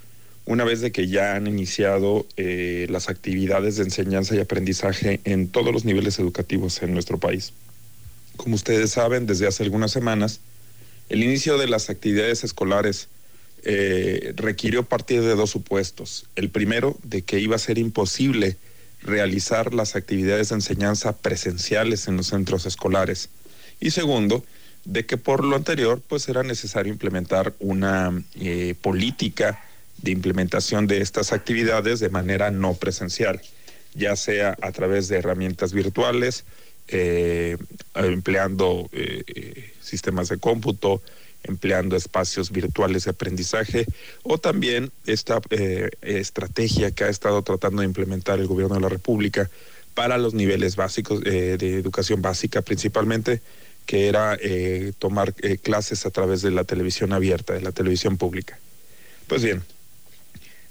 una 0.47 0.64
vez 0.64 0.80
de 0.80 0.92
que 0.92 1.09
ya 1.09 1.36
han 1.36 1.47
iniciado 1.47 2.26
eh, 2.36 2.86
las 2.90 3.09
actividades 3.09 3.76
de 3.76 3.84
enseñanza 3.84 4.34
y 4.36 4.40
aprendizaje 4.40 5.20
en 5.24 5.49
todos 5.49 5.72
los 5.72 5.84
niveles 5.84 6.18
educativos 6.18 6.82
en 6.82 6.92
nuestro 6.92 7.18
país. 7.18 7.53
Como 8.36 8.55
ustedes 8.55 8.90
saben, 8.90 9.26
desde 9.26 9.47
hace 9.47 9.62
algunas 9.62 9.90
semanas, 9.90 10.40
el 11.09 11.22
inicio 11.22 11.57
de 11.57 11.66
las 11.66 11.88
actividades 11.88 12.45
escolares 12.45 13.09
eh, 13.66 14.34
requirió 14.36 14.82
partir 14.82 15.22
de 15.22 15.34
dos 15.34 15.48
supuestos. 15.48 16.26
El 16.36 16.50
primero, 16.50 16.98
de 17.02 17.22
que 17.22 17.40
iba 17.40 17.56
a 17.56 17.58
ser 17.58 17.78
imposible 17.78 18.58
realizar 19.00 19.72
las 19.72 19.96
actividades 19.96 20.50
de 20.50 20.56
enseñanza 20.56 21.16
presenciales 21.16 22.06
en 22.06 22.18
los 22.18 22.26
centros 22.26 22.66
escolares. 22.66 23.30
Y 23.80 23.90
segundo, 23.90 24.44
de 24.84 25.06
que 25.06 25.16
por 25.16 25.44
lo 25.44 25.56
anterior, 25.56 26.02
pues 26.06 26.28
era 26.28 26.42
necesario 26.42 26.92
implementar 26.92 27.54
una 27.58 28.22
eh, 28.34 28.74
política 28.82 29.64
de 29.96 30.10
implementación 30.10 30.86
de 30.86 31.00
estas 31.00 31.32
actividades 31.32 32.00
de 32.00 32.10
manera 32.10 32.50
no 32.50 32.74
presencial, 32.74 33.40
ya 33.94 34.14
sea 34.14 34.58
a 34.60 34.72
través 34.72 35.08
de 35.08 35.16
herramientas 35.16 35.72
virtuales, 35.72 36.44
eh, 36.88 37.56
empleando 37.94 38.90
sistemas 39.80 40.28
de 40.28 40.36
cómputo, 40.36 41.00
empleando 41.45 41.97
espacios 41.97 42.51
virtuales 42.51 43.05
de 43.05 43.11
aprendizaje 43.11 43.86
o 44.22 44.38
también 44.38 44.90
esta 45.07 45.40
eh, 45.51 45.90
estrategia 46.03 46.90
que 46.90 47.05
ha 47.05 47.09
estado 47.09 47.42
tratando 47.42 47.80
de 47.80 47.86
implementar 47.86 48.40
el 48.40 48.47
gobierno 48.47 48.74
de 48.74 48.80
la 48.80 48.88
República 48.88 49.51
para 49.95 50.18
los 50.18 50.34
niveles 50.34 50.76
básicos 50.76 51.20
eh, 51.24 51.57
de 51.59 51.74
educación 51.74 52.20
básica 52.20 52.62
principalmente, 52.62 53.40
que 53.86 54.09
era 54.09 54.36
eh, 54.40 54.92
tomar 54.99 55.34
clases 55.62 56.07
a 56.07 56.11
través 56.11 56.42
de 56.42 56.51
la 56.51 56.64
televisión 56.64 57.12
abierta, 57.12 57.53
de 57.53 57.61
la 57.61 57.72
televisión 57.72 58.16
pública. 58.16 58.59
Pues 59.26 59.42
bien, 59.42 59.62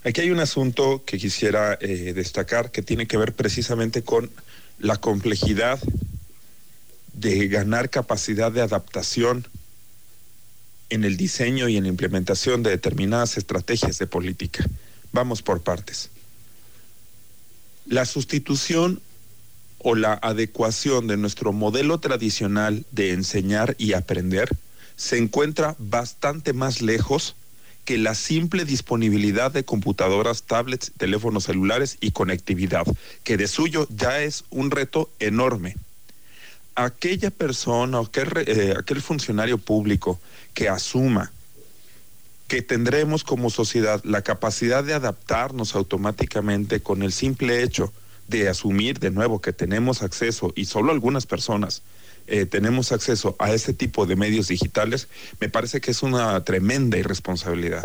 aquí 0.04 0.22
hay 0.22 0.32
un 0.32 0.40
asunto 0.40 1.04
que 1.06 1.18
quisiera 1.18 1.76
destacar 1.78 2.72
que 2.72 2.82
tiene 2.82 3.06
que 3.06 3.18
ver 3.18 3.34
precisamente 3.34 4.02
con 4.02 4.30
la 4.80 4.98
complejidad 4.98 5.80
de 7.14 7.48
ganar 7.48 7.90
capacidad 7.90 8.52
de 8.52 8.62
adaptación 8.62 9.48
en 10.94 11.04
el 11.04 11.18
diseño 11.18 11.68
y 11.68 11.78
en 11.78 11.84
la 11.84 11.90
implementación 11.90 12.62
de 12.62 12.70
determinadas 12.70 13.38
estrategias 13.38 13.98
de 13.98 14.06
política. 14.06 14.64
Vamos 15.12 15.42
por 15.42 15.62
partes. 15.62 16.12
La 17.88 18.06
sustitución 18.06 19.02
o 19.80 19.96
la 19.96 20.14
adecuación 20.14 21.08
de 21.08 21.18
nuestro 21.18 21.52
modelo 21.52 22.00
tradicional 22.00 22.86
de 22.92 23.12
enseñar 23.12 23.76
y 23.80 23.94
aprender 23.94 24.50
se 24.96 25.18
encuentra 25.18 25.76
bastante 25.80 26.54
más 26.54 26.82
lejos 26.82 27.36
que 27.86 27.98
la 27.98 28.14
simple 28.14 28.64
disponibilidad 28.64 29.52
de 29.52 29.66
computadoras, 29.66 30.44
tablets, 30.44 30.92
teléfonos 30.96 31.46
celulares 31.46 31.98
y 32.02 32.12
conectividad, 32.12 32.86
que 33.24 33.36
de 33.36 33.48
suyo 33.48 33.88
ya 33.90 34.22
es 34.22 34.46
un 34.52 34.70
reto 34.70 35.10
enorme. 35.20 35.76
Aquella 36.76 37.30
persona 37.30 38.00
o 38.00 38.06
aquel, 38.06 38.32
eh, 38.48 38.74
aquel 38.78 39.02
funcionario 39.02 39.58
público 39.58 40.20
que 40.54 40.70
asuma 40.70 41.32
que 42.48 42.62
tendremos 42.62 43.24
como 43.24 43.50
sociedad 43.50 44.02
la 44.04 44.22
capacidad 44.22 44.84
de 44.84 44.94
adaptarnos 44.94 45.76
automáticamente 45.76 46.82
con 46.82 47.02
el 47.02 47.12
simple 47.12 47.64
hecho 47.64 47.92
de 48.28 48.48
asumir 48.50 49.00
de 49.00 49.12
nuevo 49.12 49.42
que 49.42 49.54
tenemos 49.54 50.02
acceso, 50.02 50.54
y 50.56 50.66
solo 50.66 50.92
algunas 50.92 51.26
personas 51.26 51.82
eh, 52.28 52.46
tenemos 52.46 52.92
acceso 52.92 53.36
a 53.40 53.52
este 53.52 53.74
tipo 53.74 54.06
de 54.06 54.16
medios 54.16 54.48
digitales, 54.48 55.08
me 55.40 55.50
parece 55.50 55.82
que 55.82 55.92
es 55.92 56.04
una 56.04 56.42
tremenda 56.44 56.98
irresponsabilidad. 56.98 57.84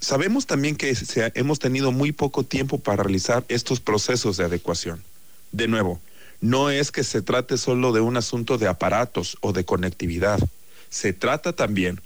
Sabemos 0.00 0.46
también 0.46 0.76
que 0.76 0.96
hemos 1.34 1.58
tenido 1.58 1.92
muy 1.92 2.12
poco 2.12 2.44
tiempo 2.44 2.78
para 2.78 3.02
realizar 3.02 3.44
estos 3.48 3.80
procesos 3.80 4.36
de 4.36 4.44
adecuación. 4.44 5.02
De 5.52 5.68
nuevo, 5.68 6.00
no 6.40 6.70
es 6.70 6.92
que 6.92 7.04
se 7.04 7.22
trate 7.22 7.56
solo 7.56 7.92
de 7.92 8.00
un 8.00 8.16
asunto 8.16 8.58
de 8.58 8.68
aparatos 8.68 9.36
o 9.40 9.52
de 9.52 9.64
conectividad 9.64 10.40
se 10.90 11.12
trata 11.12 11.52
también 11.52 12.00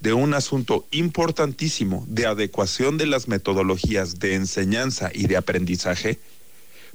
de 0.00 0.12
un 0.12 0.34
asunto 0.34 0.86
importantísimo 0.90 2.04
de 2.08 2.26
adecuación 2.26 2.96
de 2.96 3.06
las 3.06 3.28
metodologías 3.28 4.18
de 4.18 4.34
enseñanza 4.34 5.10
y 5.12 5.26
de 5.26 5.36
aprendizaje 5.36 6.18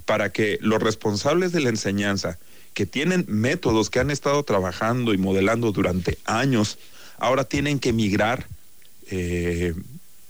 para 0.04 0.32
que 0.32 0.58
los 0.60 0.82
responsables 0.82 1.52
de 1.52 1.60
la 1.60 1.68
enseñanza, 1.68 2.38
que 2.74 2.86
tienen 2.86 3.24
métodos 3.28 3.90
que 3.90 4.00
han 4.00 4.10
estado 4.10 4.42
trabajando 4.42 5.14
y 5.14 5.18
modelando 5.18 5.72
durante 5.72 6.18
años, 6.24 6.78
ahora 7.18 7.44
tienen 7.44 7.78
que 7.78 7.92
migrar 7.92 8.46
eh, 9.08 9.74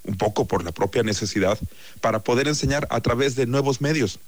un 0.04 0.16
poco 0.16 0.46
por 0.46 0.64
la 0.64 0.72
propia 0.72 1.02
necesidad 1.02 1.58
para 2.00 2.20
poder 2.20 2.48
enseñar 2.48 2.86
a 2.90 3.00
través 3.00 3.36
de 3.36 3.46
nuevos 3.46 3.80
medios. 3.80 4.18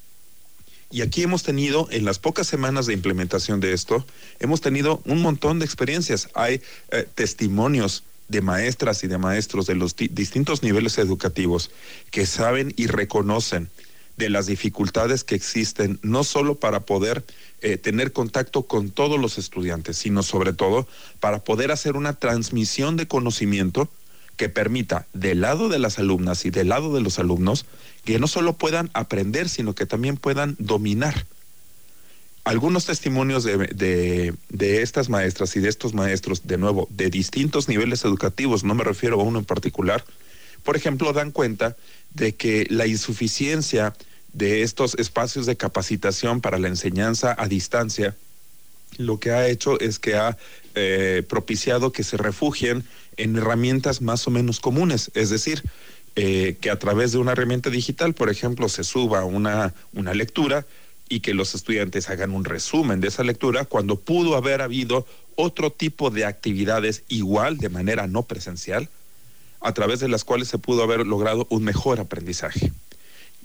Y 0.91 1.01
aquí 1.01 1.21
hemos 1.21 1.43
tenido, 1.43 1.87
en 1.91 2.03
las 2.03 2.17
pocas 2.17 2.47
semanas 2.47 2.87
de 2.87 2.93
implementación 2.93 3.59
de 3.59 3.73
esto, 3.73 4.05
hemos 4.39 4.61
tenido 4.61 5.01
un 5.05 5.21
montón 5.21 5.59
de 5.59 5.65
experiencias. 5.65 6.29
Hay 6.33 6.61
eh, 6.91 7.07
testimonios 7.13 8.03
de 8.27 8.41
maestras 8.41 9.03
y 9.03 9.07
de 9.07 9.17
maestros 9.17 9.67
de 9.67 9.75
los 9.75 9.95
distintos 9.95 10.63
niveles 10.63 10.97
educativos 10.97 11.71
que 12.11 12.25
saben 12.25 12.73
y 12.75 12.87
reconocen 12.87 13.69
de 14.17 14.29
las 14.29 14.47
dificultades 14.47 15.23
que 15.23 15.35
existen, 15.35 15.99
no 16.03 16.23
solo 16.23 16.55
para 16.55 16.81
poder 16.81 17.23
eh, 17.61 17.77
tener 17.77 18.11
contacto 18.11 18.63
con 18.63 18.89
todos 18.89 19.19
los 19.19 19.37
estudiantes, 19.37 19.97
sino 19.97 20.23
sobre 20.23 20.53
todo 20.53 20.87
para 21.19 21.43
poder 21.43 21.71
hacer 21.71 21.95
una 21.95 22.13
transmisión 22.13 22.97
de 22.97 23.07
conocimiento 23.07 23.89
que 24.39 24.47
permita 24.47 25.05
del 25.11 25.41
lado 25.41 25.67
de 25.67 25.79
las 25.79 25.99
alumnas 25.99 26.45
y 26.45 26.49
del 26.49 26.69
lado 26.69 26.95
de 26.95 27.01
los 27.01 27.19
alumnos 27.19 27.65
que 28.05 28.19
no 28.19 28.27
solo 28.27 28.53
puedan 28.53 28.89
aprender, 28.93 29.49
sino 29.49 29.75
que 29.75 29.85
también 29.85 30.15
puedan 30.15 30.55
dominar. 30.59 31.25
algunos 32.45 32.85
testimonios 32.85 33.43
de, 33.43 34.33
de, 34.47 34.81
estas 34.81 35.09
maestras 35.09 35.57
y 35.57 35.59
de 35.59 35.67
estos 35.67 35.93
maestros, 35.93 36.47
de 36.47 36.57
nuevo, 36.57 36.87
de 36.89 37.09
distintos 37.09 37.67
niveles 37.67 38.05
educativos, 38.05 38.63
no 38.63 38.75
me 38.75 38.85
refiero 38.85 39.19
a 39.19 39.23
uno 39.23 39.39
en 39.39 39.45
particular, 39.45 40.05
por 40.63 40.77
ejemplo, 40.77 41.11
dan 41.11 41.31
cuenta 41.31 41.75
de 42.13 42.33
que 42.33 42.65
la 42.69 42.87
insuficiencia 42.87 43.93
de 44.31 44.61
estos 44.61 44.95
espacios 44.95 45.45
de 45.47 45.57
capacitación 45.57 46.39
para 46.39 46.59
la 46.59 46.69
enseñanza 46.69 47.35
a 47.37 47.45
distancia, 47.49 48.15
lo 48.97 49.19
que 49.19 49.31
ha 49.31 49.49
hecho 49.49 49.77
es 49.81 49.99
que 49.99 50.15
ha 50.15 50.37
eh, 50.75 51.23
propiciado 51.27 51.91
que 51.91 52.03
se 52.03 52.17
refugien 52.17 52.83
en 53.17 53.35
herramientas 53.35 54.01
más 54.01 54.27
o 54.27 54.31
menos 54.31 54.59
comunes, 54.59 55.11
es 55.13 55.29
decir, 55.29 55.63
eh, 56.15 56.57
que 56.59 56.69
a 56.69 56.79
través 56.79 57.11
de 57.11 57.17
una 57.17 57.33
herramienta 57.33 57.69
digital, 57.69 58.13
por 58.13 58.29
ejemplo, 58.29 58.69
se 58.69 58.83
suba 58.83 59.23
una, 59.25 59.73
una 59.93 60.13
lectura 60.13 60.65
y 61.07 61.21
que 61.21 61.33
los 61.33 61.55
estudiantes 61.55 62.09
hagan 62.09 62.31
un 62.31 62.45
resumen 62.45 63.01
de 63.01 63.07
esa 63.07 63.23
lectura 63.23 63.65
cuando 63.65 63.97
pudo 63.97 64.35
haber 64.35 64.61
habido 64.61 65.05
otro 65.35 65.71
tipo 65.71 66.09
de 66.09 66.25
actividades 66.25 67.03
igual 67.07 67.57
de 67.57 67.69
manera 67.69 68.07
no 68.07 68.23
presencial, 68.23 68.89
a 69.61 69.73
través 69.73 69.99
de 69.99 70.07
las 70.07 70.23
cuales 70.23 70.47
se 70.47 70.57
pudo 70.57 70.83
haber 70.83 71.05
logrado 71.05 71.47
un 71.49 71.63
mejor 71.63 71.99
aprendizaje. 71.99 72.71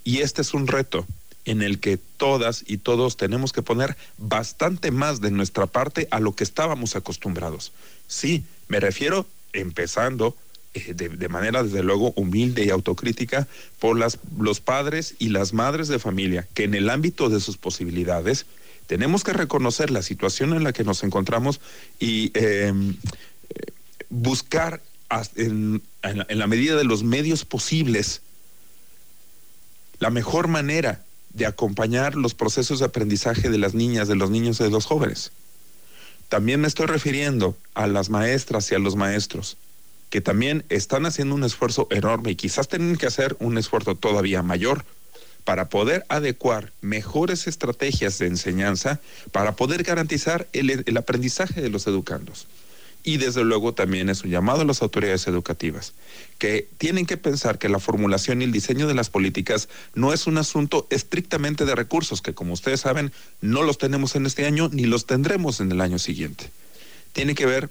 Y 0.04 0.18
este 0.18 0.42
es 0.42 0.54
un 0.54 0.66
reto 0.66 1.06
en 1.45 1.62
el 1.62 1.78
que 1.78 1.99
todas 1.99 2.64
y 2.66 2.78
todos 2.78 3.16
tenemos 3.16 3.53
que 3.53 3.62
poner 3.62 3.97
bastante 4.18 4.90
más 4.90 5.20
de 5.20 5.30
nuestra 5.30 5.66
parte 5.66 6.09
a 6.11 6.20
lo 6.20 6.34
que 6.34 6.45
estábamos 6.45 6.97
acostumbrados. 6.97 7.72
Sí, 8.07 8.45
me 8.68 8.80
refiero 8.80 9.26
empezando 9.53 10.36
eh, 10.74 10.95
de, 10.95 11.28
manera 11.28 11.62
desde 11.62 11.82
luego 11.82 12.12
humilde 12.16 12.64
y 12.64 12.70
autocrítica 12.70 13.47
por 13.78 13.99
las, 13.99 14.18
los 14.38 14.61
padres 14.61 15.14
y 15.18 15.28
las 15.28 15.53
madres 15.53 15.88
de 15.88 15.99
familia 15.99 16.49
que 16.55 16.64
en 16.64 16.74
el 16.74 16.90
ámbito 16.90 17.28
de 17.28 17.40
sus 17.40 17.57
posibilidades 17.57 18.47
tenemos 18.86 19.24
que 19.24 19.32
reconocer 19.32 19.90
la 19.90 20.03
situación 20.03 20.53
en 20.53 20.64
la 20.64 20.72
que 20.72 20.84
nos 20.84 21.05
encontramos 21.05 21.61
y 22.01 22.32
em, 22.34 22.97
buscar 24.11 24.82
en, 25.36 25.80
en 26.03 26.38
la 26.38 26.47
medida 26.47 26.76
de 26.76 26.84
los 26.84 27.05
medios 27.05 27.45
posibles 27.45 28.20
la 30.01 30.11
mejor 30.11 30.49
manera 30.49 31.05
de 31.35 31.47
acompañar 31.47 32.14
los 32.14 32.35
procesos 32.35 32.78
de 32.78 32.87
aprendizaje 32.87 33.51
de 33.51 33.59
las 33.59 33.74
niñas, 33.74 34.09
de 34.09 34.14
los 34.14 34.30
niños 34.30 34.61
y 34.61 34.64
de 34.64 34.70
los 34.70 34.87
jóvenes. 34.87 35.32
También 36.28 36.61
me 36.61 36.68
estoy 36.68 36.87
refiriendo 36.87 37.57
a 37.74 37.87
las 37.87 38.09
maestras 38.09 38.70
y 38.72 38.74
a 38.74 38.78
los 38.78 38.97
maestros, 38.97 39.57
que 40.11 40.20
también 40.20 40.64
están 40.68 41.07
haciendo 41.07 41.35
un 41.35 41.45
esfuerzo 41.45 41.89
enorme 41.91 42.30
y 42.30 42.37
quizás 42.37 42.68
tienen 42.68 42.97
que 42.97 43.07
hacer 43.07 43.37
un 43.41 43.59
esfuerzo 43.59 43.97
todavía 43.97 44.43
mayor 44.43 44.85
para 45.45 45.68
poder 45.68 46.07
adecuar 46.09 46.72
mejores 46.80 47.47
estrategias 47.47 48.18
de 48.18 48.28
enseñanza, 48.28 49.01
para 49.30 49.57
poder 49.57 49.82
garantizar 49.82 50.49
el, 50.53 50.85
el 50.87 50.97
aprendizaje 50.97 51.61
de 51.61 51.68
los 51.68 51.87
educandos 51.87 52.47
y 53.05 53.18
desde 53.18 53.44
luego 53.44 53.74
también 53.74 54.09
es 54.09 54.24
un 54.24 54.30
llamado 54.30 54.62
a 54.62 54.64
las 54.64 54.80
autoridades 54.80 55.26
educativas, 55.28 55.92
que 56.38 56.66
tienen 56.78 57.05
que 57.05 57.18
pensar 57.18 57.59
que 57.59 57.68
la 57.68 57.78
formulación 57.78 58.40
y 58.40 58.46
el 58.46 58.52
diseño 58.52 58.88
de 58.88 58.94
las 58.94 59.11
políticas 59.11 59.68
no 59.94 60.14
es 60.14 60.26
un 60.26 60.38
asunto 60.38 60.86
estrictamente 60.88 61.66
de 61.66 61.74
recursos, 61.74 62.22
que 62.22 62.32
como 62.32 62.55
ustedes 62.55 62.80
saben 62.80 63.12
no 63.42 63.62
los 63.62 63.76
tenemos 63.76 64.16
en 64.16 64.24
este 64.24 64.46
año 64.46 64.70
ni 64.72 64.86
los 64.86 65.05
tendremos 65.05 65.61
en 65.61 65.70
el 65.70 65.82
año 65.82 65.98
siguiente. 65.98 66.50
Tiene 67.12 67.34
que 67.34 67.44
ver 67.46 67.68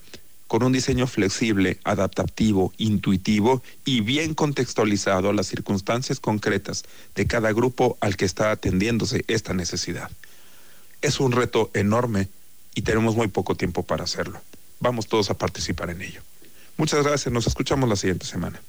con 0.47 0.61
un 0.61 0.71
diseño 0.71 1.07
flexible, 1.07 1.79
adaptativo, 1.83 2.71
intuitivo 2.77 3.63
y 3.85 4.01
bien 4.01 4.35
contextualizado 4.35 5.29
a 5.29 5.33
las 5.33 5.47
circunstancias 5.47 6.19
concretas 6.19 6.83
de 7.15 7.25
cada 7.25 7.51
grupo 7.53 7.97
al 8.01 8.15
que 8.17 8.25
está 8.25 8.51
atendiéndose 8.51 9.25
esta 9.27 9.55
necesidad. 9.55 10.11
Es 11.01 11.19
un 11.19 11.31
reto 11.31 11.71
enorme 11.73 12.27
y 12.75 12.83
tenemos 12.83 13.15
muy 13.15 13.29
poco 13.29 13.55
tiempo 13.55 13.81
para 13.81 14.03
hacerlo 14.03 14.39
vamos 14.83 15.07
todos 15.07 15.31
a 15.31 15.33
participar 15.33 15.89
en 15.89 16.01
ello. 16.01 16.21
Muchas 16.75 17.03
gracias, 17.03 17.31
nos 17.31 17.45
escuchamos 17.45 17.87
la 17.87 17.95
siguiente 17.95 18.25
semana. 18.25 18.59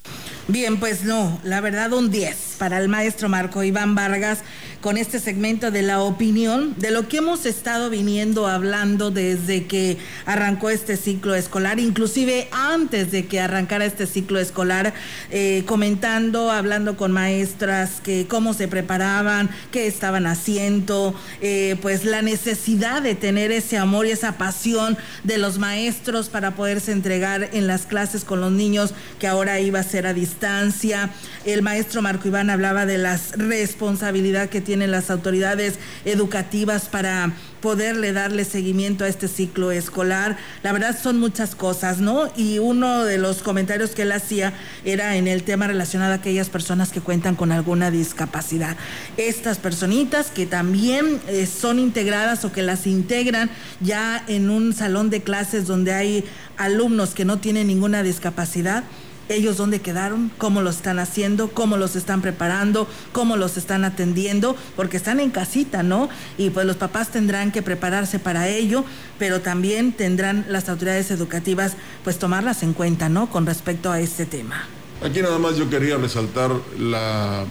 Bien, 0.46 0.78
pues 0.78 1.04
no, 1.04 1.40
la 1.42 1.62
verdad 1.62 1.90
un 1.94 2.10
10 2.10 2.56
para 2.58 2.78
el 2.78 2.86
maestro 2.86 3.30
Marco 3.30 3.64
Iván 3.64 3.94
Vargas 3.94 4.40
con 4.82 4.98
este 4.98 5.18
segmento 5.18 5.70
de 5.70 5.80
la 5.80 6.02
opinión 6.02 6.74
de 6.76 6.90
lo 6.90 7.08
que 7.08 7.16
hemos 7.16 7.46
estado 7.46 7.88
viniendo 7.88 8.46
hablando 8.46 9.10
desde 9.10 9.66
que 9.66 9.96
arrancó 10.26 10.68
este 10.68 10.98
ciclo 10.98 11.34
escolar, 11.34 11.80
inclusive 11.80 12.48
antes 12.52 13.10
de 13.10 13.24
que 13.24 13.40
arrancara 13.40 13.86
este 13.86 14.06
ciclo 14.06 14.38
escolar, 14.38 14.92
eh, 15.30 15.62
comentando, 15.64 16.50
hablando 16.50 16.98
con 16.98 17.10
maestras, 17.10 18.02
que 18.02 18.26
cómo 18.28 18.52
se 18.52 18.68
preparaban, 18.68 19.48
qué 19.70 19.86
estaban 19.86 20.26
haciendo, 20.26 21.18
eh, 21.40 21.76
pues 21.80 22.04
la 22.04 22.20
necesidad 22.20 23.00
de 23.00 23.14
tener 23.14 23.50
ese 23.50 23.78
amor 23.78 24.04
y 24.04 24.10
esa 24.10 24.36
pasión 24.36 24.98
de 25.22 25.38
los 25.38 25.56
maestros 25.56 26.28
para 26.28 26.54
poderse 26.54 26.92
entregar 26.92 27.48
en 27.54 27.66
las 27.66 27.86
clases 27.86 27.93
con 28.24 28.40
los 28.40 28.50
niños 28.50 28.92
que 29.20 29.28
ahora 29.28 29.60
iba 29.60 29.78
a 29.78 29.84
ser 29.84 30.06
a 30.06 30.14
distancia. 30.14 31.10
El 31.44 31.62
maestro 31.62 32.02
Marco 32.02 32.26
Iván 32.26 32.50
hablaba 32.50 32.86
de 32.86 32.98
la 32.98 33.20
responsabilidad 33.36 34.48
que 34.48 34.60
tienen 34.60 34.90
las 34.90 35.10
autoridades 35.10 35.74
educativas 36.04 36.86
para 36.86 37.32
poderle 37.64 38.12
darle 38.12 38.44
seguimiento 38.44 39.04
a 39.04 39.08
este 39.08 39.26
ciclo 39.26 39.70
escolar. 39.70 40.36
La 40.62 40.72
verdad 40.72 40.98
son 41.00 41.18
muchas 41.18 41.54
cosas, 41.54 41.98
¿no? 41.98 42.30
Y 42.36 42.58
uno 42.58 43.04
de 43.04 43.16
los 43.16 43.42
comentarios 43.42 43.92
que 43.92 44.02
él 44.02 44.12
hacía 44.12 44.52
era 44.84 45.16
en 45.16 45.28
el 45.28 45.44
tema 45.44 45.66
relacionado 45.66 46.12
a 46.12 46.16
aquellas 46.16 46.50
personas 46.50 46.90
que 46.90 47.00
cuentan 47.00 47.36
con 47.36 47.52
alguna 47.52 47.90
discapacidad. 47.90 48.76
Estas 49.16 49.56
personitas 49.56 50.30
que 50.30 50.44
también 50.44 51.22
eh, 51.26 51.46
son 51.46 51.78
integradas 51.78 52.44
o 52.44 52.52
que 52.52 52.62
las 52.62 52.86
integran 52.86 53.48
ya 53.80 54.22
en 54.26 54.50
un 54.50 54.74
salón 54.74 55.08
de 55.08 55.22
clases 55.22 55.66
donde 55.66 55.94
hay 55.94 56.24
alumnos 56.56 57.14
que 57.14 57.24
no 57.24 57.38
tienen 57.38 57.66
ninguna 57.66 58.02
discapacidad 58.02 58.84
ellos 59.28 59.56
dónde 59.56 59.80
quedaron, 59.80 60.30
cómo 60.38 60.60
lo 60.62 60.70
están 60.70 60.98
haciendo, 60.98 61.48
cómo 61.48 61.76
los 61.76 61.96
están 61.96 62.20
preparando, 62.20 62.88
cómo 63.12 63.36
los 63.36 63.56
están 63.56 63.84
atendiendo, 63.84 64.56
porque 64.76 64.96
están 64.96 65.20
en 65.20 65.30
casita, 65.30 65.82
¿no? 65.82 66.08
Y 66.36 66.50
pues 66.50 66.66
los 66.66 66.76
papás 66.76 67.10
tendrán 67.10 67.50
que 67.50 67.62
prepararse 67.62 68.18
para 68.18 68.48
ello, 68.48 68.84
pero 69.18 69.40
también 69.40 69.92
tendrán 69.92 70.44
las 70.48 70.68
autoridades 70.68 71.10
educativas 71.10 71.74
pues 72.02 72.18
tomarlas 72.18 72.62
en 72.62 72.74
cuenta, 72.74 73.08
¿no? 73.08 73.30
Con 73.30 73.46
respecto 73.46 73.90
a 73.90 74.00
este 74.00 74.26
tema. 74.26 74.66
Aquí 75.02 75.22
nada 75.22 75.38
más 75.38 75.56
yo 75.56 75.68
quería 75.70 75.96
resaltar 75.96 76.50
la, 76.78 77.44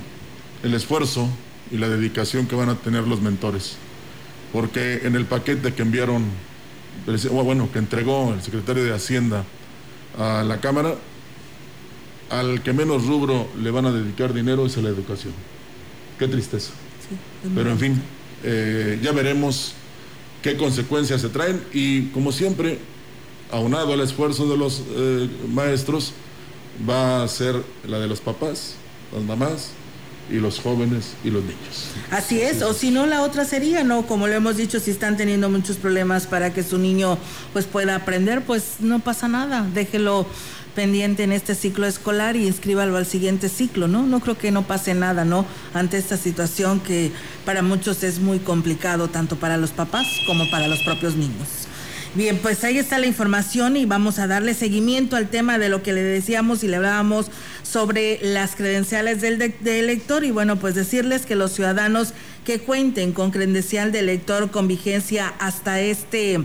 el 0.64 0.74
esfuerzo 0.74 1.28
y 1.72 1.78
la 1.78 1.90
dedicación 1.90 2.48
que 2.48 2.56
van 2.56 2.70
a 2.70 2.76
tener 2.76 3.08
los 3.08 3.22
mentores, 3.22 3.78
porque 4.52 5.02
en 5.04 5.16
el 5.16 5.26
paquete 5.26 5.74
que 5.74 5.82
enviaron, 5.82 6.24
bueno, 7.32 7.72
que 7.72 7.80
entregó 7.80 8.34
el 8.34 8.42
secretario 8.42 8.84
de 8.84 8.94
Hacienda 8.94 9.44
a 10.18 10.44
la 10.44 10.60
Cámara, 10.60 10.96
al 12.30 12.64
que 12.64 12.74
menos 12.74 13.06
rubro 13.06 13.48
le 13.62 13.72
van 13.72 13.86
a 13.86 13.92
dedicar 13.92 14.34
dinero 14.34 14.66
es 14.66 14.78
a 14.78 14.82
la 14.82 14.90
educación. 14.90 15.34
Qué 16.18 16.28
tristeza. 16.28 16.72
Pero 17.54 17.70
en 17.70 17.80
fin, 17.80 18.02
eh, 18.44 19.00
ya 19.02 19.12
veremos 19.12 19.74
qué 20.42 20.58
consecuencias 20.58 21.22
se 21.22 21.30
traen 21.30 21.64
y 21.74 22.08
como 22.08 22.32
siempre, 22.32 22.80
aunado 23.52 23.94
al 23.94 24.02
esfuerzo 24.02 24.50
de 24.50 24.58
los 24.58 24.82
eh, 24.96 25.30
maestros, 25.52 26.14
va 26.90 27.24
a 27.24 27.28
ser 27.28 27.62
la 27.88 28.00
de 28.00 28.08
los 28.08 28.20
papás, 28.20 28.76
las 29.14 29.24
mamás, 29.24 29.72
y 30.30 30.36
los 30.36 30.60
jóvenes 30.60 31.14
y 31.24 31.30
los 31.30 31.44
niños. 31.44 31.90
Así 32.12 32.42
es, 32.42 32.62
o 32.62 32.74
si 32.74 32.92
no 32.92 33.06
la 33.06 33.22
otra 33.22 33.46
sería, 33.46 33.84
¿no? 33.84 34.06
Como 34.08 34.28
lo 34.28 34.34
hemos 34.34 34.58
dicho, 34.58 34.80
si 34.80 34.92
están 34.92 35.18
teniendo 35.18 35.50
muchos 35.50 35.78
problemas 35.78 36.28
para 36.28 36.54
que 36.54 36.64
su 36.64 36.78
niño 36.78 37.18
pues 37.52 37.66
pueda 37.66 37.96
aprender, 37.96 38.44
pues 38.44 38.76
no 38.80 39.00
pasa 39.00 39.28
nada, 39.28 39.68
déjelo 39.74 40.26
pendiente 40.76 41.24
en 41.24 41.32
este 41.32 41.56
ciclo 41.56 41.86
escolar 41.86 42.36
y 42.36 42.48
inscríbalo 42.48 42.98
al 42.98 43.06
siguiente 43.06 43.50
ciclo, 43.50 43.88
¿no? 43.88 44.04
No 44.04 44.20
creo 44.20 44.38
que 44.38 44.52
no 44.52 44.64
pase 44.64 44.94
nada, 44.94 45.24
¿no? 45.24 45.46
Ante 45.74 45.98
esta 45.98 46.18
situación 46.18 46.80
que 46.80 47.12
para 47.46 47.62
muchos 47.62 48.04
es 48.04 48.20
muy 48.20 48.40
complicado, 48.40 49.08
tanto 49.08 49.36
para 49.36 49.58
los 49.58 49.72
papás 49.72 50.08
como 50.26 50.50
para 50.50 50.68
los 50.68 50.80
propios 50.82 51.16
niños. 51.16 51.68
Bien, 52.16 52.38
pues 52.38 52.64
ahí 52.64 52.78
está 52.78 53.00
la 53.00 53.08
información 53.08 53.76
y 53.76 53.88
vamos 53.88 54.20
a 54.20 54.28
darle 54.28 54.54
seguimiento 54.54 55.16
al 55.16 55.30
tema 55.30 55.58
de 55.58 55.68
lo 55.68 55.82
que 55.82 55.94
le 55.94 56.04
decíamos 56.04 56.64
y 56.64 56.68
le 56.68 56.76
hablábamos 56.76 57.32
sobre 57.64 58.20
las 58.22 58.56
credenciales 58.56 59.20
del, 59.20 59.40
de, 59.40 59.80
elector 59.80 60.24
y 60.24 60.30
bueno, 60.30 60.58
pues 60.58 60.76
decirles 60.76 61.26
que 61.26 61.36
los 61.36 61.54
ciudadanos 61.54 62.14
que 62.46 62.60
cuenten 62.60 63.14
con 63.14 63.32
credencial 63.32 63.92
de 63.92 64.00
elector 64.00 64.52
con 64.52 64.68
vigencia 64.68 65.34
hasta 65.40 65.82
este 65.82 66.44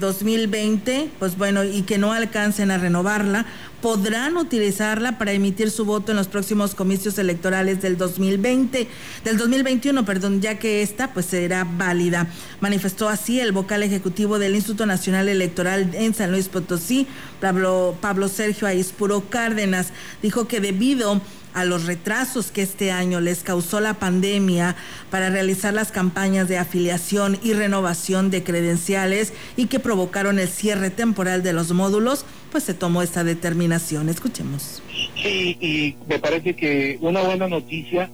2020, 0.00 0.96
eh, 0.96 1.10
pues 1.20 1.38
bueno, 1.38 1.62
y 1.62 1.82
que 1.82 1.98
no 1.98 2.12
alcancen 2.12 2.72
a 2.72 2.78
renovarla, 2.78 3.46
podrán 3.82 4.36
utilizarla 4.36 5.18
para 5.18 5.32
emitir 5.32 5.70
su 5.70 5.84
voto 5.84 6.12
en 6.12 6.16
los 6.16 6.28
próximos 6.28 6.74
comicios 6.74 7.18
electorales 7.18 7.82
del 7.82 7.98
2020, 7.98 8.88
del 9.24 9.36
2021, 9.36 10.04
perdón, 10.04 10.40
ya 10.40 10.58
que 10.58 10.82
esta 10.82 11.12
pues 11.12 11.26
será 11.26 11.64
válida. 11.64 12.28
Manifestó 12.60 13.08
así 13.08 13.40
el 13.40 13.50
vocal 13.52 13.82
ejecutivo 13.82 14.38
del 14.38 14.54
Instituto 14.54 14.86
Nacional 14.86 15.28
Electoral 15.28 15.90
en 15.94 16.14
San 16.14 16.30
Luis 16.30 16.48
Potosí, 16.48 17.08
Pablo, 17.40 17.98
Pablo 18.00 18.28
Sergio 18.28 18.68
Aispuro 18.68 19.28
Cárdenas. 19.28 19.88
Dijo 20.22 20.46
que 20.46 20.60
debido 20.60 21.20
los 21.64 21.86
retrasos 21.86 22.50
que 22.50 22.62
este 22.62 22.90
año 22.90 23.20
les 23.20 23.42
causó 23.42 23.80
la 23.80 23.94
pandemia 23.94 24.74
para 25.10 25.30
realizar 25.30 25.74
las 25.74 25.92
campañas 25.92 26.48
de 26.48 26.58
afiliación 26.58 27.38
y 27.42 27.52
renovación 27.52 28.30
de 28.30 28.42
credenciales 28.42 29.32
y 29.56 29.66
que 29.66 29.78
provocaron 29.78 30.38
el 30.38 30.48
cierre 30.48 30.90
temporal 30.90 31.42
de 31.42 31.52
los 31.52 31.72
módulos, 31.72 32.24
pues 32.50 32.64
se 32.64 32.74
tomó 32.74 33.02
esta 33.02 33.24
determinación. 33.24 34.08
Escuchemos. 34.08 34.82
Sí, 35.22 35.56
y 35.60 35.96
me 36.08 36.18
parece 36.18 36.54
que 36.54 36.98
una 37.00 37.22
buena 37.22 37.48
noticia 37.48 38.10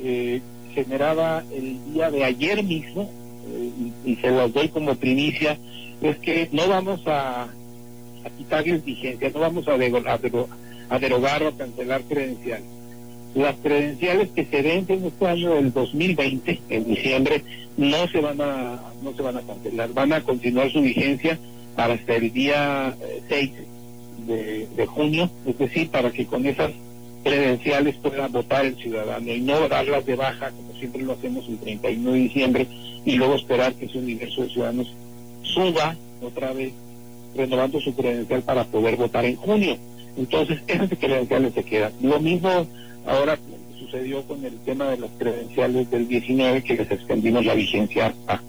eh, 0.00 0.40
generaba 0.74 1.42
el 1.52 1.78
día 1.92 2.10
de 2.10 2.24
ayer 2.24 2.62
mismo, 2.62 3.10
eh, 3.48 3.70
y, 4.04 4.16
se 4.16 4.30
los 4.30 4.52
doy 4.52 4.68
como 4.68 4.94
primicia, 4.94 5.58
es 6.02 6.16
que 6.18 6.48
no 6.52 6.68
vamos 6.68 7.00
a, 7.06 7.44
a 7.44 8.30
quitarles 8.36 8.84
vigencia, 8.84 9.30
no 9.34 9.40
vamos 9.40 9.66
a, 9.66 9.72
a 9.72 10.18
derogar 10.98 11.42
o 11.42 11.56
cancelar 11.56 12.02
credenciales. 12.02 12.66
Las 13.34 13.56
credenciales 13.56 14.30
que 14.30 14.46
se 14.46 14.62
vencen 14.62 15.04
este 15.04 15.26
año 15.26 15.54
del 15.54 15.72
2020, 15.72 16.60
en 16.70 16.84
diciembre, 16.86 17.42
no 17.76 18.08
se 18.08 18.20
van 18.20 18.40
a 18.40 18.80
no 19.02 19.14
se 19.14 19.22
van 19.22 19.36
a 19.36 19.42
cancelar, 19.42 19.92
van 19.92 20.12
a 20.12 20.22
continuar 20.22 20.70
su 20.72 20.80
vigencia 20.80 21.38
hasta 21.76 22.16
el 22.16 22.32
día 22.32 22.96
6 23.28 23.50
eh, 24.28 24.68
de, 24.76 24.86
junio, 24.86 25.30
es 25.46 25.58
decir, 25.58 25.88
para 25.90 26.10
que 26.10 26.26
con 26.26 26.44
esas 26.44 26.72
credenciales 27.22 27.96
pueda 27.96 28.26
votar 28.28 28.66
el 28.66 28.76
ciudadano 28.76 29.32
y 29.32 29.40
no 29.40 29.68
darlas 29.68 30.04
de 30.04 30.16
baja, 30.16 30.50
como 30.50 30.72
siempre 30.78 31.02
lo 31.02 31.12
hacemos 31.12 31.48
el 31.48 31.58
31 31.58 32.12
de 32.12 32.18
diciembre, 32.18 32.66
y 33.04 33.12
luego 33.12 33.36
esperar 33.36 33.74
que 33.74 33.86
ese 33.86 33.98
universo 33.98 34.42
de 34.42 34.50
ciudadanos 34.50 34.92
suba 35.42 35.96
otra 36.20 36.52
vez, 36.52 36.72
renovando 37.36 37.80
su 37.80 37.94
credencial 37.94 38.42
para 38.42 38.64
poder 38.64 38.96
votar 38.96 39.24
en 39.24 39.36
junio. 39.36 39.76
Entonces, 40.18 40.60
esas 40.66 40.90
credenciales 40.98 41.54
se 41.54 41.62
quedan. 41.62 41.92
Lo 42.02 42.20
mismo 42.20 42.66
ahora 43.06 43.38
sucedió 43.78 44.22
con 44.22 44.44
el 44.44 44.58
tema 44.60 44.86
de 44.86 44.98
las 44.98 45.10
credenciales 45.18 45.90
del 45.90 46.08
19, 46.08 46.62
que 46.62 46.74
les 46.74 46.90
extendimos 46.90 47.44
la 47.44 47.54
vigencia 47.54 48.12
a, 48.26 48.40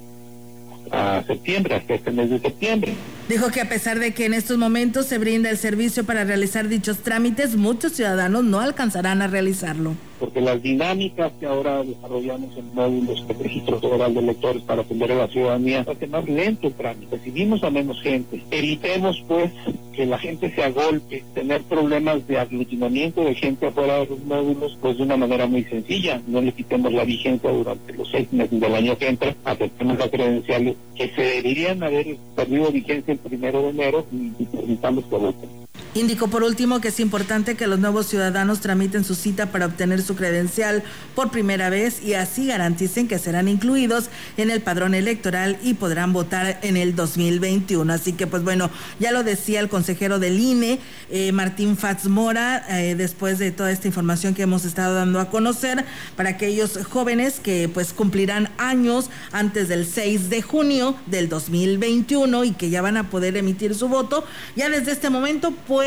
septiembre, 1.28 1.76
hasta 1.76 1.93
este 1.93 2.09
mes 2.09 2.32
de 2.32 2.39
septiembre. 2.39 2.93
Dijo 3.28 3.51
que 3.51 3.61
a 3.61 3.70
pesar 3.70 3.99
de 3.99 4.11
que 4.11 4.26
en 4.26 4.34
estos 4.34 4.57
momentos 4.57 5.05
se 5.05 5.20
brinda 5.20 5.51
el 5.51 5.57
servicio 5.57 6.03
para 6.03 6.24
realizar 6.24 6.67
dichos 6.67 6.99
trámites, 6.99 7.55
muchos 7.55 7.93
ciudadanos 7.93 8.43
no 8.43 8.59
alcanzarán 8.59 9.22
a 9.22 9.28
realizarlo 9.28 9.95
porque 10.20 10.41
las 10.41 10.61
dinámicas 10.61 11.32
que 11.39 11.45
ahora 11.45 11.84
desarrollamos 11.84 12.55
en 12.57 12.74
módulos 12.74 13.28
de 13.28 13.34
registro 13.34 13.80
federal 13.80 14.13
de 14.13 14.20
electores 14.20 14.63
para 14.63 14.82
atender 14.82 15.11
a 15.11 15.15
la 15.15 15.28
ciudadanía 15.28 15.86
hace 15.88 16.07
más 16.07 16.28
lento 16.28 16.67
el 16.67 16.74
trámite, 16.74 17.15
recibimos 17.15 17.63
a 17.63 17.70
menos 17.70 18.01
gente. 18.01 18.43
Evitemos 18.51 19.24
pues 19.28 19.51
que 19.93 20.05
la 20.05 20.17
gente 20.17 20.53
se 20.53 20.63
agolpe, 20.63 21.24
tener 21.34 21.61
problemas 21.63 22.26
de 22.28 22.39
aglutinamiento 22.39 23.24
de 23.24 23.36
gente 23.36 23.67
afuera 23.67 23.99
de 23.99 24.05
los 24.07 24.24
módulos, 24.24 24.78
pues 24.82 24.97
de 24.97 25.03
una 25.03 25.17
manera 25.17 25.45
muy 25.45 25.63
sencilla, 25.65 26.22
no 26.28 26.41
le 26.41 26.51
quitemos 26.51 26.93
la 26.93 27.03
vigencia 27.03 27.51
durante 27.51 27.93
los 27.93 28.09
seis 28.09 28.32
meses 28.32 28.59
del 28.59 28.76
año 28.76 28.97
que 28.97 29.07
entra, 29.07 29.36
aceptemos 29.43 29.97
las 29.97 30.09
credenciales 30.09 30.76
que 30.95 31.09
se 31.09 31.22
deberían 31.22 31.84
haber 31.84 32.17
perdido 32.36 32.72
vigencia 32.72 33.13
el 33.13 33.20
primero 33.20 33.61
de 33.63 33.70
enero 33.70 34.05
y, 34.11 34.32
y 34.41 34.45
permitamos 34.45 35.05
que 35.05 35.15
voten. 35.15 35.59
Indicó 35.96 36.28
por 36.28 36.44
último 36.44 36.82
que 36.82 36.90
es 36.90 37.00
importante 37.00 37.56
que 37.56 37.66
los 37.66 37.80
nuevos 37.80 38.06
ciudadanos 38.06 38.60
tramiten 38.60 39.04
su 39.04 39.16
cita 39.16 39.48
para 39.48 39.66
obtener 39.66 40.04
su 40.04 40.16
credencial 40.16 40.84
por 41.16 41.32
primera 41.32 41.72
vez 41.72 42.04
y 42.04 42.14
así 42.14 42.46
garanticen 42.46 43.08
que 43.08 43.18
serán 43.18 43.48
incluidos 43.48 44.12
en 44.38 44.52
el 44.52 44.62
padrón 44.62 44.94
electoral 44.94 45.58
y 45.64 45.74
podrán 45.74 46.14
votar 46.14 46.60
en 46.62 46.78
el 46.78 46.96
2021. 46.96 47.92
Así 47.92 48.14
que 48.14 48.28
pues 48.28 48.44
bueno, 48.44 48.70
ya 49.00 49.12
lo 49.12 49.24
decía 49.24 49.60
el 49.62 49.68
consejero 49.68 50.20
del 50.20 50.40
INE, 50.40 50.80
eh, 51.10 51.32
Martín 51.32 51.76
Fats 51.76 52.06
Mora, 52.06 52.64
eh, 52.70 52.94
después 52.94 53.40
de 53.40 53.50
toda 53.50 53.72
esta 53.72 53.88
información 53.88 54.36
que 54.36 54.44
hemos 54.44 54.66
estado 54.66 54.94
dando 54.94 55.20
a 55.20 55.32
conocer 55.32 55.84
para 56.16 56.30
aquellos 56.30 56.78
jóvenes 56.88 57.40
que 57.40 57.68
pues 57.68 57.94
cumplirán 57.94 58.52
años 58.60 59.10
antes 59.32 59.68
del 59.68 59.88
6 59.88 60.30
de 60.30 60.44
junio 60.44 60.96
del 61.08 61.30
2021 61.30 62.44
y 62.44 62.52
que 62.52 62.70
ya 62.70 62.84
van 62.84 62.98
a 62.98 63.10
poder 63.10 63.36
emitir 63.38 63.74
su 63.74 63.88
voto, 63.88 64.24
ya 64.56 64.70
desde 64.70 64.92
este 64.92 65.10
momento 65.10 65.50
pueden 65.52 65.79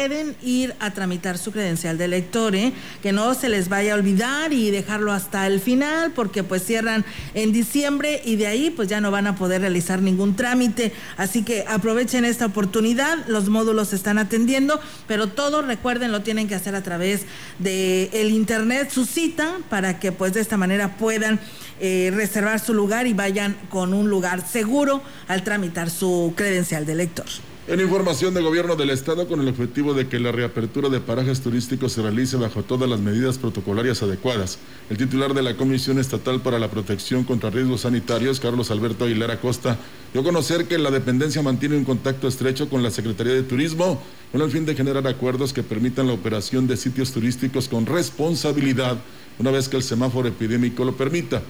ir 0.43 0.74
a 0.80 0.90
tramitar 0.93 1.38
su 1.38 1.53
credencial 1.53 1.99
de 1.99 2.07
elector, 2.07 2.57
¿eh? 2.57 2.72
que 3.03 3.12
no 3.12 3.34
se 3.34 3.49
les 3.49 3.68
vaya 3.68 3.93
a 3.93 3.97
olvidar 3.97 4.53
y 4.53 4.70
dejarlo 4.70 5.12
hasta 5.12 5.47
el 5.47 5.61
final, 5.61 6.12
porque 6.12 6.43
pues 6.43 6.64
cierran 6.64 7.05
en 7.34 7.53
diciembre 7.53 8.20
y 8.24 8.36
de 8.36 8.49
ahí 8.49 8.70
pues 8.70 8.88
ya 8.88 9.01
no 9.01 9.11
van 9.11 9.26
a 9.26 9.36
poder 9.36 9.61
realizar 9.61 10.03
ningún 10.03 10.34
trámite. 10.34 10.93
Así 11.16 11.45
que 11.45 11.64
aprovechen 11.68 12.24
esta 12.24 12.47
oportunidad, 12.47 13.26
los 13.28 13.49
módulos 13.49 13.93
están 13.93 14.18
atendiendo, 14.18 14.80
pero 15.07 15.28
todo 15.28 15.62
recuerden 15.62 16.11
lo 16.11 16.22
tienen 16.22 16.49
que 16.49 16.55
hacer 16.55 16.74
a 16.74 16.82
través 16.82 17.22
de 17.59 18.11
internet, 18.43 18.90
su 18.90 19.07
cita, 19.07 19.59
para 19.68 20.01
que 20.01 20.11
pues 20.11 20.32
de 20.32 20.40
esta 20.40 20.57
manera 20.57 20.97
puedan 20.97 21.38
eh, 21.80 22.11
reservar 22.14 22.59
su 22.59 22.74
lugar 22.74 23.07
y 23.07 23.12
vayan 23.12 23.57
con 23.68 23.95
un 23.95 24.11
lugar 24.11 24.47
seguro 24.47 25.03
al 25.28 25.45
tramitar 25.45 25.90
su 25.90 26.32
credencial 26.36 26.86
de 26.86 26.93
elector. 26.93 27.26
En 27.68 27.78
información 27.78 28.34
de 28.34 28.42
gobierno 28.42 28.74
del 28.74 28.90
estado 28.90 29.28
con 29.28 29.40
el 29.40 29.46
objetivo 29.46 29.94
de 29.94 30.08
que 30.08 30.18
la 30.18 30.32
reapertura 30.32 30.88
de 30.88 30.98
parajes 30.98 31.42
turísticos 31.42 31.92
se 31.92 32.02
realice 32.02 32.36
bajo 32.36 32.64
todas 32.64 32.90
las 32.90 32.98
medidas 32.98 33.38
protocolarias 33.38 34.02
adecuadas. 34.02 34.58
El 34.90 34.96
titular 34.96 35.32
de 35.32 35.42
la 35.42 35.56
Comisión 35.56 36.00
Estatal 36.00 36.42
para 36.42 36.58
la 36.58 36.72
Protección 36.72 37.22
contra 37.22 37.50
Riesgos 37.50 37.82
Sanitarios, 37.82 38.40
Carlos 38.40 38.72
Alberto 38.72 39.04
Aguilar 39.04 39.30
Acosta, 39.30 39.78
dio 40.12 40.22
a 40.22 40.24
conocer 40.24 40.64
que 40.66 40.76
la 40.76 40.90
dependencia 40.90 41.40
mantiene 41.40 41.76
un 41.76 41.84
contacto 41.84 42.26
estrecho 42.26 42.68
con 42.68 42.82
la 42.82 42.90
Secretaría 42.90 43.34
de 43.34 43.44
Turismo 43.44 44.02
con 44.32 44.40
el 44.40 44.50
fin 44.50 44.66
de 44.66 44.74
generar 44.74 45.06
acuerdos 45.06 45.52
que 45.52 45.62
permitan 45.62 46.08
la 46.08 46.14
operación 46.14 46.66
de 46.66 46.76
sitios 46.76 47.12
turísticos 47.12 47.68
con 47.68 47.86
responsabilidad 47.86 48.98
una 49.38 49.52
vez 49.52 49.68
que 49.68 49.76
el 49.76 49.84
semáforo 49.84 50.26
epidémico 50.26 50.84
lo 50.84 50.96
permita. 50.96 51.42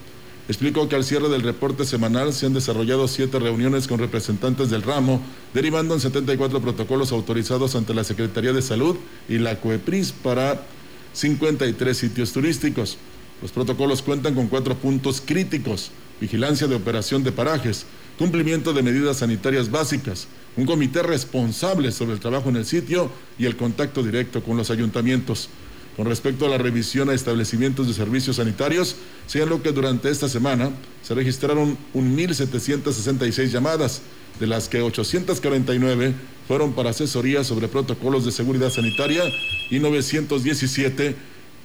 Explicó 0.52 0.86
que 0.86 0.96
al 0.96 1.04
cierre 1.04 1.30
del 1.30 1.40
reporte 1.40 1.86
semanal 1.86 2.34
se 2.34 2.44
han 2.44 2.52
desarrollado 2.52 3.08
siete 3.08 3.38
reuniones 3.38 3.88
con 3.88 3.98
representantes 3.98 4.68
del 4.68 4.82
ramo, 4.82 5.22
derivando 5.54 5.94
en 5.94 6.00
74 6.00 6.60
protocolos 6.60 7.10
autorizados 7.10 7.74
ante 7.74 7.94
la 7.94 8.04
Secretaría 8.04 8.52
de 8.52 8.60
Salud 8.60 8.96
y 9.30 9.38
la 9.38 9.58
COEPRIS 9.58 10.12
para 10.12 10.66
53 11.14 11.96
sitios 11.96 12.32
turísticos. 12.32 12.98
Los 13.40 13.50
protocolos 13.50 14.02
cuentan 14.02 14.34
con 14.34 14.48
cuatro 14.48 14.76
puntos 14.76 15.22
críticos, 15.24 15.90
vigilancia 16.20 16.66
de 16.66 16.74
operación 16.74 17.24
de 17.24 17.32
parajes, 17.32 17.86
cumplimiento 18.18 18.74
de 18.74 18.82
medidas 18.82 19.16
sanitarias 19.16 19.70
básicas, 19.70 20.28
un 20.58 20.66
comité 20.66 21.02
responsable 21.02 21.92
sobre 21.92 22.12
el 22.12 22.20
trabajo 22.20 22.50
en 22.50 22.56
el 22.56 22.66
sitio 22.66 23.10
y 23.38 23.46
el 23.46 23.56
contacto 23.56 24.02
directo 24.02 24.42
con 24.42 24.58
los 24.58 24.70
ayuntamientos. 24.70 25.48
Con 25.96 26.06
respecto 26.06 26.46
a 26.46 26.48
la 26.48 26.58
revisión 26.58 27.10
a 27.10 27.14
establecimientos 27.14 27.86
de 27.86 27.92
servicios 27.92 28.36
sanitarios, 28.36 28.96
señaló 29.26 29.62
que 29.62 29.72
durante 29.72 30.10
esta 30.10 30.28
semana 30.28 30.70
se 31.02 31.14
registraron 31.14 31.76
1.766 31.94 33.48
llamadas, 33.48 34.00
de 34.40 34.46
las 34.46 34.68
que 34.68 34.80
849 34.80 36.14
fueron 36.48 36.72
para 36.72 36.90
asesoría 36.90 37.44
sobre 37.44 37.68
protocolos 37.68 38.24
de 38.24 38.32
seguridad 38.32 38.70
sanitaria 38.70 39.22
y 39.70 39.78
917 39.78 41.14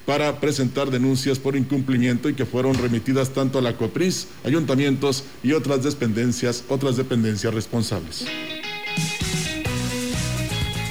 para 0.05 0.39
presentar 0.39 0.89
denuncias 0.89 1.39
por 1.39 1.55
incumplimiento 1.55 2.29
y 2.29 2.33
que 2.33 2.45
fueron 2.45 2.75
remitidas 2.75 3.33
tanto 3.33 3.59
a 3.59 3.61
la 3.61 3.75
COPRIS, 3.75 4.27
ayuntamientos 4.45 5.23
y 5.43 5.53
otras 5.53 5.83
dependencias, 5.83 6.63
otras 6.69 6.95
dependencias 6.95 7.53
responsables. 7.53 8.25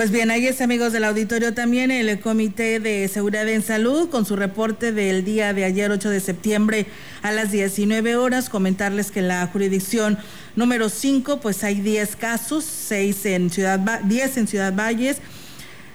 Pues 0.00 0.10
bien, 0.10 0.30
ahí 0.30 0.46
es 0.46 0.62
amigos 0.62 0.94
del 0.94 1.04
auditorio 1.04 1.52
también 1.52 1.90
el 1.90 2.20
Comité 2.20 2.80
de 2.80 3.06
Seguridad 3.08 3.46
en 3.46 3.60
Salud 3.60 4.08
con 4.08 4.24
su 4.24 4.34
reporte 4.34 4.92
del 4.92 5.26
día 5.26 5.52
de 5.52 5.66
ayer 5.66 5.90
8 5.90 6.08
de 6.08 6.20
septiembre 6.20 6.86
a 7.20 7.32
las 7.32 7.52
19 7.52 8.16
horas. 8.16 8.48
Comentarles 8.48 9.10
que 9.10 9.18
en 9.18 9.28
la 9.28 9.46
jurisdicción 9.48 10.16
número 10.56 10.88
5 10.88 11.40
pues 11.42 11.62
hay 11.64 11.82
10 11.82 12.16
casos, 12.16 12.64
6 12.64 13.26
en 13.26 13.50
Ciudad 13.50 13.78
10 13.78 14.38
en 14.38 14.48
Ciudad 14.48 14.74
Valles, 14.74 15.18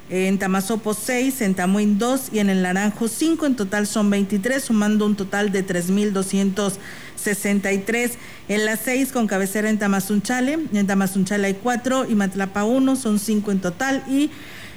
en 0.10 0.38
Tamazopo 0.38 0.94
6, 0.94 1.42
en 1.42 1.56
Tamuín 1.56 1.98
2 1.98 2.30
y 2.34 2.40
en 2.40 2.50
el 2.50 2.62
Naranjo 2.62 3.08
5. 3.08 3.46
En 3.46 3.56
total 3.56 3.88
son 3.88 4.10
23, 4.10 4.62
sumando 4.64 5.06
un 5.06 5.16
total 5.16 5.52
de 5.52 5.66
3.263. 5.66 8.12
En 8.48 8.66
las 8.66 8.82
6 8.82 9.12
con 9.12 9.28
cabecera 9.28 9.70
en 9.70 9.80
Tamazunchale, 9.80 10.60
en 10.74 10.88
Tamazunchale 10.88 11.48
hay 11.48 11.56
4 11.56 12.06
y 12.10 12.16
Matlapa 12.16 12.64
1, 12.64 12.96
son 12.96 13.20
5 13.20 13.52
en 13.52 13.60
total 13.60 14.04
y 14.08 14.30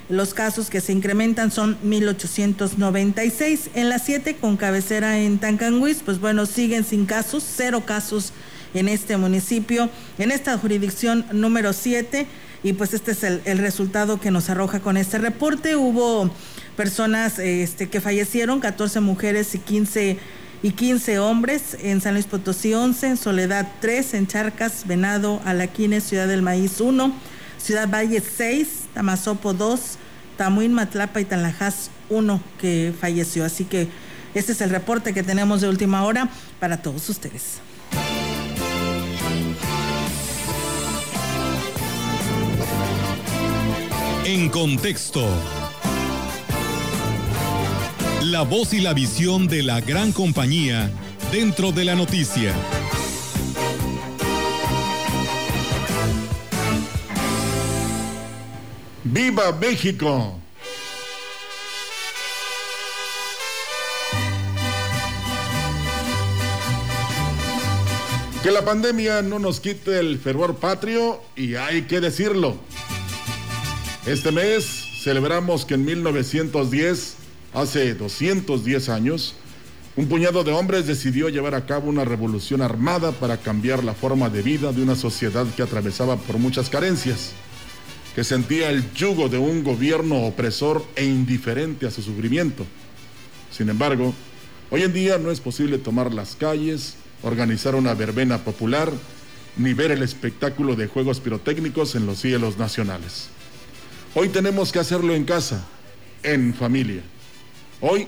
los 0.08 0.32
casos 0.32 0.70
que 0.70 0.80
se 0.80 0.92
incrementan 0.92 1.50
son 1.50 1.76
1.896. 1.84 3.68
En 3.74 3.90
las 3.90 4.04
7 4.04 4.36
con 4.36 4.56
cabecera 4.56 5.18
en 5.18 5.38
Tancanguis, 5.38 5.98
pues 6.02 6.18
bueno, 6.18 6.46
siguen 6.46 6.84
sin 6.84 7.04
casos, 7.04 7.44
cero 7.46 7.82
casos 7.84 8.32
en 8.72 8.88
este 8.88 9.18
municipio, 9.18 9.90
en 10.18 10.30
esta 10.30 10.56
jurisdicción 10.56 11.26
número 11.32 11.72
7 11.72 12.26
y 12.62 12.72
pues 12.72 12.94
este 12.94 13.12
es 13.12 13.22
el, 13.22 13.58
resultado 13.58 14.20
que 14.20 14.30
nos 14.30 14.50
arroja 14.50 14.80
con 14.80 14.96
este 14.96 15.18
reporte. 15.18 15.76
Hubo 15.76 16.30
personas 16.76 17.38
este, 17.38 17.88
que 17.88 18.00
fallecieron, 18.00 18.60
14 18.60 19.00
mujeres 19.00 19.54
y 19.54 19.58
15, 19.58 20.18
y 20.62 20.72
15 20.72 21.18
hombres, 21.20 21.76
en 21.80 22.00
San 22.00 22.14
Luis 22.14 22.26
Potosí 22.26 22.74
11, 22.74 23.06
en 23.06 23.16
Soledad 23.16 23.68
3, 23.80 24.14
en 24.14 24.26
Charcas, 24.26 24.86
Venado, 24.86 25.40
Alaquines, 25.44 26.04
Ciudad 26.04 26.26
del 26.26 26.42
Maíz 26.42 26.80
1, 26.80 27.12
Ciudad 27.58 27.88
Valle 27.88 28.20
6, 28.20 28.68
Tamazopo 28.94 29.54
2, 29.54 29.80
Tamuín, 30.36 30.72
Matlapa 30.72 31.20
y 31.20 31.24
Tanlajas 31.24 31.90
1 32.10 32.40
que 32.60 32.92
falleció. 32.98 33.44
Así 33.44 33.64
que 33.64 33.88
este 34.34 34.52
es 34.52 34.60
el 34.60 34.70
reporte 34.70 35.14
que 35.14 35.22
tenemos 35.22 35.60
de 35.60 35.68
última 35.68 36.04
hora 36.04 36.28
para 36.58 36.82
todos 36.82 37.08
ustedes. 37.08 37.60
En 44.30 44.50
contexto. 44.50 45.26
La 48.24 48.42
voz 48.42 48.74
y 48.74 48.80
la 48.80 48.92
visión 48.92 49.48
de 49.48 49.62
la 49.62 49.80
gran 49.80 50.12
compañía 50.12 50.90
dentro 51.32 51.72
de 51.72 51.86
la 51.86 51.94
noticia. 51.94 52.54
¡Viva 59.02 59.50
México! 59.52 60.38
Que 68.42 68.50
la 68.50 68.62
pandemia 68.62 69.22
no 69.22 69.38
nos 69.38 69.58
quite 69.60 69.98
el 69.98 70.18
fervor 70.18 70.56
patrio 70.56 71.22
y 71.34 71.54
hay 71.54 71.84
que 71.86 72.00
decirlo. 72.00 72.58
Este 74.08 74.32
mes 74.32 74.64
celebramos 75.02 75.66
que 75.66 75.74
en 75.74 75.84
1910, 75.84 77.16
hace 77.52 77.92
210 77.92 78.88
años, 78.88 79.34
un 79.96 80.06
puñado 80.06 80.44
de 80.44 80.52
hombres 80.52 80.86
decidió 80.86 81.28
llevar 81.28 81.54
a 81.54 81.66
cabo 81.66 81.90
una 81.90 82.06
revolución 82.06 82.62
armada 82.62 83.12
para 83.12 83.36
cambiar 83.36 83.84
la 83.84 83.92
forma 83.92 84.30
de 84.30 84.40
vida 84.40 84.72
de 84.72 84.82
una 84.82 84.96
sociedad 84.96 85.44
que 85.54 85.62
atravesaba 85.62 86.16
por 86.16 86.38
muchas 86.38 86.70
carencias, 86.70 87.32
que 88.14 88.24
sentía 88.24 88.70
el 88.70 88.90
yugo 88.94 89.28
de 89.28 89.36
un 89.36 89.62
gobierno 89.62 90.24
opresor 90.24 90.82
e 90.96 91.04
indiferente 91.04 91.86
a 91.86 91.90
su 91.90 92.00
sufrimiento. 92.00 92.64
Sin 93.50 93.68
embargo, 93.68 94.14
hoy 94.70 94.84
en 94.84 94.94
día 94.94 95.18
no 95.18 95.30
es 95.30 95.40
posible 95.40 95.76
tomar 95.76 96.14
las 96.14 96.34
calles, 96.34 96.94
organizar 97.22 97.74
una 97.74 97.92
verbena 97.92 98.38
popular, 98.38 98.90
ni 99.58 99.74
ver 99.74 99.90
el 99.90 100.02
espectáculo 100.02 100.76
de 100.76 100.86
juegos 100.86 101.20
pirotécnicos 101.20 101.94
en 101.94 102.06
los 102.06 102.18
cielos 102.20 102.56
nacionales. 102.56 103.28
Hoy 104.14 104.30
tenemos 104.30 104.72
que 104.72 104.78
hacerlo 104.78 105.14
en 105.14 105.24
casa, 105.24 105.64
en 106.22 106.54
familia. 106.54 107.02
Hoy 107.80 108.06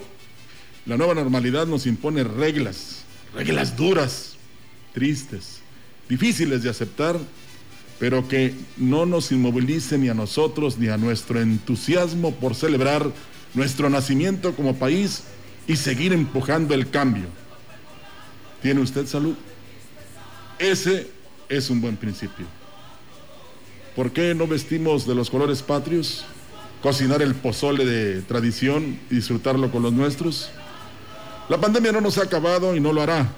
la 0.86 0.96
nueva 0.96 1.14
normalidad 1.14 1.66
nos 1.66 1.86
impone 1.86 2.24
reglas, 2.24 3.04
reglas 3.34 3.76
duras, 3.76 4.36
tristes, 4.94 5.60
difíciles 6.08 6.62
de 6.62 6.70
aceptar, 6.70 7.18
pero 7.98 8.26
que 8.26 8.54
no 8.78 9.04
nos 9.04 9.30
inmovilicen 9.30 10.00
ni 10.00 10.08
a 10.08 10.14
nosotros 10.14 10.78
ni 10.78 10.88
a 10.88 10.96
nuestro 10.96 11.38
entusiasmo 11.40 12.34
por 12.34 12.54
celebrar 12.54 13.12
nuestro 13.52 13.90
nacimiento 13.90 14.54
como 14.56 14.76
país 14.76 15.24
y 15.66 15.76
seguir 15.76 16.14
empujando 16.14 16.72
el 16.72 16.88
cambio. 16.88 17.26
¿Tiene 18.62 18.80
usted 18.80 19.06
salud? 19.06 19.34
Ese 20.58 21.08
es 21.48 21.68
un 21.68 21.82
buen 21.82 21.96
principio. 21.96 22.59
¿Por 23.96 24.12
qué 24.12 24.34
no 24.34 24.46
vestimos 24.46 25.06
de 25.06 25.16
los 25.16 25.30
colores 25.30 25.62
patrios? 25.62 26.24
Cocinar 26.80 27.22
el 27.22 27.34
pozole 27.34 27.84
de 27.84 28.22
tradición 28.22 29.00
y 29.10 29.16
disfrutarlo 29.16 29.70
con 29.72 29.82
los 29.82 29.92
nuestros. 29.92 30.50
La 31.48 31.60
pandemia 31.60 31.90
no 31.90 32.00
nos 32.00 32.16
ha 32.18 32.22
acabado 32.22 32.76
y 32.76 32.80
no 32.80 32.92
lo 32.92 33.02
hará. 33.02 33.28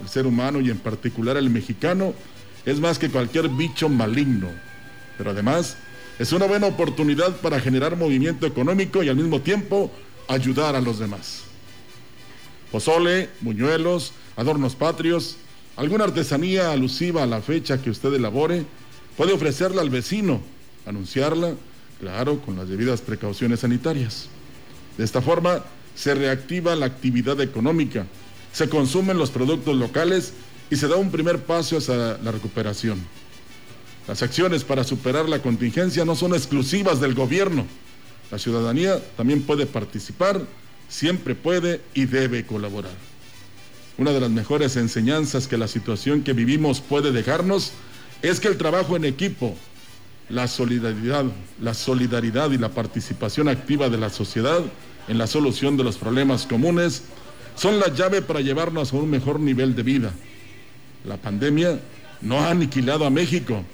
El 0.00 0.08
ser 0.08 0.26
humano 0.26 0.60
y 0.60 0.70
en 0.70 0.78
particular 0.78 1.36
el 1.36 1.50
mexicano 1.50 2.14
es 2.64 2.78
más 2.78 2.98
que 2.98 3.10
cualquier 3.10 3.48
bicho 3.48 3.88
maligno. 3.88 4.48
Pero 5.18 5.32
además 5.32 5.76
es 6.20 6.32
una 6.32 6.46
buena 6.46 6.68
oportunidad 6.68 7.36
para 7.38 7.58
generar 7.58 7.96
movimiento 7.96 8.46
económico 8.46 9.02
y 9.02 9.08
al 9.08 9.16
mismo 9.16 9.40
tiempo 9.40 9.90
ayudar 10.28 10.76
a 10.76 10.80
los 10.80 11.00
demás. 11.00 11.42
Pozole, 12.70 13.28
buñuelos, 13.40 14.12
adornos 14.36 14.76
patrios, 14.76 15.36
alguna 15.76 16.04
artesanía 16.04 16.70
alusiva 16.70 17.24
a 17.24 17.26
la 17.26 17.42
fecha 17.42 17.82
que 17.82 17.90
usted 17.90 18.14
elabore, 18.14 18.64
puede 19.20 19.34
ofrecerla 19.34 19.82
al 19.82 19.90
vecino, 19.90 20.40
anunciarla, 20.86 21.52
claro, 22.00 22.40
con 22.40 22.56
las 22.56 22.70
debidas 22.70 23.02
precauciones 23.02 23.60
sanitarias. 23.60 24.28
De 24.96 25.04
esta 25.04 25.20
forma, 25.20 25.62
se 25.94 26.14
reactiva 26.14 26.74
la 26.74 26.86
actividad 26.86 27.38
económica, 27.42 28.06
se 28.50 28.70
consumen 28.70 29.18
los 29.18 29.28
productos 29.28 29.76
locales 29.76 30.32
y 30.70 30.76
se 30.76 30.88
da 30.88 30.96
un 30.96 31.10
primer 31.10 31.40
paso 31.40 31.76
hacia 31.76 32.16
la 32.16 32.32
recuperación. 32.32 32.98
Las 34.08 34.22
acciones 34.22 34.64
para 34.64 34.84
superar 34.84 35.28
la 35.28 35.42
contingencia 35.42 36.06
no 36.06 36.16
son 36.16 36.32
exclusivas 36.32 36.98
del 36.98 37.12
gobierno. 37.12 37.66
La 38.30 38.38
ciudadanía 38.38 39.02
también 39.18 39.42
puede 39.42 39.66
participar, 39.66 40.40
siempre 40.88 41.34
puede 41.34 41.82
y 41.92 42.06
debe 42.06 42.46
colaborar. 42.46 42.94
Una 43.98 44.12
de 44.12 44.20
las 44.20 44.30
mejores 44.30 44.76
enseñanzas 44.76 45.46
que 45.46 45.58
la 45.58 45.68
situación 45.68 46.22
que 46.22 46.32
vivimos 46.32 46.80
puede 46.80 47.12
dejarnos 47.12 47.72
es 48.22 48.40
que 48.40 48.48
el 48.48 48.58
trabajo 48.58 48.96
en 48.96 49.04
equipo, 49.04 49.56
la 50.28 50.46
solidaridad, 50.46 51.24
la 51.60 51.74
solidaridad 51.74 52.50
y 52.50 52.58
la 52.58 52.68
participación 52.68 53.48
activa 53.48 53.88
de 53.88 53.98
la 53.98 54.10
sociedad 54.10 54.62
en 55.08 55.18
la 55.18 55.26
solución 55.26 55.76
de 55.76 55.84
los 55.84 55.96
problemas 55.96 56.46
comunes 56.46 57.02
son 57.56 57.80
la 57.80 57.92
llave 57.92 58.22
para 58.22 58.40
llevarnos 58.40 58.92
a 58.92 58.96
un 58.96 59.10
mejor 59.10 59.40
nivel 59.40 59.74
de 59.74 59.82
vida. 59.82 60.12
La 61.04 61.16
pandemia 61.16 61.80
no 62.20 62.38
ha 62.38 62.50
aniquilado 62.50 63.04
a 63.04 63.10
México. 63.10 63.64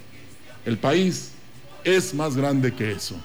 El 0.64 0.78
país 0.78 1.32
es 1.84 2.14
más 2.14 2.36
grande 2.36 2.72
que 2.74 2.92
eso. 2.92 3.16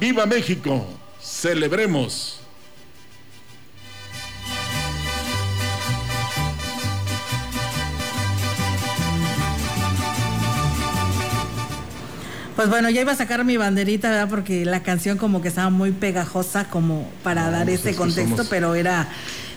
¡Viva 0.00 0.26
México! 0.26 0.86
¡Celebremos! 1.20 2.41
Pues 12.56 12.68
bueno, 12.68 12.90
ya 12.90 13.00
iba 13.00 13.12
a 13.12 13.16
sacar 13.16 13.44
mi 13.44 13.56
banderita, 13.56 14.10
¿verdad? 14.10 14.28
Porque 14.28 14.64
la 14.64 14.82
canción 14.82 15.16
como 15.18 15.40
que 15.40 15.48
estaba 15.48 15.70
muy 15.70 15.90
pegajosa 15.92 16.68
como 16.68 17.08
para 17.22 17.50
dar 17.50 17.66
pues 17.66 17.80
ese 17.80 17.94
contexto, 17.94 18.44
pero 18.50 18.74
era 18.74 19.08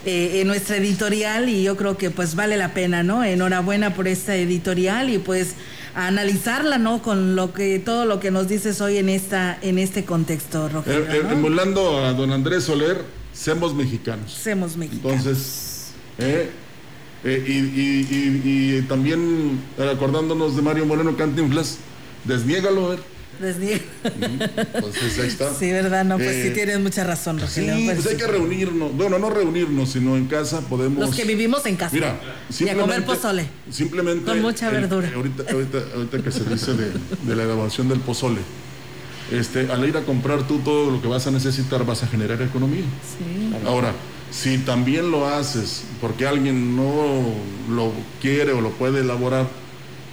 eh, 0.06 0.40
en 0.40 0.46
nuestra 0.48 0.76
editorial 0.76 1.48
y 1.48 1.62
yo 1.62 1.76
creo 1.76 1.96
que 1.98 2.10
pues 2.10 2.34
vale 2.34 2.56
la 2.56 2.72
pena, 2.72 3.02
¿no? 3.02 3.22
Enhorabuena 3.22 3.94
por 3.94 4.08
esta 4.08 4.34
editorial 4.36 5.10
y 5.10 5.18
pues 5.18 5.54
a 5.94 6.06
analizarla, 6.06 6.78
¿no? 6.78 7.02
Con 7.02 7.36
lo 7.36 7.52
que 7.52 7.78
todo 7.78 8.06
lo 8.06 8.18
que 8.18 8.30
nos 8.30 8.48
dices 8.48 8.80
hoy 8.80 8.96
en 8.96 9.08
esta 9.10 9.58
en 9.62 9.78
este 9.78 10.04
contexto, 10.04 10.68
Rogelio. 10.68 11.00
Eh, 11.04 11.06
eh, 11.18 11.20
¿no? 11.22 11.30
emulando 11.32 12.04
a 12.04 12.12
don 12.14 12.32
Andrés 12.32 12.64
Soler, 12.64 13.02
semos 13.32 13.74
mexicanos. 13.74 14.32
Semos 14.32 14.76
mexicanos. 14.76 15.12
Entonces, 15.16 15.86
eh, 16.18 16.50
eh, 17.24 17.44
y, 17.46 17.52
y- 17.52 18.08
y- 18.10 18.76
y 18.78 18.82
también 18.82 19.60
acordándonos 19.92 20.56
de 20.56 20.62
Mario 20.62 20.86
Moreno 20.86 21.14
Cantinflas, 21.16 21.78
desniégalo, 22.26 22.86
a 22.86 22.88
ver. 22.90 22.98
Desnie- 23.40 23.82
Entonces 24.74 25.18
ahí 25.18 25.28
está. 25.28 25.52
Sí, 25.54 25.70
¿verdad? 25.70 26.04
No, 26.06 26.16
pues 26.16 26.30
sí 26.42 26.48
Eh, 26.48 26.50
tienes 26.52 26.80
mucha 26.80 27.04
razón, 27.04 27.38
Sí, 27.38 27.44
Rogelio. 27.60 27.84
pues 27.86 27.96
pues 28.02 28.06
hay 28.08 28.16
que 28.16 28.26
reunirnos. 28.26 28.96
Bueno, 28.96 29.18
no 29.18 29.28
reunirnos, 29.28 29.90
sino 29.90 30.16
en 30.16 30.26
casa 30.26 30.62
podemos. 30.62 30.98
Los 31.06 31.14
que 31.14 31.24
vivimos 31.24 31.66
en 31.66 31.76
casa. 31.76 31.94
Mira, 31.94 32.08
y 32.08 32.14
a 32.14 32.16
comer 32.16 32.50
simplemente- 33.02 33.06
pozole. 33.06 33.46
Simplemente. 33.70 34.24
Con 34.24 34.40
mucha 34.40 34.70
verdura. 34.70 35.10
ahorita, 35.14 35.44
ahorita, 35.52 35.78
ahorita 35.96 36.22
que 36.22 36.32
se 36.32 36.44
dice 36.44 36.72
de, 36.74 36.90
de 37.26 37.36
la 37.36 37.42
elaboración 37.42 37.88
del 37.90 38.00
pozole. 38.00 38.40
este, 39.32 39.70
al 39.72 39.86
ir 39.86 39.96
a 39.96 40.02
comprar 40.02 40.46
tú 40.46 40.60
todo 40.60 40.88
lo 40.90 41.02
que 41.02 41.08
vas 41.08 41.26
a 41.26 41.30
necesitar, 41.32 41.84
vas 41.84 42.02
a 42.04 42.06
generar 42.06 42.40
economía. 42.40 42.84
Ahora, 43.66 43.92
si 44.30 44.58
también 44.58 45.10
lo 45.10 45.26
haces 45.28 45.82
porque 46.00 46.26
alguien 46.28 46.76
no 46.76 47.22
lo 47.68 47.92
quiere 48.22 48.52
o 48.52 48.60
lo 48.60 48.70
puede 48.70 49.00
elaborar, 49.00 49.46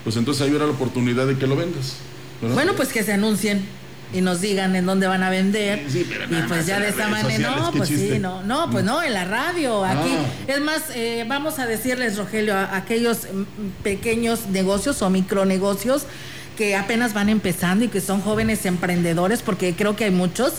pues 0.03 0.15
entonces 0.17 0.43
ahí 0.43 0.51
habrá 0.51 0.65
la 0.65 0.71
oportunidad 0.71 1.27
de 1.27 1.37
que 1.37 1.47
lo 1.47 1.55
vendas. 1.55 1.95
Bueno, 2.41 2.73
pues 2.75 2.89
que 2.89 3.03
se 3.03 3.13
anuncien 3.13 3.65
y 4.13 4.21
nos 4.21 4.41
digan 4.41 4.75
en 4.75 4.85
dónde 4.85 5.07
van 5.07 5.23
a 5.23 5.29
vender. 5.29 5.85
y 5.89 6.47
pues 6.47 6.65
ya 6.65 6.79
de 6.79 6.89
esta 6.89 7.07
manera, 7.07 7.55
no, 7.55 7.71
pues 7.71 7.89
sí, 7.89 8.19
no, 8.19 8.43
no, 8.43 8.69
pues 8.69 8.83
no, 8.83 9.01
en 9.01 9.13
la 9.13 9.25
radio, 9.25 9.83
aquí. 9.83 10.15
Ah. 10.15 10.51
Es 10.51 10.61
más, 10.61 10.83
eh, 10.93 11.25
vamos 11.27 11.59
a 11.59 11.65
decirles, 11.65 12.17
Rogelio, 12.17 12.55
a 12.55 12.75
aquellos 12.75 13.27
mm, 13.31 13.83
pequeños 13.83 14.47
negocios 14.47 15.01
o 15.01 15.09
micronegocios 15.09 16.03
que 16.57 16.75
apenas 16.75 17.13
van 17.13 17.29
empezando 17.29 17.85
y 17.85 17.87
que 17.87 18.01
son 18.01 18.21
jóvenes 18.21 18.65
emprendedores, 18.65 19.41
porque 19.41 19.73
creo 19.73 19.95
que 19.95 20.05
hay 20.05 20.11
muchos 20.11 20.53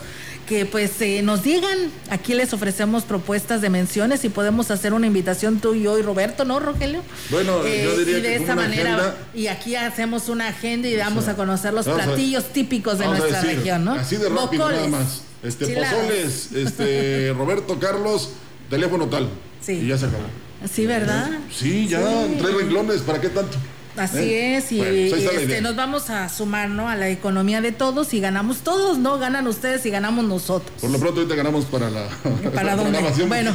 que 0.47 0.67
pues 0.67 1.01
eh, 1.01 1.23
nos 1.23 1.43
digan, 1.43 1.91
aquí 2.11 2.35
les 2.35 2.53
ofrecemos 2.53 3.05
propuestas 3.05 3.61
de 3.61 3.71
menciones 3.71 4.25
y 4.25 4.29
podemos 4.29 4.71
hacer 4.71 4.93
una 4.93 5.07
invitación 5.07 5.61
tú 5.61 5.75
y 5.75 5.83
yo 5.83 5.99
y 5.99 6.03
Roberto, 6.03 6.45
¿no, 6.45 6.61
Rogelio? 6.61 7.03
Bueno, 7.31 7.63
yo 7.63 7.67
eh, 7.67 7.99
diría 7.99 8.19
y 8.19 8.21
de 8.21 8.37
esta 8.37 8.55
manera 8.55 9.17
y 9.35 9.47
aquí 9.47 9.75
hacemos 9.77 10.29
una 10.29 10.49
agenda 10.49 10.89
y 10.89 10.95
damos 10.95 11.29
a 11.29 11.37
conocer 11.37 11.73
los 11.73 11.87
platillos 11.87 12.45
típicos 12.53 12.99
de 12.99 13.07
nuestra 13.07 13.41
región, 13.43 13.85
¿no? 13.85 13.93
Así 13.93 14.17
de 14.17 14.29
rápido 14.29 14.71
nada 14.71 14.89
más. 14.89 15.23
Este 15.43 15.67
pozoles, 15.67 16.53
este 16.53 17.33
Roberto 17.37 17.79
Carlos, 17.79 18.31
teléfono 18.71 19.07
tal. 19.09 19.29
Sí. 19.61 19.73
Y 19.73 19.89
ya 19.89 19.99
se 19.99 20.07
acabó. 20.07 20.25
Sí, 20.73 20.87
¿verdad? 20.87 21.31
Sí, 21.55 21.87
ya, 21.87 22.01
tres 22.39 22.55
renglones, 22.55 23.03
¿para 23.03 23.21
qué 23.21 23.29
tanto? 23.29 23.59
Así 23.97 24.19
¿Eh? 24.19 24.57
es, 24.57 24.73
y, 24.73 24.81
este, 24.81 25.61
nos 25.61 25.77
vamos 25.77 26.11
a 26.11 26.29
sumar 26.29 26.69
¿no? 26.69 26.89
a 26.89 26.97
la 26.97 27.09
economía 27.09 27.61
de 27.61 27.71
todos 27.71 28.13
y 28.13 28.21
ganamos 28.21 28.59
todos, 28.59 28.99
¿no? 28.99 29.19
Ganan 29.19 29.47
ustedes 29.47 29.87
y 29.87 29.91
ganamos 29.91 30.25
nosotros. 30.25 30.73
Por 30.81 30.91
lo 30.91 30.99
pronto 30.99 31.21
ahorita 31.21 31.37
ganamos 31.37 31.65
para 31.67 31.91
la, 31.91 32.09
¿Para 32.55 32.75
Bueno, 33.29 33.55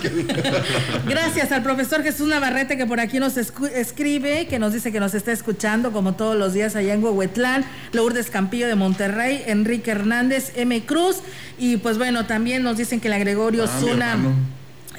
gracias 1.07 1.51
al 1.51 1.61
profesor 1.61 2.03
Jesús 2.03 2.27
Navarrete 2.27 2.77
que 2.77 2.85
por 2.85 3.01
aquí 3.01 3.19
nos 3.19 3.35
escribe, 3.37 4.47
que 4.47 4.59
nos 4.59 4.71
dice 4.71 4.91
que 4.91 4.99
nos 4.99 5.13
está 5.13 5.33
escuchando 5.33 5.91
como 5.91 6.13
todos 6.13 6.37
los 6.37 6.53
días 6.53 6.75
allá 6.75 6.93
en 6.93 7.03
Huehuetlán, 7.03 7.65
Lourdes 7.91 8.29
Campillo 8.29 8.67
de 8.67 8.75
Monterrey, 8.75 9.43
Enrique 9.45 9.91
Hernández, 9.91 10.53
M. 10.55 10.85
Cruz, 10.85 11.17
y 11.57 11.77
pues 11.77 11.97
bueno, 11.97 12.25
también 12.25 12.63
nos 12.63 12.77
dicen 12.77 13.01
que 13.01 13.09
la 13.09 13.17
Gregorio 13.17 13.65
ah, 13.65 13.79
Zuna... 13.79 14.17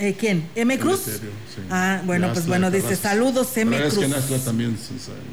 Eh, 0.00 0.16
¿Quién? 0.18 0.48
¿M. 0.54 0.78
Cruz? 0.78 1.02
Ah, 1.70 2.00
bueno, 2.06 2.32
pues 2.32 2.46
bueno, 2.46 2.70
dice 2.70 2.96
saludos 2.96 3.54
M. 3.58 3.76
Cruz. 3.76 3.98
que 3.98 4.38
también, 4.38 4.78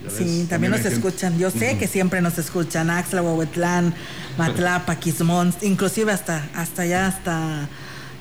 sí, 0.10 0.46
también 0.50 0.72
nos 0.72 0.84
escuchan. 0.84 1.40
Yo 1.40 1.50
sé 1.50 1.78
que 1.78 1.88
siempre 1.88 2.22
nos 2.22 2.38
escuchan. 2.38 2.90
Axla, 2.90 3.22
Huehuetlán, 3.22 3.94
Matlapa, 4.38 4.98
Quismón, 4.98 5.54
inclusive 5.62 6.12
hasta, 6.12 6.50
hasta 6.54 6.82
allá, 6.82 7.08
hasta 7.08 7.70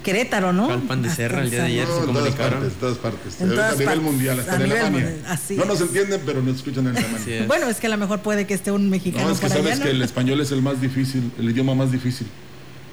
Querétaro, 0.04 0.52
¿no? 0.52 0.68
Pan 0.86 1.02
de 1.02 1.10
Serra 1.10 1.42
el 1.42 1.50
día 1.50 1.62
de 1.62 1.66
ayer 1.66 1.88
se 1.88 2.06
comunicaron. 2.06 2.62
En 2.62 2.70
todas 2.70 2.98
partes, 2.98 3.40
en 3.40 3.48
todas 3.48 3.70
partes. 3.70 3.88
a 3.88 3.90
nivel 3.90 4.00
mundial, 4.02 4.38
hasta 4.38 4.54
en 4.54 4.62
Alemania. 4.62 5.16
no 5.56 5.64
nos 5.64 5.80
entienden, 5.80 6.20
pero 6.24 6.42
nos 6.42 6.56
escuchan 6.56 6.86
en 6.86 6.96
Alemania. 6.96 7.44
Bueno, 7.48 7.68
es 7.68 7.78
que 7.78 7.88
a 7.88 7.90
lo 7.90 7.98
mejor 7.98 8.20
puede 8.20 8.46
que 8.46 8.54
esté 8.54 8.70
un 8.70 8.88
mexicano 8.88 9.26
No, 9.26 9.34
es 9.34 9.40
que 9.40 9.48
sabes 9.48 9.80
que 9.80 9.90
el 9.90 10.00
español 10.00 10.40
es 10.40 10.52
el 10.52 10.62
más 10.62 10.80
difícil, 10.80 11.32
el 11.40 11.50
idioma 11.50 11.74
más 11.74 11.90
difícil 11.90 12.28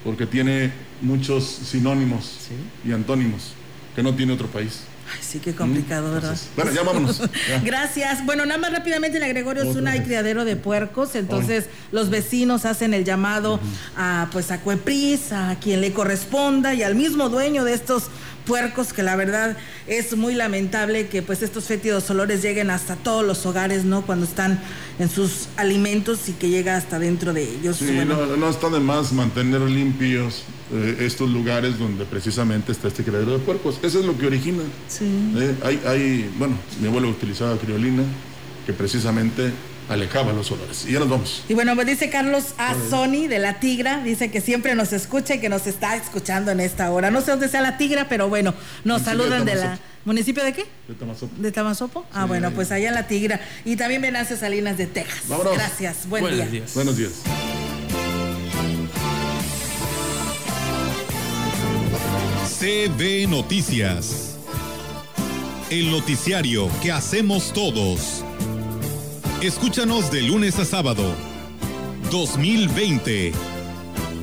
porque 0.04 0.26
tiene 0.26 0.72
muchos 1.02 1.44
sinónimos 1.46 2.38
y 2.86 2.92
antónimos 2.92 3.54
que 3.96 4.04
no 4.04 4.14
tiene 4.14 4.34
otro 4.34 4.48
país. 4.48 4.82
Ay, 5.12 5.20
sí, 5.22 5.40
qué 5.40 5.54
complicado, 5.54 6.10
mm, 6.10 6.14
¿verdad? 6.14 6.38
bueno, 6.56 6.72
ya 6.72 6.84
vámonos. 6.84 7.22
Gracias. 7.64 8.26
Bueno, 8.26 8.46
nada 8.46 8.60
más 8.60 8.72
rápidamente 8.72 9.18
en 9.18 9.30
Gregorio 9.30 9.64
es 9.64 9.76
una 9.76 10.02
criadero 10.02 10.46
de 10.46 10.56
puercos, 10.56 11.16
entonces 11.16 11.66
los 11.92 12.10
vecinos 12.10 12.66
hacen 12.66 12.94
el 12.94 13.04
llamado 13.04 13.60
a 13.98 14.30
pues 14.32 14.50
a 14.52 14.62
Cuepris, 14.62 15.32
a 15.32 15.58
quien 15.60 15.82
le 15.82 15.92
corresponda 15.94 16.74
y 16.74 16.84
al 16.84 16.96
mismo 16.96 17.30
dueño 17.30 17.64
de 17.64 17.74
estos 17.74 18.06
puercos, 18.46 18.94
que 18.94 19.04
la 19.04 19.16
verdad 19.16 19.58
es 19.88 20.16
muy 20.16 20.36
lamentable 20.36 21.08
que 21.08 21.22
pues 21.22 21.42
estos 21.42 21.66
fétidos 21.66 22.10
olores 22.10 22.42
lleguen 22.42 22.70
hasta 22.70 22.96
todos 22.96 23.26
los 23.26 23.46
hogares, 23.46 23.86
¿no? 23.86 24.04
Cuando 24.04 24.26
están 24.26 24.60
en 25.00 25.10
sus 25.10 25.48
alimentos 25.58 26.30
y 26.30 26.34
que 26.34 26.50
llega 26.50 26.78
hasta 26.78 27.00
dentro 27.00 27.34
de 27.34 27.44
ellos. 27.44 27.78
Sí, 27.78 28.00
no, 28.06 28.50
está 28.50 28.70
de 28.70 28.80
más 28.80 29.12
mantener 29.12 29.62
limpios 29.62 30.44
eh, 30.72 30.98
estos 31.02 31.30
lugares 31.30 31.78
donde 31.80 32.06
precisamente 32.06 32.72
está 32.72 32.88
este 32.88 33.04
criadero 33.04 33.34
de 33.34 33.40
puercos. 33.40 33.80
Eso 33.82 34.00
es 34.00 34.06
lo 34.06 34.18
que 34.18 34.28
origina. 34.28 34.64
Sí. 34.88 35.06
Eh, 35.36 35.56
hay, 35.64 35.82
hay, 35.86 36.32
bueno, 36.38 36.56
mi 36.82 36.88
abuelo 36.88 37.10
utilizaba 37.10 37.58
criolina, 37.58 38.04
que 38.66 38.74
precisamente 38.74 39.52
alejaba 39.90 40.34
los 40.34 40.52
olores. 40.52 40.86
Y 40.88 40.94
ya 40.94 41.00
nos 41.00 41.10
vamos. 41.10 41.44
Y 41.50 41.54
bueno, 41.54 41.76
pues 41.76 41.88
dice 41.88 42.10
Carlos 42.10 42.54
A. 42.58 42.76
Sony 42.90 43.28
de 43.28 43.40
La 43.40 43.60
Tigra, 43.60 44.04
dice 44.04 44.32
que 44.32 44.42
siempre 44.42 44.76
nos 44.76 44.94
escucha 44.94 45.36
y 45.36 45.40
que 45.40 45.50
nos 45.50 45.68
está 45.68 45.96
escuchando 45.96 46.52
en 46.52 46.60
esta 46.60 46.92
hora. 46.92 47.12
No 47.12 47.22
sé 47.22 47.32
dónde 47.32 47.50
sea 47.50 47.62
La 47.62 47.78
Tigra, 47.78 48.08
pero 48.10 48.30
bueno, 48.30 48.54
nos 48.84 49.04
saludan 49.04 49.46
de, 49.46 49.56
la... 49.56 49.80
¿Municipio 50.06 50.44
de 50.44 50.54
qué? 50.54 50.66
De 50.88 50.96
Tamazopo. 50.96 51.34
¿De 51.38 51.52
Tamazopo? 51.52 52.06
ah, 52.14 52.26
bueno, 52.26 52.52
pues 52.52 52.72
allá 52.72 52.90
en 52.90 52.96
La 52.96 53.08
Tigra. 53.08 53.40
Y 53.66 53.76
también 53.76 54.02
Venancio 54.02 54.38
Salinas 54.38 54.78
de 54.78 54.88
Texas. 54.88 55.24
Gracias, 55.54 56.08
buen 56.10 56.24
Buenos 56.24 56.40
día. 56.40 56.50
Días. 56.50 56.74
Buenos 56.74 56.98
días. 56.98 57.12
CB 62.60 63.28
Noticias. 63.30 64.38
El 65.70 65.92
noticiario 65.92 66.70
que 66.82 66.92
hacemos 66.92 67.52
todos. 67.52 68.24
Escúchanos 69.44 70.10
de 70.10 70.22
lunes 70.22 70.58
a 70.58 70.64
sábado. 70.64 71.04
2020. 72.12 73.34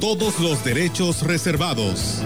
Todos 0.01 0.41
los 0.41 0.65
derechos 0.65 1.25
reservados. 1.25 2.23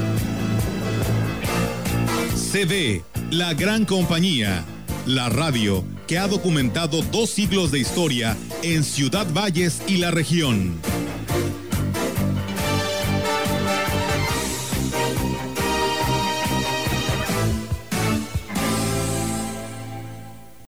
CB, 2.53 3.03
la 3.33 3.53
gran 3.55 3.85
compañía. 3.85 4.65
La 5.07 5.29
radio 5.29 5.83
que 6.07 6.19
ha 6.19 6.29
documentado 6.29 7.03
dos 7.03 7.31
siglos 7.31 7.73
de 7.73 7.81
historia 7.81 8.37
en 8.63 8.85
Ciudad 8.85 9.27
Valles 9.35 9.83
y 9.89 9.97
la 9.97 10.13
región. 10.13 10.81